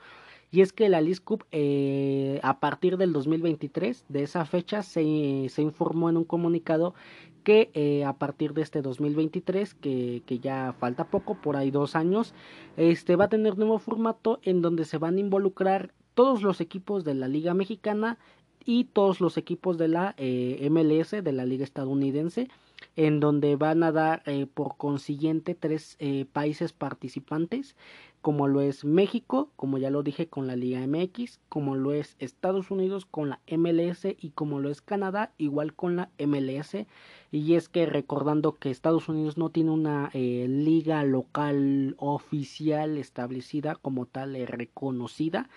Y 0.52 0.62
es 0.62 0.74
que 0.74 0.90
la 0.90 1.02
League 1.02 1.20
Cup 1.20 1.46
eh, 1.52 2.40
a 2.44 2.60
partir 2.60 2.98
del 2.98 3.14
2023, 3.14 4.06
de 4.10 4.24
esa 4.24 4.46
fecha, 4.46 4.82
se, 4.82 5.48
se 5.50 5.62
informó 5.62 6.10
en 6.10 6.18
un 6.18 6.24
comunicado 6.24 6.96
que 7.44 7.70
eh, 7.74 8.06
a 8.06 8.14
partir 8.14 8.54
de 8.54 8.62
este 8.62 8.82
2023, 8.82 9.74
que, 9.74 10.22
que, 10.26 10.40
ya 10.40 10.74
falta 10.80 11.06
poco, 11.06 11.36
por 11.36 11.56
ahí 11.56 11.72
dos 11.72 11.96
años, 11.96 12.34
este 12.78 13.16
va 13.16 13.26
a 13.26 13.30
tener 13.30 13.58
nuevo 13.58 13.80
formato 13.80 14.40
en 14.44 14.62
donde 14.62 14.86
se 14.86 14.98
van 14.98 15.18
a 15.18 15.20
involucrar 15.20 15.94
todos 16.14 16.42
los 16.42 16.62
equipos 16.62 17.04
de 17.04 17.16
la 17.16 17.28
Liga 17.28 17.54
Mexicana 17.54 18.18
y 18.66 18.86
todos 18.86 19.22
los 19.22 19.38
equipos 19.38 19.78
de 19.78 19.88
la 19.88 20.16
eh, 20.18 20.68
MLS, 20.70 21.12
de 21.12 21.32
la 21.32 21.46
liga 21.46 21.64
estadounidense, 21.64 22.50
en 22.96 23.20
donde 23.20 23.56
van 23.56 23.84
a 23.84 23.92
dar 23.92 24.22
eh, 24.26 24.46
por 24.54 24.78
consiguiente 24.78 25.56
tres 25.56 25.98
países 26.32 26.74
participantes, 26.74 27.76
como 28.22 28.48
lo 28.48 28.62
es 28.62 28.84
México, 28.84 29.50
como 29.56 29.78
ya 29.78 29.90
lo 29.90 30.04
dije 30.04 30.28
con 30.28 30.48
la 30.48 30.56
Liga 30.56 30.86
MX, 30.86 31.40
como 31.48 31.76
lo 31.76 31.94
es 31.94 32.16
Estados 32.20 32.70
Unidos 32.70 33.06
con 33.06 33.30
la 33.30 33.40
MLS 33.50 34.06
y 34.20 34.32
como 34.32 34.60
lo 34.60 34.70
es 34.70 34.82
Canadá, 34.82 35.32
igual 35.38 35.74
con 35.74 35.96
la 35.96 36.10
MLS. 36.20 36.86
Y 37.32 37.54
es 37.56 37.70
que 37.70 37.86
recordando 37.86 38.58
que 38.58 38.72
Estados 38.72 39.08
Unidos 39.08 39.38
no 39.38 39.50
tiene 39.50 39.72
una 39.72 40.10
liga 40.14 41.04
local 41.04 41.96
oficial 41.98 42.98
establecida 42.98 43.76
como 43.76 44.06
tal 44.06 44.36
reconocida, 44.48 45.50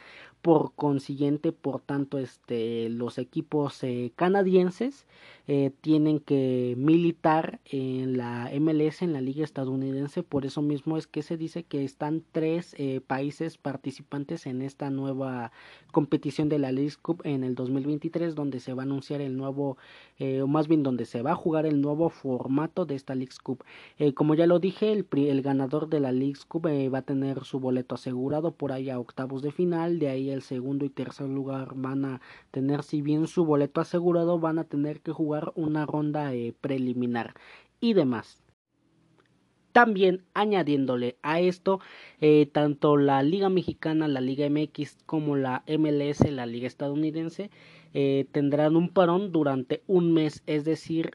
por 0.43 0.73
consiguiente, 0.75 1.53
por 1.53 1.81
tanto, 1.81 2.19
este, 2.19 2.89
los 2.89 3.19
equipos 3.19 3.83
eh, 3.85 4.11
canadienses 4.17 5.07
eh, 5.47 5.71
tienen 5.81 6.19
que 6.19 6.75
militar 6.77 7.61
en 7.65 8.17
la 8.17 8.51
MLS, 8.61 9.03
en 9.03 9.13
la 9.13 9.21
liga 9.21 9.45
estadounidense. 9.45 10.25
Por 10.25 10.45
eso 10.45 10.61
mismo 10.61 10.99
es 10.99 11.07
que 11.07 11.23
se 11.23 11.37
dice 11.37 11.63
que 11.63 11.85
están 11.85 12.25
tres 12.33 12.75
eh, 12.77 13.01
países 13.07 13.57
participantes 13.57 14.47
en 14.47 14.63
esta 14.63 14.91
nueva 14.91 15.53
competición 15.93 16.49
de 16.49 16.59
la 16.59 16.73
League 16.73 16.97
Cup 17.01 17.23
en 17.25 17.45
el 17.45 17.55
2023, 17.55 18.35
donde 18.35 18.59
se 18.59 18.75
va 18.75 18.83
a 18.83 18.87
anunciar 18.87 19.21
el 19.21 19.37
nuevo, 19.37 19.77
o 20.21 20.47
más 20.47 20.67
bien 20.69 20.83
donde 20.83 21.05
se 21.05 21.23
va 21.23 21.33
a 21.33 21.37
jugar 21.37 21.67
el 21.67 21.81
nuevo 21.81 22.09
formato 22.09 22.87
de 22.87 22.95
esta 22.95 23.15
League 23.15 23.35
Cup. 23.43 23.65
como 24.15 24.35
ya 24.35 24.47
lo 24.47 24.59
dije, 24.59 24.93
el, 24.93 25.07
el 25.13 25.43
ganador 25.43 25.89
de 25.89 26.01
la 26.01 26.13
League 26.13 26.39
Cup 26.49 26.67
va 26.67 26.99
a 26.99 27.03
tener 27.03 27.45
su 27.45 27.61
boleto 27.61 27.97
asegurado 27.97 28.53
por 28.53 28.73
ahí 28.73 28.89
a 28.89 28.99
octavos 28.99 29.43
de 29.43 29.53
final, 29.53 29.99
de 29.99 30.09
ahí 30.09 30.32
el 30.33 30.43
segundo 30.43 30.85
y 30.85 30.91
tercer 30.91 31.29
lugar 31.29 31.73
van 31.75 32.05
a 32.05 32.21
tener, 32.51 32.83
si 32.83 33.03
bien 33.03 33.27
su 33.27 33.45
boleto 33.45 33.81
asegurado, 33.81 34.39
van 34.39 34.59
a 34.59 34.65
tener 34.65 35.01
que 35.01 35.13
jugar 35.13 35.53
una 35.55 35.87
ronda 35.87 36.35
eh, 36.35 36.55
preliminar 36.61 37.35
y 37.81 37.95
demás. 37.95 38.43
También 39.73 40.23
añadiéndole 40.35 41.17
a 41.23 41.41
esto, 41.41 41.81
eh, 42.21 42.47
tanto 42.53 42.99
la 42.99 43.23
Liga 43.23 43.49
Mexicana, 43.49 44.07
la 44.07 44.21
Liga 44.21 44.47
MX 44.51 44.99
como 45.07 45.35
la 45.35 45.65
MLS, 45.67 46.31
la 46.31 46.45
Liga 46.45 46.67
Estadounidense, 46.67 47.51
eh, 47.95 48.27
tendrán 48.33 48.77
un 48.77 48.91
parón 48.91 49.33
durante 49.33 49.83
un 49.87 50.13
mes, 50.13 50.43
es 50.47 50.67
decir, 50.67 51.13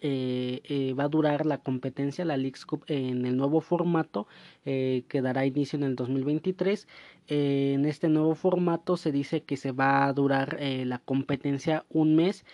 va 0.97 1.03
a 1.03 1.07
durar 1.07 1.45
la 1.45 1.59
competencia, 1.59 2.25
la 2.25 2.37
League 2.37 2.57
Cup 2.67 2.83
en 2.87 3.27
el 3.27 3.37
nuevo 3.37 3.61
formato 3.61 4.27
que 4.63 5.21
dará 5.21 5.45
inicio 5.45 5.77
en 5.77 5.83
el 5.83 5.95
2023. 5.95 6.87
En 7.27 7.85
este 7.85 8.09
nuevo 8.09 8.35
formato 8.35 8.97
se 8.97 9.11
dice 9.11 9.41
que 9.41 9.57
se 9.57 9.71
va 9.71 10.05
a 10.05 10.13
durar 10.13 10.57
la 10.61 10.99
competencia 10.99 11.85
un 11.89 12.15
mes. 12.15 12.45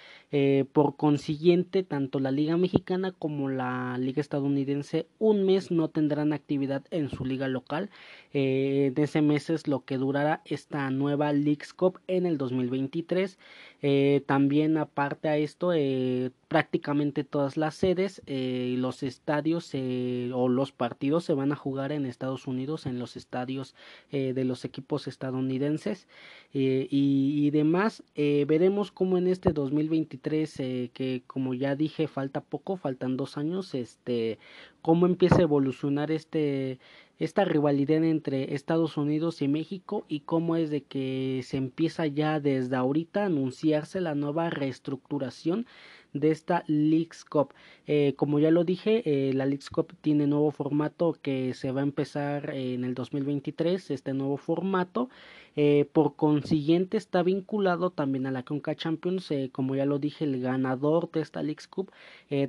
por 0.73 0.95
consiguiente, 0.95 1.83
tanto 1.83 2.19
la 2.19 2.31
Liga 2.31 2.57
Mexicana 2.57 3.11
como 3.11 3.49
la 3.49 3.97
Liga 3.99 4.19
Estadounidense 4.19 5.05
un 5.19 5.45
mes 5.45 5.69
no 5.69 5.89
tendrán 5.89 6.33
actividad 6.33 6.83
en 6.89 7.09
su 7.09 7.23
liga 7.23 7.47
local. 7.47 7.89
de 8.33 8.93
ese 8.97 9.21
mes 9.21 9.49
es 9.51 9.67
lo 9.67 9.85
que 9.85 9.97
durará 9.97 10.41
esta 10.45 10.89
nueva 10.89 11.33
League 11.33 11.65
Cup 11.75 11.99
en 12.07 12.25
el 12.25 12.37
2023. 12.37 13.37
Eh, 13.85 14.23
también 14.25 14.77
aparte 14.77 15.27
a 15.27 15.35
esto, 15.35 15.73
eh, 15.73 16.31
prácticamente 16.47 17.25
todas 17.25 17.57
las 17.57 17.75
sedes 17.75 18.21
eh, 18.27 18.71
y 18.73 18.77
los 18.77 19.03
estadios 19.03 19.73
o 19.73 20.47
los 20.47 20.71
partidos 20.71 21.25
se 21.25 21.33
van 21.33 21.51
a 21.51 21.57
jugar 21.57 21.91
en 21.91 22.05
Estados 22.05 22.47
Unidos, 22.47 22.85
en 22.85 22.97
los 22.97 23.17
estadios 23.17 23.75
de 24.11 24.43
los 24.45 24.62
equipos 24.65 25.07
estadounidenses 25.07 26.07
y, 26.51 26.87
y, 26.89 27.49
demás. 27.51 28.03
veremos 28.15 28.91
cómo 28.91 29.17
en 29.17 29.27
este 29.27 29.51
2023, 29.51 30.55
que 30.93 31.23
como 31.27 31.53
ya 31.53 31.75
dije, 31.75 32.07
falta 32.07 32.41
poco, 32.41 32.77
faltan 32.77 33.17
dos 33.17 33.37
años, 33.37 33.73
este, 33.73 34.39
cómo 34.81 35.05
empieza 35.05 35.37
a 35.37 35.41
evolucionar 35.43 36.11
este 36.11 36.79
esta 37.19 37.45
rivalidad 37.45 38.03
entre 38.03 38.53
Estados 38.55 38.97
Unidos 38.97 39.41
y 39.41 39.47
México 39.47 40.03
y 40.07 40.21
cómo 40.21 40.55
es 40.55 40.69
de 40.69 40.83
que 40.83 41.41
se 41.43 41.57
empieza 41.57 42.07
ya 42.07 42.39
desde 42.39 42.75
ahorita 42.75 43.23
a 43.23 43.25
anunciarse 43.27 44.01
la 44.01 44.15
nueva 44.15 44.49
reestructuración 44.49 45.65
de 46.13 46.31
esta 46.31 46.63
Leagues 46.67 47.25
Cup. 47.25 47.53
Eh, 47.87 48.13
como 48.15 48.39
ya 48.39 48.51
lo 48.51 48.63
dije, 48.63 49.03
eh, 49.05 49.33
la 49.33 49.45
Leagues 49.45 49.69
Cup 49.69 49.93
tiene 50.01 50.27
nuevo 50.27 50.51
formato 50.51 51.17
que 51.21 51.53
se 51.53 51.71
va 51.71 51.81
a 51.81 51.83
empezar 51.83 52.51
en 52.51 52.83
el 52.83 52.93
2023, 52.93 53.91
este 53.91 54.13
nuevo 54.13 54.37
formato. 54.37 55.09
Eh, 55.55 55.87
por 55.91 56.15
consiguiente 56.15 56.97
está 56.97 57.21
vinculado 57.21 57.91
también 57.91 58.25
a 58.25 58.31
la 58.31 58.43
Conca 58.43 58.75
Champions. 58.75 59.29
como 59.51 59.75
ya 59.75 59.85
lo 59.85 59.99
dije, 59.99 60.25
el 60.25 60.41
ganador 60.41 61.11
de 61.11 61.21
esta 61.21 61.43
Leagues 61.43 61.67
Cup 61.67 61.91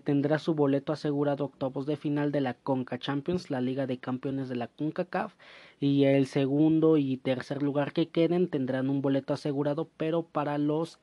tendrá 0.04 0.38
su 0.38 0.54
boleto 0.54 0.92
asegurado 0.92 1.44
octavos 1.44 1.86
de 1.86 1.96
final 1.96 2.32
de 2.32 2.40
la 2.40 2.54
Conca 2.54 2.98
Champions, 2.98 3.50
la 3.50 3.60
Liga 3.60 3.86
de 3.86 3.98
Campeones 3.98 4.48
de 4.48 4.56
la 4.56 4.68
CONCACAF. 4.68 5.34
Y 5.80 6.04
el 6.04 6.26
segundo 6.26 6.96
y 6.96 7.16
tercer 7.18 7.62
lugar 7.62 7.92
que 7.92 8.08
queden 8.08 8.48
tendrán 8.48 8.88
un 8.88 9.02
boleto 9.02 9.34
asegurado, 9.34 9.88
pero 9.96 10.22
para 10.22 10.56
los 10.58 10.98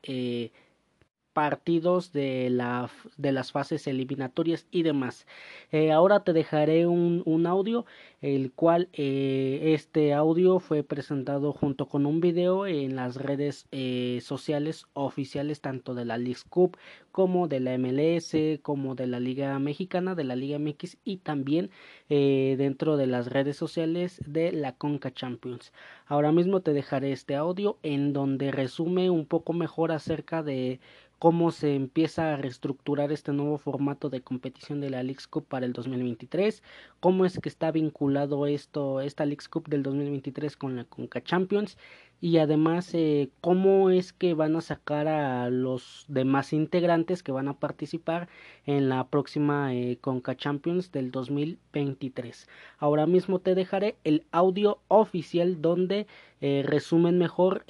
partidos 1.32 2.12
de, 2.12 2.50
la, 2.50 2.90
de 3.16 3.32
las 3.32 3.52
fases 3.52 3.86
eliminatorias 3.86 4.66
y 4.70 4.82
demás. 4.82 5.26
Eh, 5.70 5.92
ahora 5.92 6.20
te 6.24 6.32
dejaré 6.32 6.86
un, 6.86 7.22
un, 7.24 7.46
audio, 7.46 7.86
el 8.20 8.52
cual 8.52 8.88
eh, 8.92 9.72
este 9.74 10.12
audio 10.12 10.60
fue 10.60 10.82
presentado 10.82 11.52
junto 11.52 11.86
con 11.88 12.06
un 12.06 12.20
video 12.20 12.66
en 12.66 12.96
las 12.96 13.16
redes 13.16 13.66
eh, 13.72 14.20
sociales 14.22 14.86
oficiales 14.92 15.60
tanto 15.60 15.94
de 15.94 16.04
la 16.04 16.18
League 16.18 16.42
Cup 16.48 16.76
como 17.10 17.48
de 17.48 17.60
la 17.60 17.76
MLS, 17.76 18.34
como 18.62 18.94
de 18.94 19.06
la 19.06 19.20
Liga 19.20 19.58
Mexicana, 19.58 20.14
de 20.14 20.24
la 20.24 20.36
Liga 20.36 20.58
MX 20.58 20.96
y 21.04 21.18
también 21.18 21.70
dentro 22.08 22.98
de 22.98 23.06
las 23.06 23.28
redes 23.28 23.56
sociales 23.56 24.20
de 24.26 24.52
la 24.52 24.72
Conca 24.72 25.12
Champions. 25.12 25.72
Ahora 26.06 26.32
mismo 26.32 26.60
te 26.60 26.72
dejaré 26.72 27.12
este 27.12 27.36
audio 27.36 27.78
en 27.82 28.12
donde 28.12 28.50
resume 28.50 29.10
un 29.10 29.26
poco 29.26 29.52
mejor 29.52 29.92
acerca 29.92 30.42
de 30.42 30.80
cómo 31.22 31.52
se 31.52 31.76
empieza 31.76 32.34
a 32.34 32.36
reestructurar 32.36 33.12
este 33.12 33.32
nuevo 33.32 33.56
formato 33.56 34.10
de 34.10 34.22
competición 34.22 34.80
de 34.80 34.90
la 34.90 35.04
League 35.04 35.22
Cup 35.30 35.46
para 35.46 35.66
el 35.66 35.72
2023, 35.72 36.64
cómo 36.98 37.24
es 37.24 37.38
que 37.38 37.48
está 37.48 37.70
vinculado 37.70 38.44
esto, 38.48 39.00
esta 39.00 39.24
League 39.24 39.44
Cup 39.48 39.68
del 39.68 39.84
2023 39.84 40.56
con 40.56 40.74
la 40.74 40.84
Conca 40.84 41.22
Champions 41.22 41.78
y 42.22 42.38
además 42.38 42.94
eh, 42.94 43.30
cómo 43.40 43.90
es 43.90 44.12
que 44.12 44.32
van 44.32 44.54
a 44.54 44.60
sacar 44.60 45.08
a 45.08 45.50
los 45.50 46.04
demás 46.06 46.52
integrantes 46.52 47.24
que 47.24 47.32
van 47.32 47.48
a 47.48 47.58
participar 47.58 48.28
en 48.64 48.88
la 48.88 49.08
próxima 49.08 49.74
eh, 49.74 49.98
Conca 50.00 50.36
Champions 50.36 50.92
del 50.92 51.10
2023. 51.10 52.48
Ahora 52.78 53.06
mismo 53.06 53.40
te 53.40 53.56
dejaré 53.56 53.96
el 54.04 54.24
audio 54.30 54.78
oficial 54.86 55.60
donde 55.60 56.06
eh, 56.40 56.62
resumen 56.64 57.18
mejor 57.18 57.64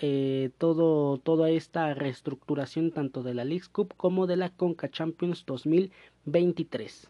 todo 0.59 1.17
toda 1.17 1.49
esta 1.49 1.95
reestructuración 1.95 2.91
tanto 2.91 3.23
de 3.23 3.33
la 3.33 3.45
League 3.45 3.69
Cup 3.73 3.95
como 3.97 4.27
de 4.27 4.37
la 4.37 4.51
Conca 4.51 4.91
Champions 4.91 5.47
2023. 5.47 7.09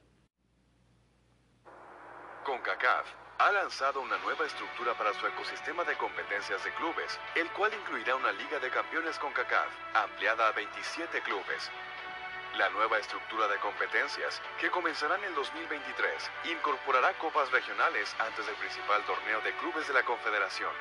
CONCACAF 2.44 3.21
ha 3.42 3.50
lanzado 3.50 4.00
una 4.00 4.16
nueva 4.18 4.46
estructura 4.46 4.94
para 4.94 5.12
su 5.14 5.26
ecosistema 5.26 5.82
de 5.82 5.96
competencias 5.96 6.62
de 6.62 6.70
clubes, 6.74 7.18
el 7.34 7.50
cual 7.50 7.74
incluirá 7.74 8.14
una 8.14 8.30
Liga 8.30 8.60
de 8.60 8.70
Campeones 8.70 9.18
con 9.18 9.32
CACAF, 9.32 9.66
ampliada 9.94 10.46
a 10.46 10.52
27 10.52 11.20
clubes. 11.22 11.68
La 12.56 12.68
nueva 12.68 12.98
estructura 12.98 13.48
de 13.48 13.58
competencias, 13.58 14.40
que 14.60 14.70
comenzará 14.70 15.16
en 15.16 15.24
el 15.24 15.34
2023, 15.34 16.30
incorporará 16.52 17.14
copas 17.14 17.50
regionales 17.50 18.14
antes 18.20 18.46
del 18.46 18.54
principal 18.54 19.02
torneo 19.06 19.40
de 19.40 19.52
clubes 19.56 19.88
de 19.88 19.94
la 19.94 20.04
Confederación. 20.04 20.72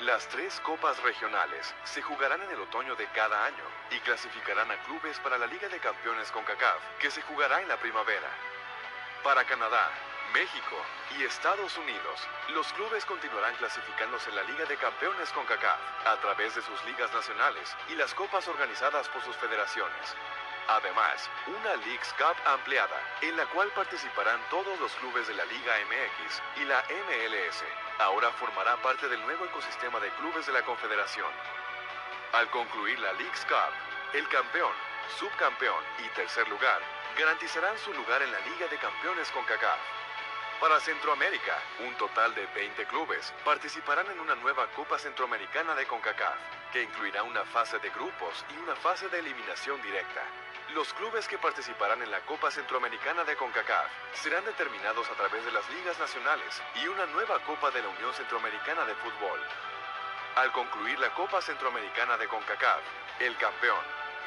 Las 0.00 0.26
tres 0.26 0.58
copas 0.62 1.00
regionales 1.04 1.72
se 1.84 2.02
jugarán 2.02 2.42
en 2.42 2.50
el 2.50 2.60
otoño 2.62 2.96
de 2.96 3.06
cada 3.14 3.44
año 3.44 3.64
y 3.92 4.00
clasificarán 4.00 4.72
a 4.72 4.82
clubes 4.82 5.20
para 5.20 5.38
la 5.38 5.46
Liga 5.46 5.68
de 5.68 5.78
Campeones 5.78 6.32
con 6.32 6.42
CACAF, 6.42 6.82
que 6.98 7.12
se 7.12 7.22
jugará 7.22 7.62
en 7.62 7.68
la 7.68 7.76
primavera. 7.76 8.28
Para 9.22 9.44
Canadá, 9.44 9.88
México 10.32 10.76
y 11.18 11.24
Estados 11.24 11.76
Unidos, 11.76 12.28
los 12.50 12.72
clubes 12.74 13.04
continuarán 13.04 13.54
clasificándose 13.56 14.30
en 14.30 14.36
la 14.36 14.42
Liga 14.44 14.64
de 14.64 14.76
Campeones 14.76 15.30
con 15.30 15.44
CACAF 15.44 15.78
a 16.06 16.16
través 16.20 16.54
de 16.54 16.62
sus 16.62 16.84
ligas 16.84 17.12
nacionales 17.12 17.74
y 17.88 17.94
las 17.96 18.14
copas 18.14 18.46
organizadas 18.46 19.08
por 19.08 19.22
sus 19.22 19.36
federaciones. 19.36 20.14
Además, 20.68 21.28
una 21.48 21.74
Leagues 21.84 22.14
Cup 22.14 22.36
ampliada, 22.46 22.96
en 23.22 23.36
la 23.36 23.46
cual 23.46 23.68
participarán 23.72 24.40
todos 24.50 24.78
los 24.78 24.92
clubes 24.96 25.26
de 25.26 25.34
la 25.34 25.44
Liga 25.46 25.74
MX 25.86 26.42
y 26.62 26.64
la 26.64 26.84
MLS, 26.84 27.64
ahora 27.98 28.30
formará 28.32 28.76
parte 28.82 29.08
del 29.08 29.20
nuevo 29.22 29.44
ecosistema 29.46 29.98
de 29.98 30.10
clubes 30.10 30.46
de 30.46 30.52
la 30.52 30.62
Confederación. 30.62 31.32
Al 32.32 32.48
concluir 32.50 33.00
la 33.00 33.12
Leagues 33.14 33.44
Cup, 33.46 33.74
el 34.14 34.28
campeón, 34.28 34.72
subcampeón 35.18 35.82
y 36.04 36.08
tercer 36.14 36.48
lugar 36.48 36.80
garantizarán 37.18 37.76
su 37.78 37.92
lugar 37.92 38.22
en 38.22 38.30
la 38.30 38.40
Liga 38.40 38.68
de 38.68 38.78
Campeones 38.78 39.28
con 39.32 39.44
CACAF. 39.44 39.80
Para 40.60 40.78
Centroamérica, 40.78 41.56
un 41.86 41.94
total 41.94 42.34
de 42.34 42.44
20 42.48 42.84
clubes 42.84 43.32
participarán 43.46 44.10
en 44.10 44.20
una 44.20 44.34
nueva 44.34 44.66
Copa 44.76 44.98
Centroamericana 44.98 45.74
de 45.74 45.86
CONCACAF, 45.86 46.36
que 46.70 46.82
incluirá 46.82 47.22
una 47.22 47.46
fase 47.46 47.78
de 47.78 47.88
grupos 47.88 48.44
y 48.54 48.58
una 48.58 48.76
fase 48.76 49.08
de 49.08 49.20
eliminación 49.20 49.80
directa. 49.80 50.20
Los 50.74 50.92
clubes 50.92 51.26
que 51.28 51.38
participarán 51.38 52.02
en 52.02 52.10
la 52.10 52.20
Copa 52.26 52.50
Centroamericana 52.50 53.24
de 53.24 53.36
CONCACAF 53.36 53.90
serán 54.12 54.44
determinados 54.44 55.08
a 55.08 55.14
través 55.14 55.42
de 55.46 55.52
las 55.52 55.66
ligas 55.70 55.98
nacionales 55.98 56.62
y 56.74 56.88
una 56.88 57.06
nueva 57.06 57.38
Copa 57.44 57.70
de 57.70 57.80
la 57.80 57.88
Unión 57.88 58.12
Centroamericana 58.12 58.84
de 58.84 58.94
Fútbol. 58.96 59.40
Al 60.36 60.52
concluir 60.52 60.98
la 60.98 61.08
Copa 61.14 61.40
Centroamericana 61.40 62.18
de 62.18 62.28
CONCACAF, 62.28 62.82
el 63.20 63.34
campeón, 63.38 63.80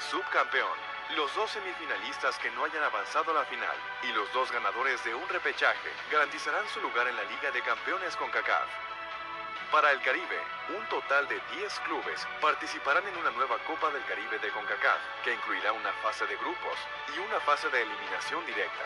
subcampeón 0.09 0.92
los 1.15 1.33
dos 1.35 1.51
semifinalistas 1.51 2.37
que 2.39 2.49
no 2.51 2.63
hayan 2.63 2.83
avanzado 2.83 3.31
a 3.31 3.35
la 3.35 3.45
final 3.45 3.75
y 4.03 4.11
los 4.13 4.31
dos 4.33 4.51
ganadores 4.51 5.03
de 5.03 5.13
un 5.13 5.27
repechaje 5.29 5.89
garantizarán 6.11 6.67
su 6.69 6.81
lugar 6.81 7.07
en 7.07 7.15
la 7.15 7.23
Liga 7.23 7.51
de 7.51 7.61
Campeones 7.61 8.15
con 8.15 8.29
CACAF. 8.31 8.67
Para 9.71 9.91
el 9.91 10.01
Caribe, 10.01 10.39
un 10.77 10.85
total 10.87 11.27
de 11.27 11.39
10 11.57 11.79
clubes 11.81 12.27
participarán 12.39 13.07
en 13.07 13.17
una 13.17 13.31
nueva 13.31 13.57
Copa 13.65 13.89
del 13.89 14.05
Caribe 14.05 14.37
de 14.37 14.49
CONCACAF, 14.49 15.01
que 15.23 15.33
incluirá 15.33 15.71
una 15.71 15.91
fase 15.93 16.27
de 16.27 16.37
grupos 16.37 16.77
y 17.15 17.19
una 17.19 17.39
fase 17.39 17.69
de 17.69 17.81
eliminación 17.81 18.45
directa. 18.45 18.85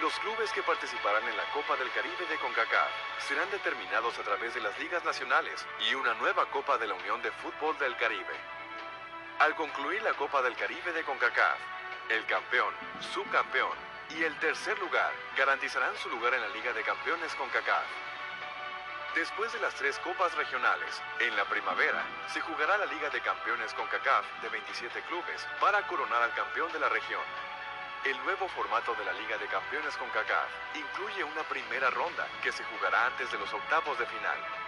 Los 0.00 0.12
clubes 0.18 0.52
que 0.52 0.64
participarán 0.64 1.22
en 1.28 1.36
la 1.36 1.44
Copa 1.52 1.76
del 1.76 1.90
Caribe 1.92 2.26
de 2.26 2.38
CONCACAF 2.38 2.90
serán 3.28 3.48
determinados 3.52 4.18
a 4.18 4.22
través 4.22 4.52
de 4.54 4.60
las 4.60 4.76
ligas 4.80 5.04
nacionales 5.04 5.64
y 5.88 5.94
una 5.94 6.14
nueva 6.14 6.46
Copa 6.50 6.76
de 6.76 6.88
la 6.88 6.94
Unión 6.94 7.22
de 7.22 7.30
Fútbol 7.30 7.78
del 7.78 7.96
Caribe. 7.96 8.53
Al 9.40 9.54
concluir 9.56 10.00
la 10.02 10.14
Copa 10.14 10.42
del 10.42 10.54
Caribe 10.54 10.92
de 10.92 11.02
CONCACAF, 11.02 11.58
el 12.08 12.24
campeón, 12.26 12.72
subcampeón 13.00 13.76
y 14.16 14.22
el 14.22 14.38
tercer 14.38 14.78
lugar 14.78 15.12
garantizarán 15.36 15.96
su 15.96 16.08
lugar 16.08 16.34
en 16.34 16.40
la 16.40 16.48
Liga 16.48 16.72
de 16.72 16.82
Campeones 16.84 17.34
CONCACAF. 17.34 17.84
Después 19.16 19.52
de 19.52 19.58
las 19.58 19.74
tres 19.74 19.98
copas 19.98 20.34
regionales, 20.36 21.02
en 21.18 21.36
la 21.36 21.44
primavera 21.46 22.04
se 22.28 22.40
jugará 22.42 22.78
la 22.78 22.86
Liga 22.86 23.10
de 23.10 23.20
Campeones 23.20 23.74
CONCACAF 23.74 24.24
de 24.40 24.48
27 24.50 25.02
clubes 25.02 25.46
para 25.60 25.84
coronar 25.88 26.22
al 26.22 26.34
campeón 26.34 26.72
de 26.72 26.78
la 26.78 26.88
región. 26.88 27.22
El 28.04 28.16
nuevo 28.24 28.46
formato 28.48 28.94
de 28.94 29.04
la 29.04 29.12
Liga 29.14 29.36
de 29.38 29.46
Campeones 29.46 29.96
CONCACAF 29.96 30.48
incluye 30.76 31.24
una 31.24 31.42
primera 31.42 31.90
ronda 31.90 32.28
que 32.40 32.52
se 32.52 32.62
jugará 32.64 33.06
antes 33.06 33.32
de 33.32 33.38
los 33.38 33.52
octavos 33.52 33.98
de 33.98 34.06
final. 34.06 34.63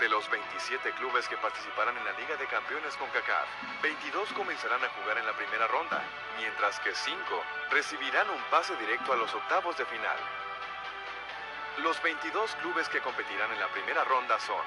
De 0.00 0.08
los 0.08 0.28
27 0.28 0.90
clubes 0.92 1.28
que 1.28 1.36
participarán 1.36 1.96
en 1.96 2.04
la 2.04 2.12
Liga 2.12 2.36
de 2.36 2.46
Campeones 2.46 2.96
CONCACAF, 2.96 3.46
22 3.80 4.32
comenzarán 4.32 4.82
a 4.82 4.88
jugar 4.88 5.18
en 5.18 5.26
la 5.26 5.32
primera 5.34 5.68
ronda, 5.68 6.02
mientras 6.36 6.80
que 6.80 6.92
5 6.92 7.16
recibirán 7.70 8.28
un 8.28 8.42
pase 8.50 8.74
directo 8.76 9.12
a 9.12 9.16
los 9.16 9.32
octavos 9.32 9.76
de 9.76 9.86
final. 9.86 10.16
Los 11.78 12.02
22 12.02 12.56
clubes 12.56 12.88
que 12.88 13.00
competirán 13.00 13.52
en 13.52 13.60
la 13.60 13.68
primera 13.68 14.02
ronda 14.04 14.38
son 14.40 14.62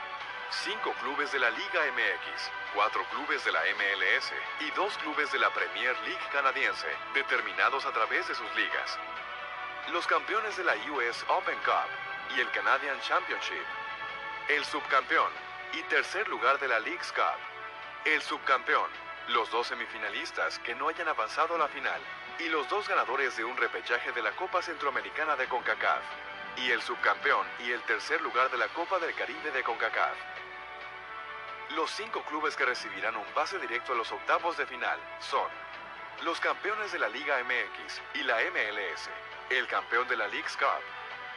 5 0.50 0.94
clubes 1.02 1.32
de 1.34 1.40
la 1.40 1.50
Liga 1.50 1.82
MX, 1.92 2.52
4 2.74 3.04
clubes 3.12 3.44
de 3.44 3.52
la 3.52 3.62
MLS 3.76 4.32
y 4.62 4.72
2 4.72 4.98
clubes 5.00 5.32
de 5.34 5.40
la 5.40 5.50
Premier 5.50 5.96
League 6.06 6.30
canadiense, 6.32 6.88
determinados 7.14 7.86
a 7.86 7.92
través 7.92 8.28
de 8.30 8.36
sus 8.36 8.56
ligas. 8.56 8.98
Los 9.92 10.08
campeones 10.08 10.56
de 10.56 10.64
la 10.64 10.76
US 10.92 11.26
Open 11.28 11.60
Cup 11.66 12.36
y 12.36 12.40
el 12.40 12.50
Canadian 12.52 13.00
Championship. 13.02 13.66
El 14.50 14.64
subcampeón 14.64 15.30
y 15.74 15.84
tercer 15.90 16.26
lugar 16.30 16.58
de 16.60 16.70
la 16.70 16.80
League's 16.80 17.12
Cup. 17.12 17.38
El 18.06 18.22
subcampeón, 18.22 18.90
los 19.28 19.52
dos 19.52 19.68
semifinalistas 19.68 20.58
que 20.60 20.74
no 20.74 20.88
hayan 20.88 21.10
avanzado 21.10 21.56
a 21.56 21.58
la 21.58 21.68
final 21.68 22.00
y 22.40 22.48
los 22.48 22.70
dos 22.70 22.88
ganadores 22.88 23.36
de 23.36 23.44
un 23.44 23.58
repechaje 23.58 24.14
de 24.14 24.22
la 24.22 24.32
Copa 24.32 24.62
Centroamericana 24.62 25.36
de 25.36 25.50
CONCACAF 25.50 26.02
y 26.56 26.72
el 26.72 26.82
subcampeón 26.82 27.46
y 27.60 27.72
el 27.72 27.82
tercer 27.82 28.22
lugar 28.22 28.50
de 28.50 28.58
la 28.58 28.70
Copa 28.70 29.00
del 29.00 29.14
Caribe 29.16 29.52
de 29.52 29.64
CONCACAF. 29.64 30.16
Los 31.76 31.92
cinco 31.92 32.24
clubes 32.24 32.56
que 32.56 32.64
recibirán 32.64 33.18
un 33.18 33.26
pase 33.34 33.60
directo 33.60 33.92
a 33.92 33.98
los 33.98 34.10
octavos 34.14 34.56
de 34.56 34.66
final 34.66 34.98
son 35.20 35.50
los 36.24 36.40
campeones 36.40 36.94
de 36.94 37.00
la 37.00 37.10
Liga 37.10 37.38
MX 37.44 38.02
y 38.14 38.24
la 38.24 38.38
MLS, 38.38 39.10
el 39.50 39.68
campeón 39.68 40.08
de 40.08 40.16
la 40.16 40.30
League's 40.30 40.56
Cup, 40.56 40.82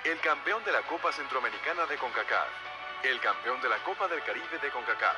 el 0.05 0.21
campeón 0.21 0.63
de 0.65 0.71
la 0.71 0.83
Copa 0.83 1.11
Centroamericana 1.11 1.87
de 1.87 1.99
CONCACAF, 1.99 2.70
el 3.09 3.20
campeón 3.20 3.61
de 3.62 3.68
la 3.68 3.78
Copa 3.78 4.07
del 4.09 4.22
Caribe 4.22 4.59
de 4.61 4.70
CONCACAF. 4.70 5.16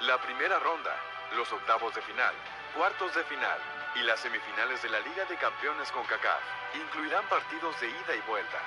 La 0.00 0.18
primera 0.18 0.58
ronda, 0.58 0.96
los 1.36 1.52
octavos 1.52 1.94
de 1.94 2.00
final, 2.02 2.34
cuartos 2.74 3.14
de 3.14 3.22
final 3.24 3.58
y 3.96 4.02
las 4.02 4.20
semifinales 4.20 4.82
de 4.82 4.88
la 4.88 5.00
Liga 5.00 5.24
de 5.26 5.36
Campeones 5.36 5.92
CONCACAF 5.92 6.40
incluirán 6.74 7.24
partidos 7.26 7.78
de 7.80 7.88
ida 7.88 8.14
y 8.16 8.20
vuelta. 8.26 8.58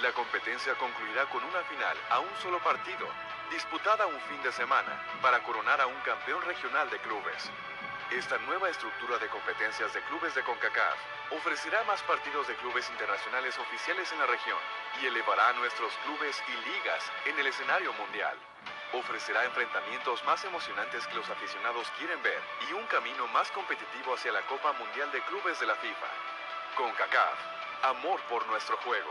La 0.00 0.12
competencia 0.12 0.74
concluirá 0.74 1.24
con 1.26 1.42
una 1.42 1.60
final 1.64 1.96
a 2.10 2.20
un 2.20 2.36
solo 2.40 2.60
partido, 2.60 3.08
disputada 3.50 4.06
un 4.06 4.20
fin 4.20 4.40
de 4.42 4.52
semana, 4.52 5.02
para 5.20 5.42
coronar 5.42 5.80
a 5.80 5.86
un 5.86 6.00
campeón 6.02 6.42
regional 6.42 6.88
de 6.90 6.98
clubes. 7.00 7.50
Esta 8.12 8.38
nueva 8.38 8.70
estructura 8.70 9.18
de 9.18 9.26
competencias 9.28 9.92
de 9.92 10.00
clubes 10.02 10.32
de 10.34 10.42
CONCACAF 10.44 10.96
ofrecerá 11.32 11.82
más 11.84 12.00
partidos 12.02 12.46
de 12.46 12.54
clubes 12.54 12.88
internacionales 12.88 13.58
oficiales 13.58 14.10
en 14.12 14.20
la 14.20 14.26
región 14.26 14.58
y 15.02 15.06
elevará 15.06 15.48
a 15.48 15.52
nuestros 15.54 15.92
clubes 16.04 16.40
y 16.46 16.70
ligas 16.70 17.02
en 17.26 17.36
el 17.36 17.48
escenario 17.48 17.92
mundial. 17.94 18.36
Ofrecerá 18.92 19.44
enfrentamientos 19.44 20.22
más 20.24 20.44
emocionantes 20.44 21.04
que 21.08 21.16
los 21.16 21.28
aficionados 21.28 21.90
quieren 21.98 22.22
ver 22.22 22.40
y 22.70 22.74
un 22.74 22.86
camino 22.86 23.26
más 23.28 23.50
competitivo 23.50 24.14
hacia 24.14 24.30
la 24.30 24.42
Copa 24.42 24.72
Mundial 24.74 25.10
de 25.10 25.20
Clubes 25.22 25.58
de 25.58 25.66
la 25.66 25.74
FIFA. 25.74 26.06
CONCACAF, 26.76 27.38
amor 27.82 28.20
por 28.28 28.46
nuestro 28.46 28.76
juego. 28.78 29.10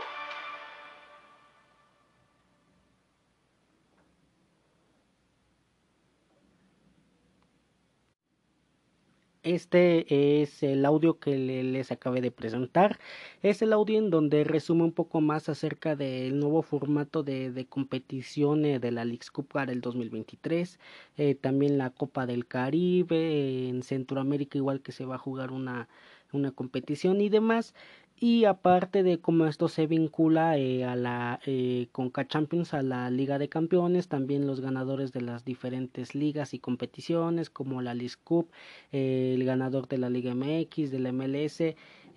Este 9.46 10.42
es 10.42 10.64
el 10.64 10.84
audio 10.84 11.20
que 11.20 11.36
les 11.38 11.92
acabé 11.92 12.20
de 12.20 12.32
presentar. 12.32 12.98
Es 13.42 13.62
el 13.62 13.72
audio 13.72 13.96
en 13.96 14.10
donde 14.10 14.42
resume 14.42 14.82
un 14.82 14.90
poco 14.90 15.20
más 15.20 15.48
acerca 15.48 15.94
del 15.94 16.40
nuevo 16.40 16.62
formato 16.62 17.22
de, 17.22 17.52
de 17.52 17.64
competición 17.64 18.64
eh, 18.64 18.80
de 18.80 18.90
la 18.90 19.04
Leagues 19.04 19.30
Cup 19.30 19.46
para 19.46 19.70
el 19.70 19.80
2023. 19.80 20.80
Eh, 21.16 21.36
también 21.36 21.78
la 21.78 21.90
Copa 21.90 22.26
del 22.26 22.48
Caribe. 22.48 23.68
en 23.68 23.84
Centroamérica 23.84 24.58
igual 24.58 24.80
que 24.82 24.90
se 24.90 25.04
va 25.04 25.14
a 25.14 25.18
jugar 25.18 25.52
una, 25.52 25.88
una 26.32 26.50
competición 26.50 27.20
y 27.20 27.28
demás. 27.28 27.72
Y 28.18 28.46
aparte 28.46 29.02
de 29.02 29.20
cómo 29.20 29.44
esto 29.46 29.68
se 29.68 29.86
vincula 29.86 30.56
eh, 30.56 30.84
a 30.84 30.96
la 30.96 31.38
eh, 31.44 31.88
Conca 31.92 32.26
Champions, 32.26 32.72
a 32.72 32.82
la 32.82 33.10
Liga 33.10 33.38
de 33.38 33.50
Campeones, 33.50 34.08
también 34.08 34.46
los 34.46 34.60
ganadores 34.62 35.12
de 35.12 35.20
las 35.20 35.44
diferentes 35.44 36.14
ligas 36.14 36.54
y 36.54 36.58
competiciones, 36.58 37.50
como 37.50 37.82
la 37.82 37.92
League 37.92 38.14
Cup, 38.24 38.50
eh, 38.90 39.32
el 39.34 39.44
ganador 39.44 39.86
de 39.86 39.98
la 39.98 40.08
Liga 40.08 40.34
MX, 40.34 40.90
de 40.90 40.98
la 40.98 41.12
MLS, 41.12 41.62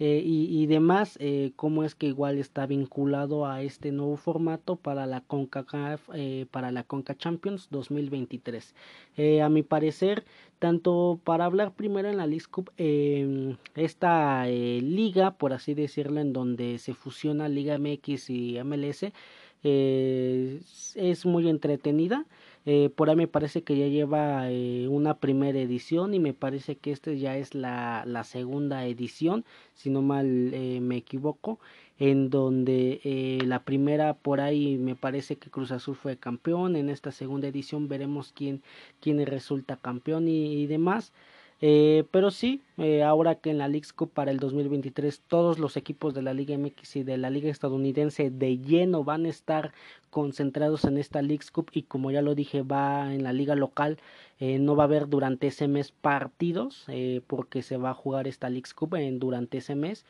eh, 0.01 0.21
y, 0.23 0.65
demás, 0.67 1.17
eh, 1.19 1.51
cómo 1.57 1.83
es 1.83 1.93
que 1.93 2.07
igual 2.07 2.37
está 2.37 2.65
vinculado 2.65 3.45
a 3.45 3.61
este 3.61 3.91
nuevo 3.91 4.15
formato 4.15 4.77
para 4.77 5.05
la 5.05 5.19
CONCACAF, 5.19 6.09
eh, 6.13 6.45
para 6.51 6.71
la 6.71 6.83
CONCA 6.83 7.17
Champions 7.17 7.67
2023. 7.69 8.75
a 9.43 9.49
mi 9.49 9.63
parecer, 9.63 10.23
tanto 10.59 11.19
para 11.25 11.43
hablar 11.43 11.73
primero 11.73 12.09
en 12.09 12.15
la 12.17 12.25
League 12.25 12.45
Cup, 12.49 12.71
em, 12.77 13.57
esta 13.75 14.45
liga, 14.47 15.31
por 15.31 15.51
así 15.51 15.73
decirlo, 15.73 16.21
en 16.21 16.31
donde 16.31 16.77
se 16.79 16.93
fusiona 16.93 17.49
Liga 17.49 17.77
MX 17.77 18.29
y 18.29 18.57
MLS, 18.63 19.11
es 19.63 21.25
muy 21.25 21.49
entretenida. 21.49 22.25
Eh, 22.71 22.91
por 22.95 23.09
ahí 23.09 23.15
me 23.15 23.27
parece 23.27 23.63
que 23.63 23.75
ya 23.75 23.87
lleva 23.87 24.51
eh, 24.51 24.87
una 24.89 25.17
primera 25.17 25.59
edición 25.59 26.13
y 26.13 26.19
me 26.19 26.35
parece 26.35 26.75
que 26.77 26.91
esta 26.91 27.11
ya 27.13 27.35
es 27.35 27.55
la, 27.55 28.03
la 28.05 28.23
segunda 28.23 28.85
edición, 28.85 29.43
si 29.73 29.89
no 29.89 30.03
mal 30.03 30.53
eh, 30.53 30.79
me 30.79 30.97
equivoco, 30.97 31.59
en 31.97 32.29
donde 32.29 33.01
eh, 33.03 33.39
la 33.43 33.63
primera 33.63 34.13
por 34.13 34.39
ahí 34.39 34.77
me 34.77 34.95
parece 34.95 35.37
que 35.37 35.49
Cruz 35.49 35.71
Azul 35.71 35.95
fue 35.95 36.17
campeón, 36.17 36.75
en 36.75 36.89
esta 36.89 37.11
segunda 37.11 37.47
edición 37.47 37.87
veremos 37.87 38.33
quién, 38.33 38.61
quién 38.99 39.25
resulta 39.25 39.75
campeón 39.75 40.27
y 40.27 40.67
demás. 40.67 41.11
Eh, 41.61 42.05
pero 42.11 42.31
sí, 42.31 42.61
eh, 42.77 43.03
ahora 43.03 43.35
que 43.35 43.49
en 43.49 43.57
la 43.57 43.67
League 43.67 43.87
Cup 43.93 44.11
para 44.11 44.31
el 44.31 44.39
2023 44.39 45.21
todos 45.27 45.59
los 45.59 45.75
equipos 45.75 46.13
de 46.13 46.21
la 46.21 46.33
Liga 46.33 46.57
MX 46.57 46.97
y 46.97 47.03
de 47.03 47.17
la 47.17 47.29
Liga 47.29 47.49
estadounidense 47.49 48.29
de 48.29 48.57
lleno 48.59 49.03
van 49.03 49.25
a 49.25 49.29
estar 49.29 49.73
concentrados 50.09 50.85
en 50.85 50.97
esta 50.97 51.21
League 51.21 51.45
Cup 51.51 51.69
y 51.73 51.83
como 51.83 52.11
ya 52.11 52.21
lo 52.21 52.33
dije 52.33 52.61
va 52.61 53.13
en 53.13 53.23
la 53.23 53.33
liga 53.33 53.55
local 53.55 53.97
eh, 54.39 54.57
no 54.57 54.75
va 54.75 54.83
a 54.83 54.85
haber 54.85 55.09
durante 55.09 55.47
ese 55.47 55.67
mes 55.67 55.91
partidos 55.91 56.85
porque 57.27 57.61
se 57.61 57.77
va 57.77 57.91
a 57.91 57.93
jugar 57.93 58.27
esta 58.27 58.49
League 58.49 58.69
Cup 58.73 58.95
en, 58.95 59.19
durante 59.19 59.57
ese 59.57 59.75
mes. 59.75 60.05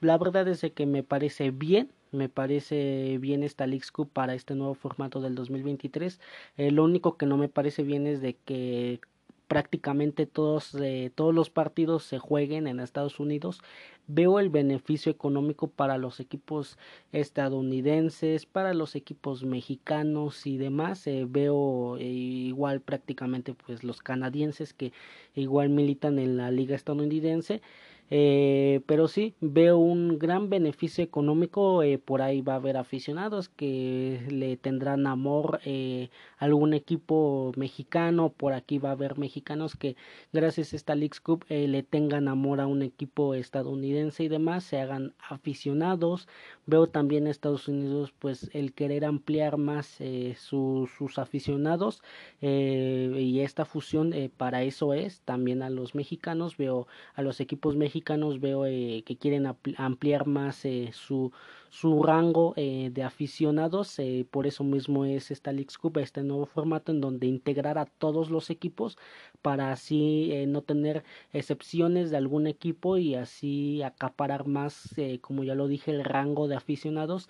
La 0.00 0.16
verdad 0.16 0.48
es 0.48 0.62
que 0.74 0.86
me 0.86 1.02
parece 1.02 1.50
bien 1.50 1.90
me 2.10 2.30
parece 2.30 3.18
bien 3.20 3.42
esta 3.42 3.66
League 3.66 3.84
Cup 3.92 4.10
para 4.10 4.34
este 4.34 4.54
nuevo 4.54 4.74
formato 4.74 5.20
del 5.20 5.34
2023 5.34 6.20
lo 6.56 6.84
único 6.84 7.18
que 7.18 7.26
no 7.26 7.36
me 7.36 7.48
parece 7.48 7.82
bien 7.82 8.06
es 8.06 8.22
de 8.22 8.34
que 8.34 9.00
prácticamente 9.48 10.26
todos, 10.26 10.74
eh, 10.74 11.10
todos 11.14 11.34
los 11.34 11.50
partidos 11.50 12.04
se 12.04 12.18
jueguen 12.18 12.66
en 12.66 12.80
Estados 12.80 13.18
Unidos, 13.18 13.62
veo 14.06 14.40
el 14.40 14.50
beneficio 14.50 15.10
económico 15.10 15.68
para 15.68 15.98
los 15.98 16.20
equipos 16.20 16.78
estadounidenses, 17.12 18.46
para 18.46 18.74
los 18.74 18.94
equipos 18.94 19.44
mexicanos 19.44 20.46
y 20.46 20.58
demás. 20.58 21.06
Eh, 21.06 21.26
veo 21.28 21.96
eh, 21.98 22.04
igual 22.04 22.80
prácticamente 22.80 23.54
pues 23.54 23.84
los 23.84 24.00
canadienses 24.02 24.74
que 24.74 24.92
igual 25.34 25.70
militan 25.70 26.18
en 26.18 26.36
la 26.36 26.50
liga 26.50 26.76
estadounidense. 26.76 27.62
Eh, 28.10 28.80
pero 28.86 29.06
sí, 29.06 29.34
veo 29.40 29.76
un 29.78 30.18
gran 30.18 30.48
beneficio 30.48 31.04
económico. 31.04 31.82
Eh, 31.82 31.98
por 31.98 32.22
ahí 32.22 32.40
va 32.40 32.54
a 32.54 32.56
haber 32.56 32.76
aficionados 32.76 33.48
que 33.48 34.22
le 34.30 34.56
tendrán 34.56 35.06
amor 35.06 35.60
eh, 35.64 36.08
a 36.38 36.46
algún 36.46 36.74
equipo 36.74 37.52
mexicano. 37.56 38.30
Por 38.30 38.52
aquí 38.54 38.78
va 38.78 38.90
a 38.90 38.92
haber 38.92 39.18
mexicanos 39.18 39.76
que, 39.76 39.96
gracias 40.32 40.72
a 40.72 40.76
esta 40.76 40.94
League 40.94 41.18
Cup, 41.22 41.44
le 41.48 41.82
tengan 41.82 42.28
amor 42.28 42.60
a 42.60 42.66
un 42.66 42.82
equipo 42.82 43.34
estadounidense 43.34 44.24
y 44.24 44.28
demás, 44.28 44.64
se 44.64 44.80
hagan 44.80 45.14
aficionados. 45.18 46.28
Veo 46.66 46.86
también 46.86 47.24
en 47.24 47.30
Estados 47.30 47.68
Unidos, 47.68 48.12
pues, 48.18 48.50
el 48.52 48.72
querer 48.72 49.04
ampliar 49.04 49.56
más 49.56 49.98
sus 50.36 51.18
aficionados 51.18 52.02
y 52.40 53.40
esta 53.40 53.64
fusión 53.64 54.14
para 54.36 54.62
eso 54.62 54.94
es 54.94 55.20
también 55.22 55.62
a 55.62 55.70
los 55.70 55.94
mexicanos. 55.94 56.56
Veo 56.56 56.86
a 57.14 57.22
los 57.22 57.40
equipos 57.40 57.76
mexicanos 57.76 57.97
veo 58.40 58.66
eh, 58.66 59.02
que 59.04 59.16
quieren 59.16 59.46
ampliar 59.76 60.26
más 60.26 60.64
eh, 60.64 60.90
su, 60.92 61.32
su 61.70 62.02
rango 62.02 62.54
eh, 62.56 62.90
de 62.92 63.02
aficionados. 63.02 64.00
por 64.30 64.46
eso 64.46 64.64
mismo 64.64 65.04
es 65.04 65.30
esta 65.30 65.52
League 65.52 65.74
Cup, 65.80 65.98
este 65.98 66.22
nuevo 66.22 66.46
formato 66.46 66.92
en 66.92 67.00
donde 67.00 67.26
integrar 67.26 67.78
a 67.78 67.86
todos 67.86 68.30
los 68.30 68.50
equipos 68.50 68.98
para 69.42 69.72
así 69.72 70.32
no 70.46 70.62
tener 70.62 71.04
excepciones 71.32 72.10
de 72.10 72.16
algún 72.16 72.46
equipo 72.46 72.96
y 72.96 73.14
así 73.14 73.82
acaparar 73.82 74.46
más, 74.46 74.94
como 75.20 75.44
ya 75.44 75.54
lo 75.54 75.68
dije, 75.68 75.90
el 75.90 76.04
rango 76.04 76.48
de 76.48 76.56
aficionados 76.56 77.28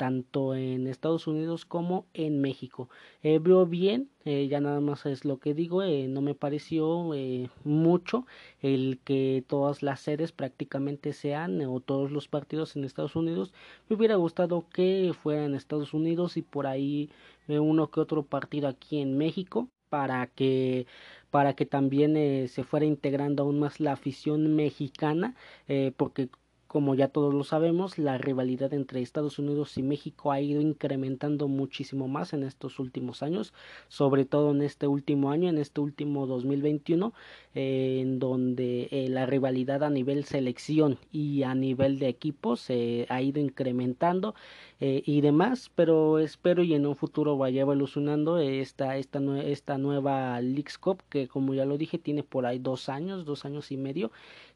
tanto 0.00 0.54
en 0.54 0.86
Estados 0.86 1.26
Unidos 1.26 1.66
como 1.66 2.06
en 2.14 2.40
México. 2.40 2.88
Eh, 3.22 3.38
veo 3.38 3.66
bien, 3.66 4.08
eh, 4.24 4.48
ya 4.48 4.58
nada 4.58 4.80
más 4.80 5.04
es 5.04 5.26
lo 5.26 5.38
que 5.40 5.52
digo, 5.52 5.82
eh, 5.82 6.08
no 6.08 6.22
me 6.22 6.34
pareció 6.34 7.10
mucho 7.64 8.24
el 8.62 8.98
que 9.04 9.44
todas 9.46 9.82
las 9.82 10.00
sedes 10.00 10.32
prácticamente 10.32 11.12
sean 11.12 11.60
o 11.66 11.80
todos 11.80 12.12
los 12.12 12.28
partidos 12.28 12.76
en 12.76 12.84
Estados 12.84 13.14
Unidos. 13.14 13.52
Me 13.90 13.96
hubiera 13.96 14.14
gustado 14.16 14.64
que 14.72 15.12
fueran 15.22 15.50
en 15.50 15.54
Estados 15.54 15.92
Unidos 15.92 16.38
y 16.38 16.42
por 16.42 16.66
ahí 16.66 17.10
uno 17.48 17.90
que 17.90 18.00
otro 18.00 18.22
partido 18.22 18.68
aquí 18.68 19.00
en 19.00 19.18
México 19.18 19.68
para 19.90 20.28
que 20.28 20.86
para 21.30 21.54
que 21.54 21.66
también 21.66 22.14
se 22.48 22.64
fuera 22.64 22.86
integrando 22.86 23.42
aún 23.42 23.58
más 23.58 23.80
la 23.80 23.92
afición 23.92 24.56
mexicana 24.56 25.34
porque 25.96 26.30
como 26.70 26.94
ya 26.94 27.08
todos 27.08 27.34
lo 27.34 27.42
sabemos, 27.42 27.98
la 27.98 28.16
rivalidad 28.16 28.72
entre 28.72 29.02
Estados 29.02 29.40
Unidos 29.40 29.76
y 29.76 29.82
México 29.82 30.30
ha 30.30 30.40
ido 30.40 30.60
incrementando 30.60 31.48
muchísimo 31.48 32.06
más 32.06 32.32
en 32.32 32.44
estos 32.44 32.78
últimos 32.78 33.24
años, 33.24 33.52
sobre 33.88 34.24
todo 34.24 34.52
en 34.52 34.62
este 34.62 34.86
último 34.86 35.32
año, 35.32 35.48
en 35.48 35.58
este 35.58 35.80
último 35.80 36.28
2021, 36.28 37.12
eh, 37.56 37.98
en 38.00 38.20
donde 38.20 38.86
eh, 38.92 39.08
la 39.08 39.26
rivalidad 39.26 39.82
a 39.82 39.90
nivel 39.90 40.22
selección 40.22 41.00
y 41.10 41.42
a 41.42 41.56
nivel 41.56 41.98
de 41.98 42.06
equipos 42.06 42.70
ha 42.70 43.20
ido 43.20 43.40
incrementando 43.40 44.36
eh, 44.78 45.02
y 45.04 45.22
demás, 45.22 45.72
pero 45.74 46.20
espero 46.20 46.62
y 46.62 46.74
en 46.74 46.86
un 46.86 46.94
futuro 46.94 47.36
vaya 47.36 47.62
evolucionando 47.62 48.38
esta, 48.38 48.96
esta, 48.96 49.18
esta 49.42 49.76
nueva 49.76 50.40
League 50.40 50.70
Cup 50.80 51.02
que 51.10 51.26
como 51.26 51.52
ya 51.52 51.64
lo 51.64 51.76
dije 51.78 51.98
tiene 51.98 52.22
por 52.22 52.46
ahí 52.46 52.60
dos 52.60 52.88
años, 52.88 53.24
dos 53.24 53.44
años 53.44 53.72
y 53.72 53.76
medio 53.76 54.12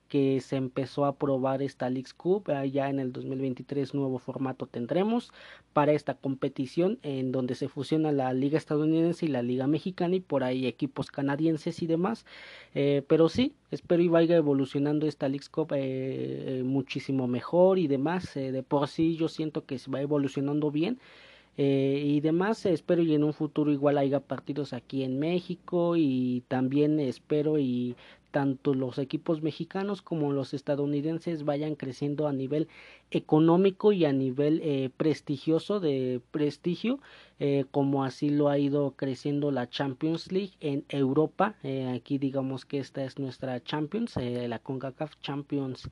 que 0.09 0.41
se 0.41 0.57
empezó 0.57 1.05
a 1.05 1.17
probar 1.17 1.63
esta 1.63 1.91
League 1.91 2.11
Cup. 2.17 2.51
Ya 2.71 2.89
en 2.89 2.99
el 2.99 3.13
2023 3.13 3.95
nuevo 3.95 4.19
formato 4.19 4.67
tendremos 4.67 5.33
para 5.73 5.93
esta 5.93 6.15
competición 6.15 6.99
en 7.03 7.33
donde 7.33 7.55
se 7.55 7.69
fusiona 7.69 8.13
la 8.13 8.33
liga 8.33 8.59
estadounidense 8.59 9.27
y 9.27 9.29
la 9.29 9.43
liga 9.43 9.67
mexicana 9.67 10.17
y 10.17 10.21
por 10.21 10.45
ahí 10.45 10.67
equipos 10.67 11.11
canadienses 11.11 11.83
y 11.83 11.87
demás. 11.87 12.25
Eh, 12.75 13.03
pero 13.09 13.29
sí, 13.29 13.55
espero 13.71 14.03
y 14.03 14.09
vaya 14.09 14.37
evolucionando 14.37 15.07
esta 15.07 15.29
League 15.29 15.47
Cup 15.51 15.73
eh, 15.75 16.63
muchísimo 16.65 17.27
mejor 17.27 17.79
y 17.79 17.89
demás. 17.89 18.37
Eh, 18.37 18.53
de 18.53 18.63
por 18.63 18.89
sí 18.89 19.17
yo 19.17 19.29
siento 19.29 19.65
que 19.65 19.79
se 19.79 19.91
va 19.91 20.01
evolucionando 20.01 20.71
bien. 20.71 20.99
y 21.57 22.21
demás 22.21 22.67
espero 22.67 23.03
y 23.03 23.15
en 23.15 23.23
un 23.23 23.33
futuro 23.33 23.71
igual 23.71 23.99
haya 23.99 24.19
partidos 24.19 24.73
aquí 24.73 25.05
en 25.05 25.21
México 25.21 25.95
y 25.97 26.43
también 26.49 26.99
espero 26.99 27.59
y 27.59 27.95
tanto 28.35 28.75
los 28.75 28.99
equipos 28.99 29.43
mexicanos 29.43 30.03
como 30.03 30.33
los 30.33 30.55
estadounidenses 30.55 31.45
vayan 31.45 31.77
creciendo 31.77 32.27
a 32.27 32.33
nivel 32.33 32.67
económico 33.13 33.93
y 33.93 34.05
a 34.07 34.13
nivel 34.13 34.61
eh, 34.65 34.91
prestigioso 34.97 35.79
de 35.79 36.21
prestigio 36.33 36.99
eh, 37.39 37.65
como 37.71 38.03
así 38.03 38.31
lo 38.31 38.49
ha 38.49 38.59
ido 38.59 38.95
creciendo 38.97 39.53
la 39.53 39.71
Champions 39.71 40.33
League 40.33 40.55
en 40.59 40.85
Europa. 40.89 41.55
Eh, 41.63 41.89
aquí 41.95 42.19
digamos 42.19 42.65
que 42.65 42.79
esta 42.79 43.05
es 43.05 43.21
nuestra 43.21 43.63
Champions 43.63 44.17
la 44.17 44.59
CONCACAF 44.59 45.15
Champions 45.21 45.89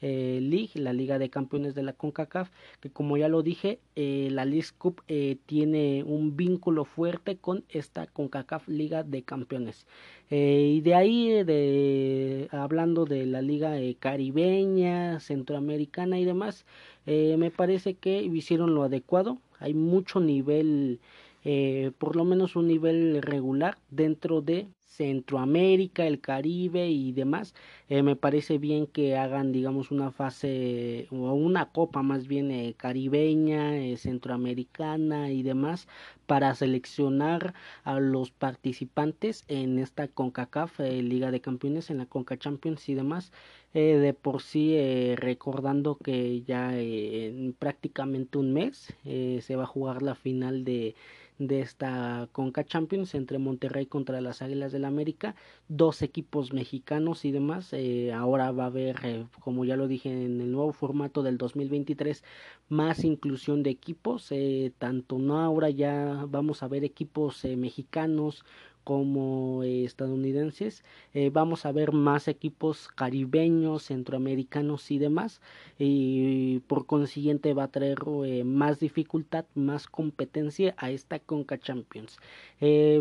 League 0.00 0.70
la 0.74 0.92
Liga 0.92 1.18
de 1.18 1.30
Campeones 1.30 1.74
de 1.74 1.82
la 1.82 1.92
CONCACAF 1.92 2.50
que 2.80 2.90
como 2.90 3.16
ya 3.16 3.28
lo 3.28 3.42
dije 3.42 3.78
la 3.94 4.44
League 4.44 4.68
Cup 4.78 5.02
tiene 5.46 6.04
un 6.04 6.36
vínculo 6.36 6.84
fuerte 6.84 7.36
con 7.36 7.64
esta 7.70 8.06
CONCACAF 8.06 8.68
Liga 8.68 9.02
de 9.02 9.22
Campeones 9.22 9.86
y 10.30 10.80
de 10.80 10.94
ahí 10.94 11.44
de 11.44 12.48
hablando 12.52 13.04
de 13.04 13.26
la 13.26 13.42
liga 13.42 13.74
caribeña 13.98 15.20
centroamericana 15.20 16.18
y 16.18 16.24
demás 16.24 16.66
eh, 17.06 17.36
me 17.38 17.50
parece 17.50 17.94
que 17.94 18.22
hicieron 18.22 18.74
lo 18.74 18.82
adecuado. 18.82 19.38
Hay 19.60 19.74
mucho 19.74 20.20
nivel, 20.20 21.00
eh, 21.44 21.92
por 21.98 22.16
lo 22.16 22.24
menos 22.24 22.56
un 22.56 22.66
nivel 22.68 23.22
regular 23.22 23.78
dentro 23.90 24.42
de 24.42 24.68
Centroamérica, 24.96 26.06
el 26.06 26.20
Caribe 26.20 26.88
y 26.88 27.12
demás. 27.12 27.54
Eh, 27.88 28.02
me 28.02 28.16
parece 28.16 28.58
bien 28.58 28.86
que 28.86 29.16
hagan, 29.16 29.52
digamos, 29.52 29.90
una 29.90 30.10
fase 30.10 31.06
o 31.10 31.34
una 31.34 31.70
copa 31.72 32.02
más 32.02 32.26
bien 32.26 32.50
eh, 32.50 32.74
caribeña, 32.76 33.76
eh, 33.76 33.96
centroamericana 33.98 35.30
y 35.30 35.42
demás 35.42 35.86
para 36.26 36.54
seleccionar 36.54 37.54
a 37.84 38.00
los 38.00 38.30
participantes 38.30 39.44
en 39.48 39.78
esta 39.78 40.08
CONCACAF, 40.08 40.80
Liga 40.80 41.30
de 41.30 41.40
Campeones, 41.40 41.90
en 41.90 41.98
la 41.98 42.06
CONCA 42.06 42.36
Champions 42.38 42.88
y 42.88 42.94
demás. 42.94 43.32
de 43.74 44.14
por 44.14 44.40
sí, 44.42 44.74
recordando 45.16 45.98
que 45.98 46.42
ya 46.42 46.76
en 46.76 47.52
prácticamente 47.52 48.38
un 48.38 48.52
mes 48.54 48.94
se 49.04 49.56
va 49.56 49.64
a 49.64 49.66
jugar 49.66 50.02
la 50.02 50.14
final 50.14 50.64
de 50.64 50.94
de 51.38 51.60
esta 51.60 52.28
Conca 52.32 52.64
Champions 52.64 53.14
entre 53.14 53.38
Monterrey 53.38 53.86
contra 53.86 54.20
las 54.20 54.42
Águilas 54.42 54.72
del 54.72 54.82
la 54.82 54.88
América, 54.88 55.34
dos 55.68 56.02
equipos 56.02 56.52
mexicanos 56.52 57.24
y 57.24 57.32
demás. 57.32 57.72
Eh, 57.72 58.12
ahora 58.12 58.52
va 58.52 58.64
a 58.64 58.66
haber, 58.66 58.96
eh, 59.04 59.26
como 59.40 59.64
ya 59.64 59.76
lo 59.76 59.88
dije 59.88 60.10
en 60.10 60.40
el 60.40 60.52
nuevo 60.52 60.72
formato 60.72 61.22
del 61.22 61.38
2023, 61.38 62.24
más 62.68 63.04
inclusión 63.04 63.62
de 63.62 63.70
equipos. 63.70 64.28
Eh, 64.30 64.72
tanto 64.78 65.18
no 65.18 65.40
ahora 65.40 65.70
ya 65.70 66.26
vamos 66.28 66.62
a 66.62 66.68
ver 66.68 66.84
equipos 66.84 67.44
mexicanos 67.44 68.44
como 68.86 69.64
eh, 69.64 69.84
estadounidenses. 69.84 70.84
Eh, 71.12 71.30
vamos 71.32 71.66
a 71.66 71.72
ver 71.72 71.90
más 71.92 72.28
equipos 72.28 72.86
caribeños, 72.86 73.86
centroamericanos 73.86 74.92
y 74.92 74.98
demás. 75.00 75.40
Y 75.76 76.60
por 76.68 76.86
consiguiente 76.86 77.52
va 77.52 77.64
a 77.64 77.72
traer 77.72 77.98
eh, 78.24 78.44
más 78.44 78.78
dificultad, 78.78 79.44
más 79.56 79.88
competencia 79.88 80.76
a 80.78 80.92
esta 80.92 81.18
Conca 81.18 81.58
Champions. 81.58 82.18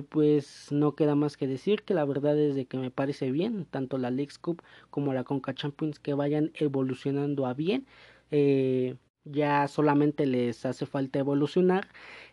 pues 0.09 0.71
no 0.71 0.95
queda 0.95 1.13
más 1.13 1.37
que 1.37 1.45
decir 1.47 1.83
que 1.83 1.93
la 1.93 2.05
verdad 2.05 2.35
es 2.39 2.55
de 2.55 2.65
que 2.65 2.77
me 2.77 2.89
parece 2.89 3.29
bien, 3.31 3.65
tanto 3.69 3.99
la 3.99 4.09
League 4.09 4.33
Cup 4.41 4.63
como 4.89 5.13
la 5.13 5.23
Conca 5.23 5.53
Champions 5.53 5.99
que 5.99 6.15
vayan 6.15 6.51
evolucionando 6.55 7.45
a 7.45 7.53
bien 7.53 7.85
ya 9.25 9.67
solamente 9.67 10.25
les 10.25 10.65
hace 10.65 10.85
falta 10.85 11.19
evolucionar 11.19 11.87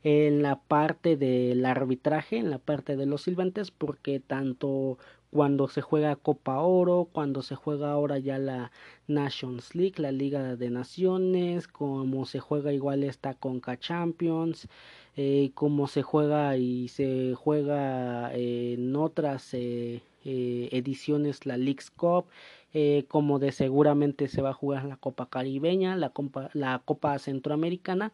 en 0.05 0.43
la 0.43 0.61
parte 0.61 1.16
del 1.16 1.64
arbitraje, 1.64 2.38
en 2.38 2.51
la 2.51 2.59
parte 2.59 2.97
de 2.97 3.07
los 3.07 3.22
silbantes, 3.22 3.70
porque 3.70 4.20
tanto 4.20 4.99
cuando 5.32 5.66
se 5.68 5.80
juega 5.80 6.16
Copa 6.16 6.61
Oro, 6.61 7.09
cuando 7.11 7.40
se 7.40 7.55
juega 7.55 7.90
ahora 7.90 8.18
ya 8.18 8.38
la 8.38 8.70
Nations 9.09 9.74
League, 9.74 9.95
la 9.97 10.12
Liga 10.12 10.57
de 10.57 10.68
Naciones, 10.68 11.68
como 11.68 12.26
se 12.26 12.38
juega 12.38 12.72
igual 12.72 13.03
esta 13.03 13.32
Conca 13.32 13.78
Champions, 13.78 14.68
eh, 15.16 15.51
como 15.55 15.86
se 15.86 16.03
juega 16.03 16.59
y 16.59 16.88
se 16.88 17.34
juega 17.34 18.30
en 18.34 18.95
otras 18.95 19.55
eh, 19.55 20.03
eh, 20.24 20.68
ediciones 20.70 21.47
la 21.47 21.57
Leagues 21.57 21.90
Cup, 21.90 22.26
eh, 22.73 23.05
como 23.09 23.39
de 23.39 23.53
seguramente 23.53 24.29
se 24.29 24.43
va 24.43 24.51
a 24.51 24.55
jugar 24.55 24.85
la 24.85 24.97
Copa 24.97 25.29
Caribeña, 25.29 25.97
la 25.97 26.11
Copa, 26.11 26.51
la 26.55 26.81
Copa 26.85 27.18
Centroamericana, 27.18 28.12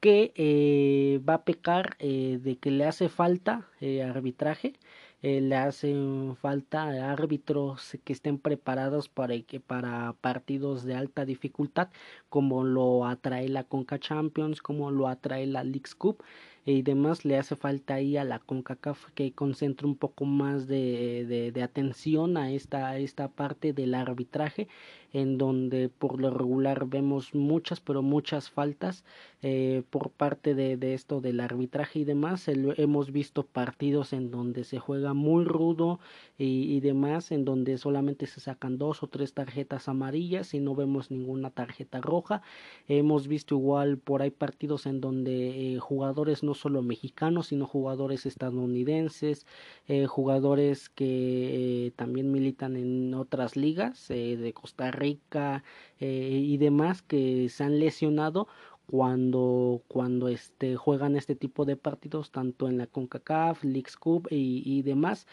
que 0.00 0.32
eh, 0.36 1.20
va 1.28 1.34
a 1.34 1.44
pecar 1.44 1.96
de 1.98 2.58
que 2.60 2.70
le 2.70 2.86
hace 2.86 3.08
falta 3.08 3.68
arbitraje, 4.08 4.74
le 5.22 5.54
hacen 5.56 6.36
falta 6.40 7.12
árbitros 7.12 7.98
que 8.04 8.12
estén 8.14 8.38
preparados 8.38 9.08
para, 9.10 9.34
para 9.66 10.14
partidos 10.20 10.84
de 10.84 10.94
alta 10.94 11.26
dificultad, 11.26 11.88
como 12.30 12.64
lo 12.64 13.04
atrae 13.06 13.48
la 13.50 13.64
Conca 13.64 13.98
Champions, 13.98 14.62
como 14.62 14.90
lo 14.90 15.08
atrae 15.08 15.46
la 15.46 15.64
Leagues 15.64 15.94
Cup. 15.94 16.22
Y 16.64 16.82
demás 16.82 17.24
le 17.24 17.38
hace 17.38 17.56
falta 17.56 17.94
ahí 17.94 18.16
a 18.16 18.24
la 18.24 18.38
CONCACAF 18.38 19.10
que 19.14 19.32
concentre 19.32 19.86
un 19.86 19.96
poco 19.96 20.24
más 20.24 20.66
de, 20.66 21.50
de, 21.52 21.62
atención 21.62 22.36
a 22.36 22.52
esta, 22.52 22.88
a 22.88 22.98
esta 22.98 23.28
parte 23.28 23.72
del 23.72 23.94
arbitraje 23.94 24.68
en 25.12 25.38
donde 25.38 25.88
por 25.88 26.20
lo 26.20 26.30
regular 26.30 26.86
vemos 26.86 27.34
muchas, 27.34 27.80
pero 27.80 28.02
muchas 28.02 28.50
faltas 28.50 29.04
eh, 29.42 29.82
por 29.90 30.10
parte 30.10 30.54
de, 30.54 30.76
de, 30.76 30.94
esto 30.94 31.20
del 31.20 31.40
arbitraje 31.40 32.00
y 32.00 32.04
demás. 32.04 32.46
Hemos 32.48 33.10
visto 33.10 33.44
partidos 33.44 34.12
en 34.12 34.30
donde 34.30 34.64
se 34.64 34.78
juega 34.78 35.14
muy 35.14 35.44
rudo 35.44 35.98
y, 36.38 36.74
y, 36.74 36.80
demás, 36.80 37.32
en 37.32 37.44
donde 37.44 37.78
solamente 37.78 38.26
se 38.26 38.40
sacan 38.40 38.78
dos 38.78 39.02
o 39.02 39.08
tres 39.08 39.34
tarjetas 39.34 39.88
amarillas 39.88 40.54
y 40.54 40.60
no 40.60 40.74
vemos 40.74 41.10
ninguna 41.10 41.50
tarjeta 41.50 42.00
roja. 42.00 42.42
Hemos 42.86 43.26
visto 43.26 43.56
igual 43.56 43.98
por 43.98 44.22
ahí 44.22 44.30
partidos 44.30 44.86
en 44.86 45.00
donde 45.00 45.74
eh, 45.74 45.78
jugadores 45.80 46.42
no 46.44 46.49
solo 46.54 46.82
mexicanos, 46.82 47.48
sino 47.48 47.66
jugadores 47.66 48.26
estadounidenses, 48.26 49.46
eh, 49.88 50.06
jugadores 50.06 50.88
que 50.88 51.86
eh, 51.86 51.90
también 51.96 52.32
militan 52.32 52.76
en 52.76 53.14
otras 53.14 53.56
ligas 53.56 54.08
de 54.08 54.52
Costa 54.54 54.90
Rica 54.90 55.62
eh, 55.98 56.40
y 56.42 56.56
demás 56.58 57.02
que 57.02 57.48
se 57.48 57.64
han 57.64 57.78
lesionado 57.78 58.48
cuando 58.86 59.82
cuando 59.88 60.28
este 60.28 60.76
juegan 60.76 61.16
este 61.16 61.36
tipo 61.36 61.64
de 61.64 61.76
partidos 61.76 62.32
tanto 62.32 62.68
en 62.68 62.78
la 62.78 62.86
CONCACAF, 62.86 63.64
Leagues 63.64 63.96
Cup 63.96 64.28
y, 64.30 64.82
demás. 64.82 65.26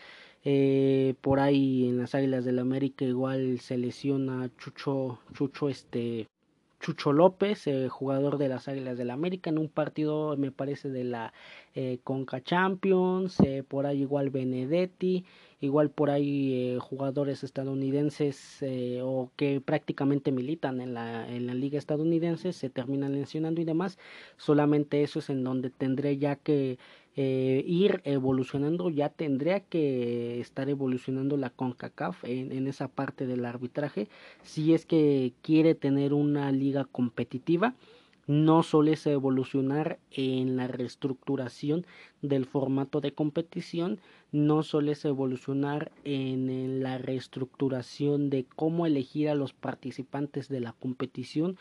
Eh, 0.43 1.15
por 1.21 1.39
ahí 1.39 1.87
en 1.89 1.97
las 1.97 2.15
Águilas 2.15 2.45
del 2.45 2.59
América 2.59 3.03
igual 3.05 3.59
se 3.59 3.77
lesiona 3.77 4.49
Chucho 4.57 5.19
Chucho 5.33 5.67
este 5.69 6.27
Chucho 6.87 7.11
López, 7.11 7.67
eh, 7.67 7.89
jugador 7.89 8.37
de 8.37 8.47
las 8.47 8.69
Águilas 8.69 8.97
del 8.97 9.09
América, 9.11 9.49
en 9.49 9.57
un 9.57 9.67
partido, 9.67 10.37
me 10.37 10.53
parece, 10.53 10.87
de 10.87 11.03
la 11.03 11.33
eh, 11.75 11.99
Conca 12.05 12.41
Champions, 12.41 13.37
eh, 13.41 13.61
por 13.67 13.85
ahí 13.85 14.03
igual 14.03 14.29
Benedetti, 14.29 15.25
igual 15.59 15.89
por 15.89 16.09
ahí 16.09 16.75
eh, 16.75 16.79
jugadores 16.79 17.43
estadounidenses 17.43 18.61
eh, 18.61 19.01
o 19.03 19.31
que 19.35 19.59
prácticamente 19.59 20.31
militan 20.31 20.79
en 20.79 20.93
la, 20.93 21.27
en 21.29 21.45
la 21.47 21.55
liga 21.55 21.77
estadounidense, 21.77 22.53
se 22.53 22.69
terminan 22.69 23.11
lesionando 23.11 23.59
y 23.59 23.65
demás, 23.65 23.97
solamente 24.37 25.03
eso 25.03 25.19
es 25.19 25.29
en 25.29 25.43
donde 25.43 25.69
tendré 25.69 26.17
ya 26.17 26.37
que 26.37 26.79
eh, 27.19 27.63
ir 27.65 28.01
evolucionando, 28.03 28.91
ya 28.91 29.09
tendría 29.09 29.59
que 29.61 30.39
estar 30.39 30.69
evolucionando 30.69 31.35
la 31.35 31.49
CONCACAF 31.49 32.23
en, 32.23 32.51
en, 32.51 32.67
esa 32.67 32.89
parte 32.89 33.25
del 33.25 33.43
arbitraje, 33.43 34.07
si 34.43 34.75
es 34.75 34.85
que 34.85 35.33
quiere 35.41 35.73
tener 35.73 36.13
una 36.13 36.51
liga 36.51 36.85
competitiva. 36.85 37.73
No 38.27 38.61
suele 38.61 38.95
evolucionar 39.05 39.99
en 40.11 40.57
la 40.57 40.67
reestructuración 40.67 41.87
del 42.21 42.45
formato 42.45 42.99
de 42.99 43.13
competición, 43.13 43.99
no 44.31 44.61
suele 44.63 44.93
evolucionar 45.03 45.91
en 46.03 46.83
la 46.83 46.97
reestructuración 46.97 48.29
de 48.29 48.45
cómo 48.55 48.85
elegir 48.85 49.29
a 49.29 49.35
los 49.35 49.53
participantes 49.53 50.49
de 50.49 50.59
la 50.59 50.73
competición, 50.73 51.57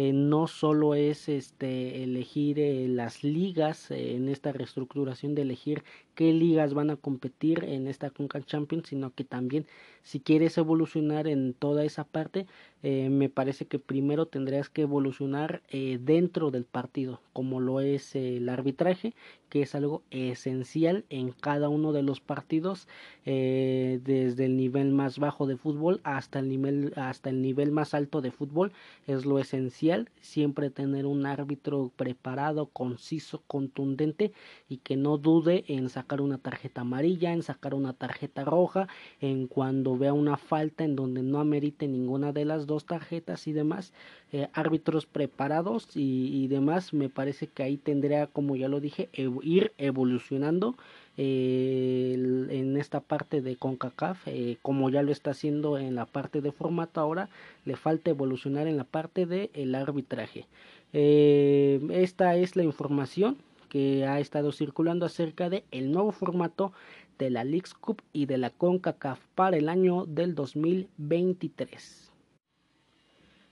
eh, 0.00 0.12
no 0.12 0.46
solo 0.46 0.94
es 0.94 1.28
este 1.28 2.04
elegir 2.04 2.60
eh, 2.60 2.86
las 2.86 3.24
ligas 3.24 3.90
eh, 3.90 4.14
en 4.14 4.28
esta 4.28 4.52
reestructuración 4.52 5.34
de 5.34 5.42
elegir 5.42 5.82
qué 6.18 6.32
ligas 6.32 6.74
van 6.74 6.90
a 6.90 6.96
competir 6.96 7.62
en 7.62 7.86
esta 7.86 8.10
Conca 8.10 8.42
Champions, 8.42 8.88
sino 8.88 9.14
que 9.14 9.22
también 9.22 9.66
si 10.02 10.18
quieres 10.18 10.58
evolucionar 10.58 11.28
en 11.28 11.54
toda 11.54 11.84
esa 11.84 12.02
parte, 12.02 12.46
eh, 12.82 13.08
me 13.08 13.28
parece 13.28 13.66
que 13.66 13.78
primero 13.78 14.26
tendrías 14.26 14.68
que 14.68 14.82
evolucionar 14.82 15.62
eh, 15.68 15.98
dentro 16.00 16.50
del 16.50 16.64
partido, 16.64 17.20
como 17.32 17.60
lo 17.60 17.80
es 17.80 18.16
el 18.16 18.48
arbitraje, 18.48 19.14
que 19.48 19.62
es 19.62 19.74
algo 19.74 20.02
esencial 20.10 21.04
en 21.08 21.30
cada 21.30 21.68
uno 21.68 21.92
de 21.92 22.02
los 22.02 22.20
partidos, 22.20 22.88
eh, 23.26 24.00
desde 24.02 24.46
el 24.46 24.56
nivel 24.56 24.90
más 24.90 25.18
bajo 25.18 25.46
de 25.46 25.56
fútbol 25.56 26.00
hasta 26.04 26.38
el 26.40 26.48
nivel 26.48 26.92
hasta 26.96 27.30
el 27.30 27.42
nivel 27.42 27.70
más 27.70 27.94
alto 27.94 28.20
de 28.20 28.32
fútbol, 28.32 28.72
es 29.06 29.24
lo 29.24 29.38
esencial, 29.38 30.10
siempre 30.20 30.70
tener 30.70 31.06
un 31.06 31.26
árbitro 31.26 31.92
preparado, 31.96 32.66
conciso, 32.66 33.42
contundente 33.46 34.32
y 34.68 34.78
que 34.78 34.96
no 34.96 35.18
dude 35.18 35.64
en 35.68 35.88
sacar 35.90 36.07
una 36.16 36.38
tarjeta 36.38 36.80
amarilla, 36.80 37.32
en 37.32 37.42
sacar 37.42 37.74
una 37.74 37.92
tarjeta 37.92 38.44
roja, 38.44 38.88
en 39.20 39.46
cuando 39.46 39.96
vea 39.96 40.12
una 40.12 40.36
falta 40.36 40.84
en 40.84 40.96
donde 40.96 41.22
no 41.22 41.40
amerite 41.40 41.86
ninguna 41.86 42.32
de 42.32 42.44
las 42.44 42.66
dos 42.66 42.86
tarjetas 42.86 43.46
y 43.46 43.52
demás, 43.52 43.92
eh, 44.32 44.48
árbitros 44.52 45.06
preparados 45.06 45.88
y, 45.94 46.48
demás, 46.48 46.92
me 46.92 47.08
parece 47.08 47.46
que 47.46 47.62
ahí 47.62 47.76
tendría, 47.76 48.26
como 48.26 48.56
ya 48.56 48.68
lo 48.68 48.80
dije, 48.80 49.08
ir 49.42 49.72
evolucionando 49.78 50.76
eh, 51.16 52.14
en 52.50 52.76
esta 52.76 53.00
parte 53.00 53.40
de 53.40 53.56
CONCACAF, 53.56 54.28
eh, 54.28 54.58
como 54.60 54.90
ya 54.90 55.02
lo 55.02 55.12
está 55.12 55.30
haciendo 55.30 55.78
en 55.78 55.94
la 55.94 56.04
parte 56.04 56.40
de 56.40 56.52
formato 56.52 57.00
ahora, 57.00 57.30
le 57.64 57.76
falta 57.76 58.10
evolucionar 58.10 58.66
en 58.66 58.76
la 58.76 58.84
parte 58.84 59.26
del 59.26 59.50
el 59.54 59.74
arbitraje. 59.74 60.46
Esta 60.92 62.36
es 62.36 62.56
la 62.56 62.64
información 62.64 63.36
que 63.68 64.06
ha 64.06 64.20
estado 64.20 64.52
circulando 64.52 65.06
acerca 65.06 65.48
de 65.50 65.64
el 65.70 65.92
nuevo 65.92 66.12
formato 66.12 66.72
de 67.18 67.30
la 67.30 67.44
Leagues 67.44 67.74
Cup 67.74 68.02
y 68.12 68.26
de 68.26 68.38
la 68.38 68.50
CONCACAF 68.50 69.20
para 69.34 69.56
el 69.56 69.68
año 69.68 70.06
del 70.06 70.34
2023. 70.34 72.07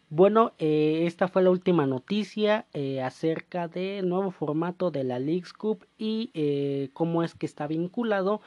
Bueno, 0.08 0.52
eh, 0.60 1.02
esta 1.06 1.26
fue 1.26 1.42
la 1.42 1.50
última 1.50 1.84
noticia 1.84 2.66
eh, 2.72 3.02
acerca 3.02 3.66
del 3.66 4.08
nuevo 4.08 4.30
formato 4.30 4.92
de 4.92 5.02
la 5.02 5.18
Leagues 5.18 5.52
Cup 5.52 5.84
y 5.98 6.30
eh, 6.34 6.90
cómo 6.92 7.24
es 7.24 7.34
que 7.34 7.44
está 7.44 7.66
vinculado 7.66 8.40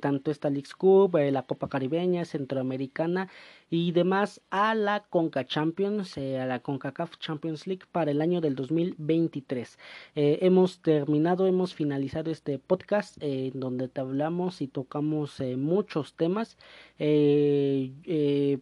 tanto 0.00 0.30
esta 0.30 0.50
Leagues 0.50 0.74
Cup, 0.74 1.16
la 1.16 1.42
Copa 1.42 1.68
Caribeña, 1.68 2.24
Centroamericana 2.24 3.28
y 3.70 3.90
demás 3.90 4.40
a 4.50 4.76
la 4.76 5.00
Conca 5.10 5.44
Champions, 5.44 6.16
a 6.16 6.46
la 6.46 6.60
CONCACAF 6.60 7.18
Champions 7.18 7.66
League 7.66 7.86
para 7.90 8.12
el 8.12 8.20
año 8.20 8.40
del 8.40 8.54
2023. 8.54 9.78
hemos 10.14 10.80
terminado, 10.80 11.48
hemos 11.48 11.74
finalizado 11.74 12.30
este 12.30 12.60
podcast 12.60 13.16
en 13.20 13.58
donde 13.58 13.90
hablamos 13.96 14.62
y 14.62 14.68
tocamos 14.68 15.40
muchos 15.56 16.14
temas 16.14 16.56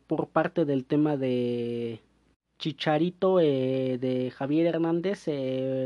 por 0.06 0.28
parte 0.28 0.64
del 0.64 0.84
tema 0.86 1.16
de 1.18 2.00
Chicharito 2.62 3.40
eh, 3.40 3.98
de 4.00 4.30
Javier 4.30 4.66
Hernández, 4.66 5.26
eh, 5.26 5.32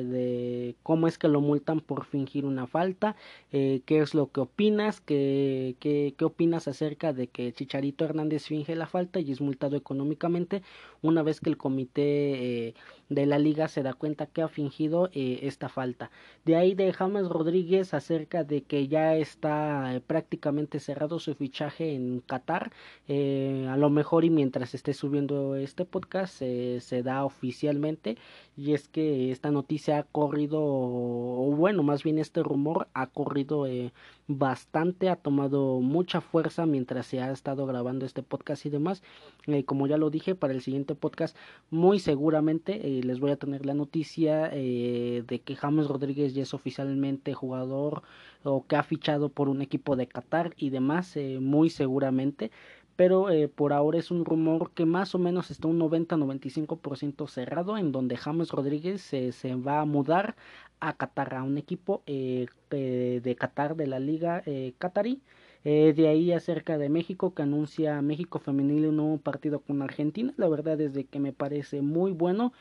de 0.04 0.76
cómo 0.82 1.08
es 1.08 1.16
que 1.16 1.26
lo 1.26 1.40
multan 1.40 1.80
por 1.80 2.04
fingir 2.04 2.44
una 2.44 2.66
falta, 2.66 3.16
eh, 3.50 3.80
qué 3.86 4.00
es 4.00 4.12
lo 4.14 4.30
que 4.30 4.40
opinas, 4.40 5.00
¿Qué, 5.00 5.76
qué, 5.80 6.14
qué 6.18 6.24
opinas 6.26 6.68
acerca 6.68 7.14
de 7.14 7.28
que 7.28 7.50
Chicharito 7.54 8.04
Hernández 8.04 8.44
finge 8.44 8.76
la 8.76 8.86
falta 8.86 9.20
y 9.20 9.32
es 9.32 9.40
multado 9.40 9.74
económicamente 9.76 10.62
una 11.00 11.22
vez 11.22 11.40
que 11.40 11.48
el 11.48 11.56
comité 11.56 12.74
de 13.08 13.26
la 13.26 13.38
liga 13.38 13.68
se 13.68 13.82
da 13.82 13.92
cuenta 13.92 14.26
que 14.26 14.42
ha 14.42 14.48
fingido 14.48 15.10
esta 15.12 15.68
falta. 15.68 16.10
De 16.44 16.56
ahí 16.56 16.74
de 16.74 16.92
James 16.92 17.28
Rodríguez 17.28 17.94
acerca 17.94 18.44
de 18.44 18.62
que 18.62 18.88
ya 18.88 19.16
está 19.16 20.00
prácticamente 20.06 20.80
cerrado 20.80 21.18
su 21.18 21.34
fichaje 21.34 21.94
en 21.94 22.20
Qatar, 22.20 22.72
a 23.08 23.76
lo 23.76 23.90
mejor 23.90 24.24
y 24.24 24.30
mientras 24.30 24.74
esté 24.74 24.94
subiendo 24.94 25.56
este 25.56 25.84
podcast, 25.84 26.36
se 26.36 27.02
da 27.02 27.24
oficialmente 27.24 28.16
y 28.56 28.72
es 28.72 28.88
que 28.88 29.30
esta 29.30 29.50
noticia 29.50 29.98
ha 29.98 30.02
corrido 30.04 30.60
o 30.62 31.52
bueno 31.56 31.82
más 31.82 32.02
bien 32.02 32.18
este 32.18 32.42
rumor 32.42 32.88
ha 32.94 33.06
corrido 33.08 33.66
eh, 33.66 33.92
bastante 34.28 35.08
ha 35.08 35.16
tomado 35.16 35.80
mucha 35.80 36.20
fuerza 36.20 36.66
mientras 36.66 37.06
se 37.06 37.20
ha 37.20 37.30
estado 37.30 37.66
grabando 37.66 38.04
este 38.04 38.22
podcast 38.22 38.66
y 38.66 38.70
demás. 38.70 39.02
Eh, 39.46 39.64
como 39.64 39.86
ya 39.86 39.98
lo 39.98 40.10
dije 40.10 40.34
para 40.34 40.52
el 40.52 40.62
siguiente 40.62 40.94
podcast 40.94 41.36
muy 41.70 41.98
seguramente 42.00 42.98
eh, 42.98 43.02
les 43.02 43.20
voy 43.20 43.30
a 43.30 43.36
tener 43.36 43.66
la 43.66 43.74
noticia 43.74 44.50
eh, 44.52 45.22
de 45.26 45.40
que 45.40 45.56
James 45.56 45.86
Rodríguez 45.86 46.34
ya 46.34 46.42
es 46.42 46.54
oficialmente 46.54 47.34
jugador 47.34 48.02
o 48.44 48.66
que 48.66 48.76
ha 48.76 48.82
fichado 48.82 49.28
por 49.28 49.48
un 49.48 49.62
equipo 49.62 49.96
de 49.96 50.06
Qatar 50.06 50.54
y 50.56 50.70
demás 50.70 51.16
eh, 51.16 51.38
muy 51.40 51.70
seguramente 51.70 52.50
pero 52.96 53.30
eh, 53.30 53.48
por 53.48 53.72
ahora 53.72 53.98
es 53.98 54.10
un 54.10 54.24
rumor 54.24 54.70
que 54.72 54.86
más 54.86 55.14
o 55.14 55.18
menos 55.18 55.50
está 55.50 55.68
un 55.68 55.78
90-95% 55.78 57.28
cerrado, 57.28 57.76
en 57.76 57.92
donde 57.92 58.16
James 58.16 58.50
Rodríguez 58.50 59.12
eh, 59.12 59.32
se 59.32 59.54
va 59.54 59.80
a 59.80 59.84
mudar 59.84 60.34
a 60.80 60.94
Qatar, 60.94 61.34
a 61.34 61.42
un 61.42 61.58
equipo 61.58 62.02
eh, 62.06 62.46
de 62.70 63.36
Qatar, 63.38 63.76
de 63.76 63.86
la 63.86 64.00
liga 64.00 64.42
eh, 64.46 64.72
qatarí. 64.78 65.20
de 65.64 66.08
ahí 66.08 66.32
acerca 66.32 66.78
de 66.78 66.88
México, 66.88 67.34
que 67.34 67.42
anuncia 67.42 68.00
México 68.02 68.38
Femenil 68.38 68.86
un 68.86 68.96
nuevo 68.96 69.18
partido 69.18 69.60
con 69.60 69.82
Argentina, 69.82 70.32
la 70.36 70.48
verdad 70.48 70.80
es 70.80 70.94
de 70.94 71.04
que 71.04 71.18
me 71.18 71.32
parece 71.32 71.82
muy 71.82 72.12
bueno. 72.12 72.52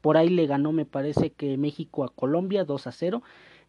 por 0.00 0.16
ahí 0.16 0.28
le 0.28 0.46
ganó, 0.46 0.72
me 0.72 0.86
parece 0.86 1.30
que 1.30 1.56
México 1.58 2.04
a 2.04 2.08
Colombia 2.08 2.64
2 2.64 2.86
a 2.86 2.92
0. 2.92 3.22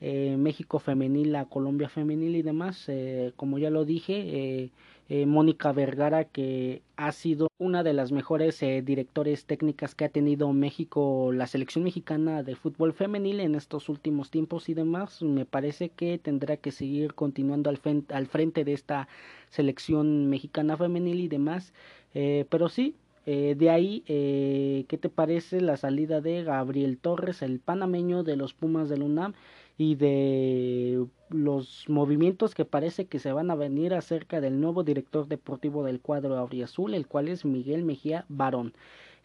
Eh, 0.03 0.35
México 0.35 0.79
femenil 0.79 1.35
a 1.35 1.45
Colombia 1.45 1.87
femenil 1.87 2.35
y 2.35 2.41
demás, 2.41 2.85
eh, 2.87 3.33
como 3.35 3.59
ya 3.59 3.69
lo 3.69 3.85
dije, 3.85 4.71
eh, 5.09 5.21
eh, 5.21 5.25
Mónica 5.25 5.71
Vergara, 5.73 6.23
que 6.23 6.81
ha 6.95 7.11
sido 7.11 7.49
una 7.57 7.83
de 7.83 7.93
las 7.93 8.11
mejores 8.11 8.63
eh, 8.63 8.81
directores 8.81 9.45
técnicas 9.45 9.93
que 9.93 10.05
ha 10.05 10.09
tenido 10.09 10.51
México, 10.53 11.31
la 11.33 11.47
selección 11.47 11.83
mexicana 11.83 12.43
de 12.43 12.55
fútbol 12.55 12.93
femenil 12.93 13.41
en 13.41 13.55
estos 13.55 13.89
últimos 13.89 14.31
tiempos 14.31 14.69
y 14.69 14.73
demás. 14.73 15.21
Me 15.21 15.45
parece 15.45 15.89
que 15.89 16.17
tendrá 16.17 16.57
que 16.57 16.71
seguir 16.71 17.13
continuando 17.13 17.69
al 17.69 17.77
frente, 17.77 18.13
al 18.13 18.27
frente 18.27 18.63
de 18.63 18.73
esta 18.73 19.07
selección 19.49 20.27
mexicana 20.29 20.77
femenil 20.77 21.19
y 21.19 21.27
demás. 21.27 21.73
Eh, 22.13 22.45
pero 22.49 22.69
sí, 22.69 22.95
de 23.25 23.69
ahí, 23.69 24.03
¿qué 24.07 24.97
te 24.99 25.09
parece 25.09 25.61
la 25.61 25.77
salida 25.77 26.21
de 26.21 26.43
Gabriel 26.43 26.97
Torres, 26.97 27.41
el 27.43 27.59
panameño 27.59 28.23
de 28.23 28.35
los 28.35 28.53
Pumas 28.53 28.89
del 28.89 29.03
UNAM? 29.03 29.33
y 29.77 29.95
de 29.95 31.05
los 31.33 31.85
movimientos 31.87 32.55
que 32.55 32.65
parece 32.65 33.05
que 33.05 33.19
se 33.19 33.31
van 33.31 33.51
a 33.51 33.55
venir 33.55 33.93
acerca 33.93 34.41
del 34.41 34.59
nuevo 34.61 34.83
director 34.83 35.27
deportivo 35.27 35.83
del 35.83 36.01
cuadro 36.01 36.37
auriazul, 36.37 36.93
el 36.93 37.07
cual 37.07 37.27
es 37.27 37.45
Miguel 37.45 37.83
Mejía 37.83 38.25
Barón. 38.29 38.73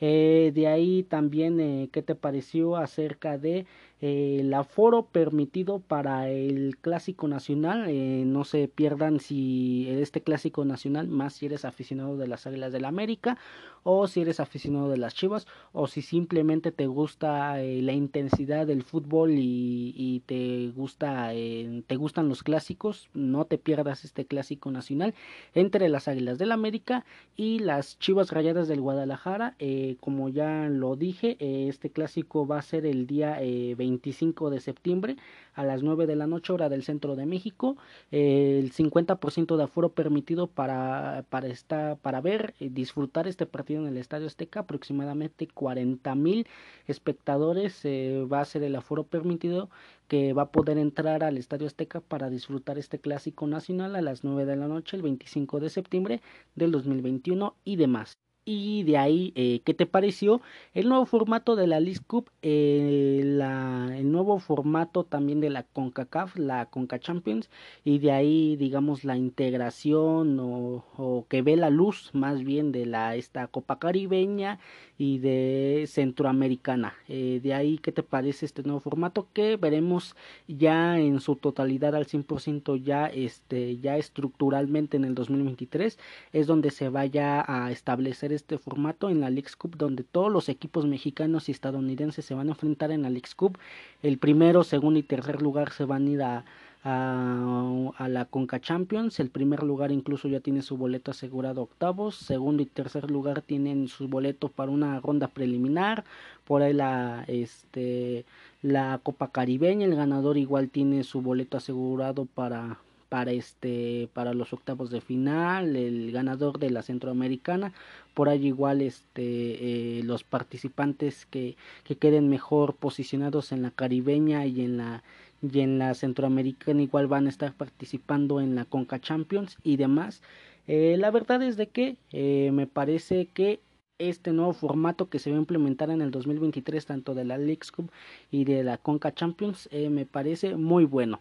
Eh, 0.01 0.53
de 0.55 0.67
ahí 0.67 1.03
también, 1.05 1.59
eh, 1.61 1.89
¿qué 1.93 2.03
te 2.03 2.15
pareció 2.15 2.77
acerca 2.77 3.39
de 3.39 3.67
el 4.01 4.53
aforo 4.55 5.07
permitido 5.07 5.81
para 5.81 6.29
el 6.31 6.79
clásico 6.81 7.29
nacional? 7.29 7.87
no 8.33 8.45
se 8.45 8.69
pierdan 8.69 9.21
si 9.21 9.87
este 9.89 10.23
clásico 10.23 10.65
nacional, 10.65 11.09
más 11.09 11.35
si 11.35 11.47
eres 11.47 11.65
aficionado 11.65 12.17
de 12.17 12.27
las 12.27 12.47
Águilas 12.47 12.73
del 12.73 12.83
la 12.83 12.89
América 12.89 13.39
o 13.83 14.09
si 14.09 14.21
eres 14.21 14.41
aficionado 14.41 14.89
de 14.89 14.97
las 14.97 15.15
Chivas 15.15 15.47
o 15.73 15.87
si 15.87 16.03
simplemente 16.03 16.73
te 16.73 16.87
gusta 16.87 17.57
la 17.57 17.93
intensidad 17.93 18.67
del 18.67 18.83
fútbol 18.83 19.35
y, 19.37 20.23
te 20.27 20.73
gusta 20.75 21.31
te 21.33 21.97
gustan 21.97 22.29
los 22.29 22.43
clásicos, 22.43 23.09
no 23.15 23.45
te 23.45 23.59
pierdas 23.59 24.05
este 24.05 24.25
clásico 24.25 24.71
nacional 24.71 25.15
entre 25.55 25.89
las 25.89 26.09
Águilas 26.09 26.39
del 26.39 26.47
la 26.47 26.55
América 26.55 27.05
y 27.37 27.59
las 27.59 27.99
Chivas 27.99 28.31
Rayadas 28.31 28.69
del 28.69 28.81
Guadalajara. 28.81 29.55
Eh, 29.59 29.97
como 30.01 30.29
ya 30.29 30.69
lo 30.69 30.97
dije, 30.97 31.37
eh, 31.41 31.67
este 31.69 31.91
clásico 31.91 32.47
va 32.47 32.59
a 32.59 32.63
ser 32.63 32.87
el 32.87 33.07
día 33.07 33.39
25 33.87 34.49
eh, 34.49 34.55
de 34.55 34.61
septiembre 34.61 35.17
a 35.55 35.65
las 35.65 35.83
9 35.83 36.07
de 36.07 36.17
la 36.17 36.27
noche 36.27 36.53
hora 36.53 36.69
del 36.69 36.83
centro 36.83 37.17
de 37.17 37.27
México. 37.27 37.77
Eh, 38.11 38.59
el 38.63 38.73
50% 38.73 39.57
de 39.57 39.63
aforo 39.65 39.91
permitido 39.91 40.47
para, 40.49 41.25
para, 41.31 41.49
esta, 41.49 41.97
para 41.97 42.21
ver 42.21 42.55
y 42.59 42.69
disfrutar 42.69 43.27
este 43.27 43.47
partido 43.47 43.83
en 43.83 43.89
el 43.89 43.97
Estadio 43.97 44.27
Azteca. 44.27 44.61
Aproximadamente 44.61 45.47
40 45.49 46.15
mil 46.15 46.47
espectadores 46.87 47.83
va 47.85 48.41
a 48.41 48.45
ser 48.45 48.63
el 48.63 48.77
aforo 48.77 49.05
permitido 49.05 49.71
que 50.09 50.33
va 50.33 50.43
a 50.43 50.51
poder 50.53 50.79
entrar 50.79 51.25
al 51.25 51.39
Estadio 51.39 51.67
Azteca 51.67 52.01
para 52.01 52.31
disfrutar 52.31 52.79
este 52.79 53.01
clásico 53.01 53.47
nacional 53.47 53.97
a 53.97 54.03
las 54.03 54.25
9 54.25 54.45
de 54.47 54.57
la 54.57 54.69
noche 54.69 54.97
el 54.97 55.03
25 55.03 55.61
de 55.61 55.71
septiembre 55.71 56.21
del 56.55 56.71
2021 56.73 57.57
y 57.65 57.77
demás 57.77 58.19
y 58.49 58.85
de 58.85 58.97
ahí, 58.97 59.33
eh, 59.35 59.61
¿qué 59.65 59.75
te 59.75 59.87
pareció? 59.87 60.41
El 60.73 60.89
nuevo 60.89 61.05
formato 61.05 61.57
de 61.57 61.67
la 61.67 61.81
League 61.81 62.01
Cup, 62.07 62.31
eh, 62.43 63.19
el 63.21 64.13
nuevo 64.13 64.39
formato 64.39 65.03
también 65.05 65.41
de 65.41 65.51
la 65.51 65.65
CONCACAF, 65.65 66.37
la 66.37 66.67
CONCA 66.67 67.01
Champions, 67.01 67.51
y 67.85 67.99
de 67.99 68.13
ahí, 68.13 68.57
digamos, 68.57 69.05
la 69.05 69.17
integración 69.17 70.39
o, 70.39 70.85
o, 70.97 71.27
que 71.29 71.43
ve 71.43 71.57
la 71.57 71.71
luz 71.71 72.11
más 72.15 72.45
bien 72.45 72.71
de 72.71 72.87
la, 72.87 73.17
esta 73.17 73.49
Copa 73.49 73.81
Caribeña 73.81 74.61
y 74.99 75.19
de 75.19 75.85
Centroamericana. 75.89 76.95
Eh, 77.09 77.41
de 77.43 77.53
ahí, 77.53 77.79
¿qué 77.79 77.93
te 77.93 78.03
parece 78.03 78.47
este 78.47 78.63
nuevo 78.63 78.81
formato? 78.81 79.29
Que 79.33 79.57
veremos 79.57 80.15
ya 80.49 80.99
en 80.99 81.21
su 81.21 81.37
totalidad 81.37 81.95
al 81.95 82.07
100% 82.07 82.83
ya, 82.83 83.07
este, 83.07 83.79
ya 83.79 83.97
estructuralmente 83.97 84.97
en 84.97 85.05
el 85.05 85.15
2023, 85.15 85.99
es 86.33 86.47
donde 86.47 86.71
se 86.71 86.89
vaya 86.89 87.45
a 87.47 87.73
establecer 87.73 88.33
este 88.37 88.59
formato 88.59 89.11
en 89.11 89.21
la 89.21 89.31
Leagues 89.31 89.57
Cup 89.57 89.77
donde 89.77 90.05
todos 90.05 90.33
los 90.33 90.49
equipos 90.49 90.87
mexicanos 90.87 91.49
y 91.49 91.53
estadounidenses 91.53 92.25
se 92.25 92.35
van 92.35 92.49
a 92.49 92.53
enfrentar 92.53 92.91
en 92.91 93.03
la 93.03 93.11
Leagues 93.11 93.35
Cup. 93.35 93.59
El 94.03 94.19
primero, 94.19 94.65
segundo 94.65 94.99
y 94.99 95.03
tercer 95.03 95.43
lugar 95.43 95.73
se 95.73 95.85
van 95.85 96.07
a 96.07 96.11
ir 96.11 96.23
a, 96.23 96.45
la 96.85 98.27
Conca 98.31 98.61
Champions. 98.61 99.19
El 99.19 99.31
primer 99.31 99.65
lugar 99.65 99.91
incluso 99.91 100.29
ya 100.29 100.39
tiene 100.39 100.63
su 100.63 100.77
boleto 100.77 101.11
asegurado 101.11 101.63
octavos. 101.63 102.15
Segundo 102.15 102.63
y 102.63 102.67
tercer 102.67 103.11
lugar 103.11 103.43
tienen 103.43 103.89
su 103.89 104.07
boleto 104.07 104.49
para 104.49 104.71
una 104.71 105.01
ronda 105.01 105.27
preliminar. 105.27 106.05
Por 106.47 106.63
ahí 106.63 106.73
la, 106.73 107.25
este, 107.27 108.25
la 108.63 109.01
Copa 109.03 109.33
Caribeña. 109.33 109.85
El 109.85 109.97
ganador 109.97 110.39
igual 110.39 110.69
tiene 110.69 111.03
su 111.03 111.23
boleto 111.23 111.57
asegurado 111.57 112.25
para, 112.25 112.79
para 113.09 113.33
este 113.33 114.09
para 114.13 114.35
los 114.35 114.53
octavos 114.53 114.91
de 114.91 115.01
final 115.01 115.77
el 115.77 116.13
ganador 116.13 116.59
de 116.59 116.71
la 116.71 116.83
centroamericana. 116.83 117.73
Por 118.15 118.29
ahí 118.29 118.47
igual 118.47 118.83
este 118.83 119.99
eh, 119.99 120.03
los 120.05 120.25
participantes 120.25 121.27
que, 121.27 121.57
que 121.85 121.97
queden 121.97 122.29
mejor 122.29 122.75
posicionados 122.75 123.53
en 123.53 123.63
la 123.63 123.71
caribeña 123.71 124.47
y 124.47 124.63
en 124.63 124.77
la 124.79 125.03
y 125.43 125.61
en 125.61 125.79
la 125.79 125.95
centroamericana 125.95 126.83
igual 126.83 127.07
van 127.07 127.27
a 127.27 127.31
estar 127.31 127.53
participando 127.55 128.41
en 128.41 128.55
la 128.55 128.65
Conca 128.65 129.01
Champions 129.01 129.59
y 129.63 129.77
demás. 129.77 130.23
Eh, 130.67 130.97
la 130.99 131.11
verdad 131.11 131.43
es 131.43 131.57
de 131.57 131.69
que 131.69 131.97
eh, 132.13 132.51
me 132.53 132.67
parece 132.67 133.27
que 133.27 133.61
este 133.99 134.33
nuevo 134.33 134.53
formato 134.53 135.09
que 135.09 135.19
se 135.19 135.31
va 135.31 135.37
a 135.37 135.41
implementar 135.41 135.91
en 135.91 136.03
el 136.03 136.11
2023 136.11 136.85
tanto 136.85 137.15
de 137.15 137.25
la 137.25 137.39
League 137.39 137.61
Cup 137.75 137.91
y 138.31 138.45
de 138.45 138.63
la 138.63 138.77
Conca 138.77 139.15
Champions 139.15 139.71
me 139.73 140.05
parece 140.05 140.55
muy 140.57 140.85
bueno 140.85 141.21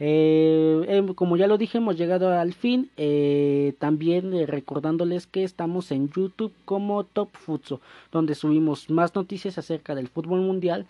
eh, 0.00 0.84
em, 0.88 1.14
como 1.14 1.36
ya 1.36 1.46
lo 1.46 1.56
dije, 1.56 1.78
hemos 1.78 1.96
llegado 1.96 2.32
al 2.32 2.52
fin. 2.52 2.90
Eh, 2.96 3.74
también 3.78 4.34
eh, 4.34 4.46
recordándoles 4.46 5.26
que 5.26 5.44
estamos 5.44 5.92
en 5.92 6.08
YouTube 6.10 6.52
como 6.64 7.04
Top 7.04 7.30
Futso, 7.32 7.80
donde 8.10 8.34
subimos 8.34 8.90
más 8.90 9.14
noticias 9.14 9.58
acerca 9.58 9.94
del 9.94 10.08
fútbol 10.08 10.40
mundial. 10.40 10.86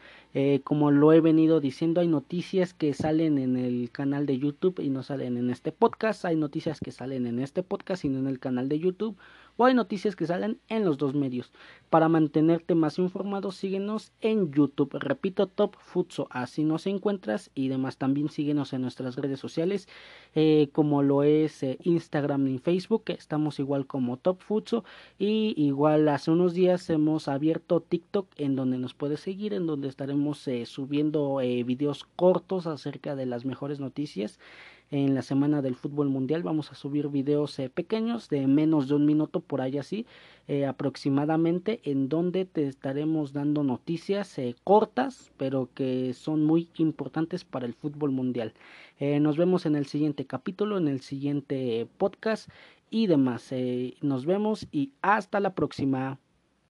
como 0.64 0.90
lo 0.90 1.12
he 1.12 1.20
venido 1.20 1.60
diciendo, 1.60 2.00
hay 2.00 2.08
noticias 2.08 2.74
que 2.74 2.92
salen 2.92 3.38
en 3.38 3.56
el 3.56 3.90
canal 3.92 4.26
de 4.26 4.36
YouTube 4.36 4.80
y 4.80 4.88
no 4.90 5.04
salen 5.04 5.36
en 5.36 5.50
este 5.50 5.70
podcast. 5.70 6.24
Hay 6.24 6.34
noticias 6.34 6.80
que 6.80 6.90
salen 6.90 7.26
en 7.26 7.38
este 7.38 7.62
podcast 7.62 8.04
y 8.04 8.08
no 8.08 8.18
en 8.18 8.26
el 8.26 8.40
canal 8.40 8.68
de 8.68 8.80
YouTube 8.80 9.16
o 9.56 9.64
hay 9.64 9.74
noticias 9.74 10.16
que 10.16 10.26
salen 10.26 10.58
en 10.68 10.84
los 10.84 10.98
dos 10.98 11.14
medios. 11.14 11.52
Para 11.90 12.08
mantenerte 12.08 12.74
más 12.74 12.98
informado, 12.98 13.52
síguenos 13.52 14.12
en 14.20 14.52
YouTube. 14.52 14.96
Repito, 14.98 15.46
Top 15.46 15.76
Futso, 15.78 16.26
así 16.30 16.64
nos 16.64 16.86
encuentras 16.86 17.50
y 17.54 17.68
demás. 17.68 17.98
También 17.98 18.28
síguenos 18.28 18.72
en 18.72 18.82
nuestras 18.82 19.16
redes 19.16 19.38
sociales, 19.38 19.88
eh, 20.34 20.70
como 20.72 21.02
lo 21.02 21.22
es 21.22 21.62
eh, 21.62 21.78
Instagram 21.84 22.48
y 22.48 22.58
Facebook. 22.58 23.04
Estamos 23.06 23.60
igual 23.60 23.86
como 23.86 24.16
Top 24.16 24.40
Futso. 24.40 24.84
Y 25.18 25.54
igual 25.56 26.08
hace 26.08 26.32
unos 26.32 26.54
días 26.54 26.90
hemos 26.90 27.28
abierto 27.28 27.80
TikTok, 27.80 28.28
en 28.36 28.56
donde 28.56 28.78
nos 28.78 28.94
puedes 28.94 29.20
seguir, 29.20 29.54
en 29.54 29.66
donde 29.66 29.88
estaremos 29.88 30.46
eh, 30.48 30.66
subiendo 30.66 31.36
videos 31.36 32.04
cortos 32.16 32.66
acerca 32.66 33.14
de 33.14 33.26
las 33.26 33.44
mejores 33.44 33.78
noticias 33.78 34.38
en 34.90 35.14
la 35.14 35.22
semana 35.22 35.62
del 35.62 35.74
fútbol 35.74 36.08
mundial. 36.08 36.42
Vamos 36.42 36.70
a 36.70 36.74
subir 36.74 37.08
videos 37.08 37.58
eh, 37.58 37.70
pequeños 37.70 38.28
de 38.28 38.46
menos 38.46 38.88
de 38.88 38.94
un 38.94 39.06
minuto 39.06 39.40
por 39.40 39.60
ahí 39.60 39.78
así 39.78 40.06
eh, 40.46 40.66
aproximadamente 40.66 41.80
en 41.84 42.08
donde 42.08 42.44
te 42.44 42.66
estaremos 42.68 43.32
dando 43.32 43.64
noticias 43.64 44.38
eh, 44.38 44.54
cortas 44.62 45.32
pero 45.36 45.68
que 45.74 46.12
son 46.14 46.44
muy 46.44 46.68
importantes 46.76 47.44
para 47.44 47.66
el 47.66 47.74
fútbol 47.74 48.10
mundial. 48.10 48.54
Nos 49.00 49.36
vemos 49.36 49.66
en 49.66 49.74
el 49.74 49.86
siguiente 49.86 50.24
capítulo 50.24 50.78
en 50.78 50.86
el 50.86 51.00
siguiente 51.00 51.88
podcast 51.98 52.48
y 52.90 53.08
demás. 53.08 53.52
Nos 54.02 54.24
vemos 54.24 54.68
y 54.70 54.92
hasta 55.02 55.40
la 55.40 55.54
próxima 55.54 56.18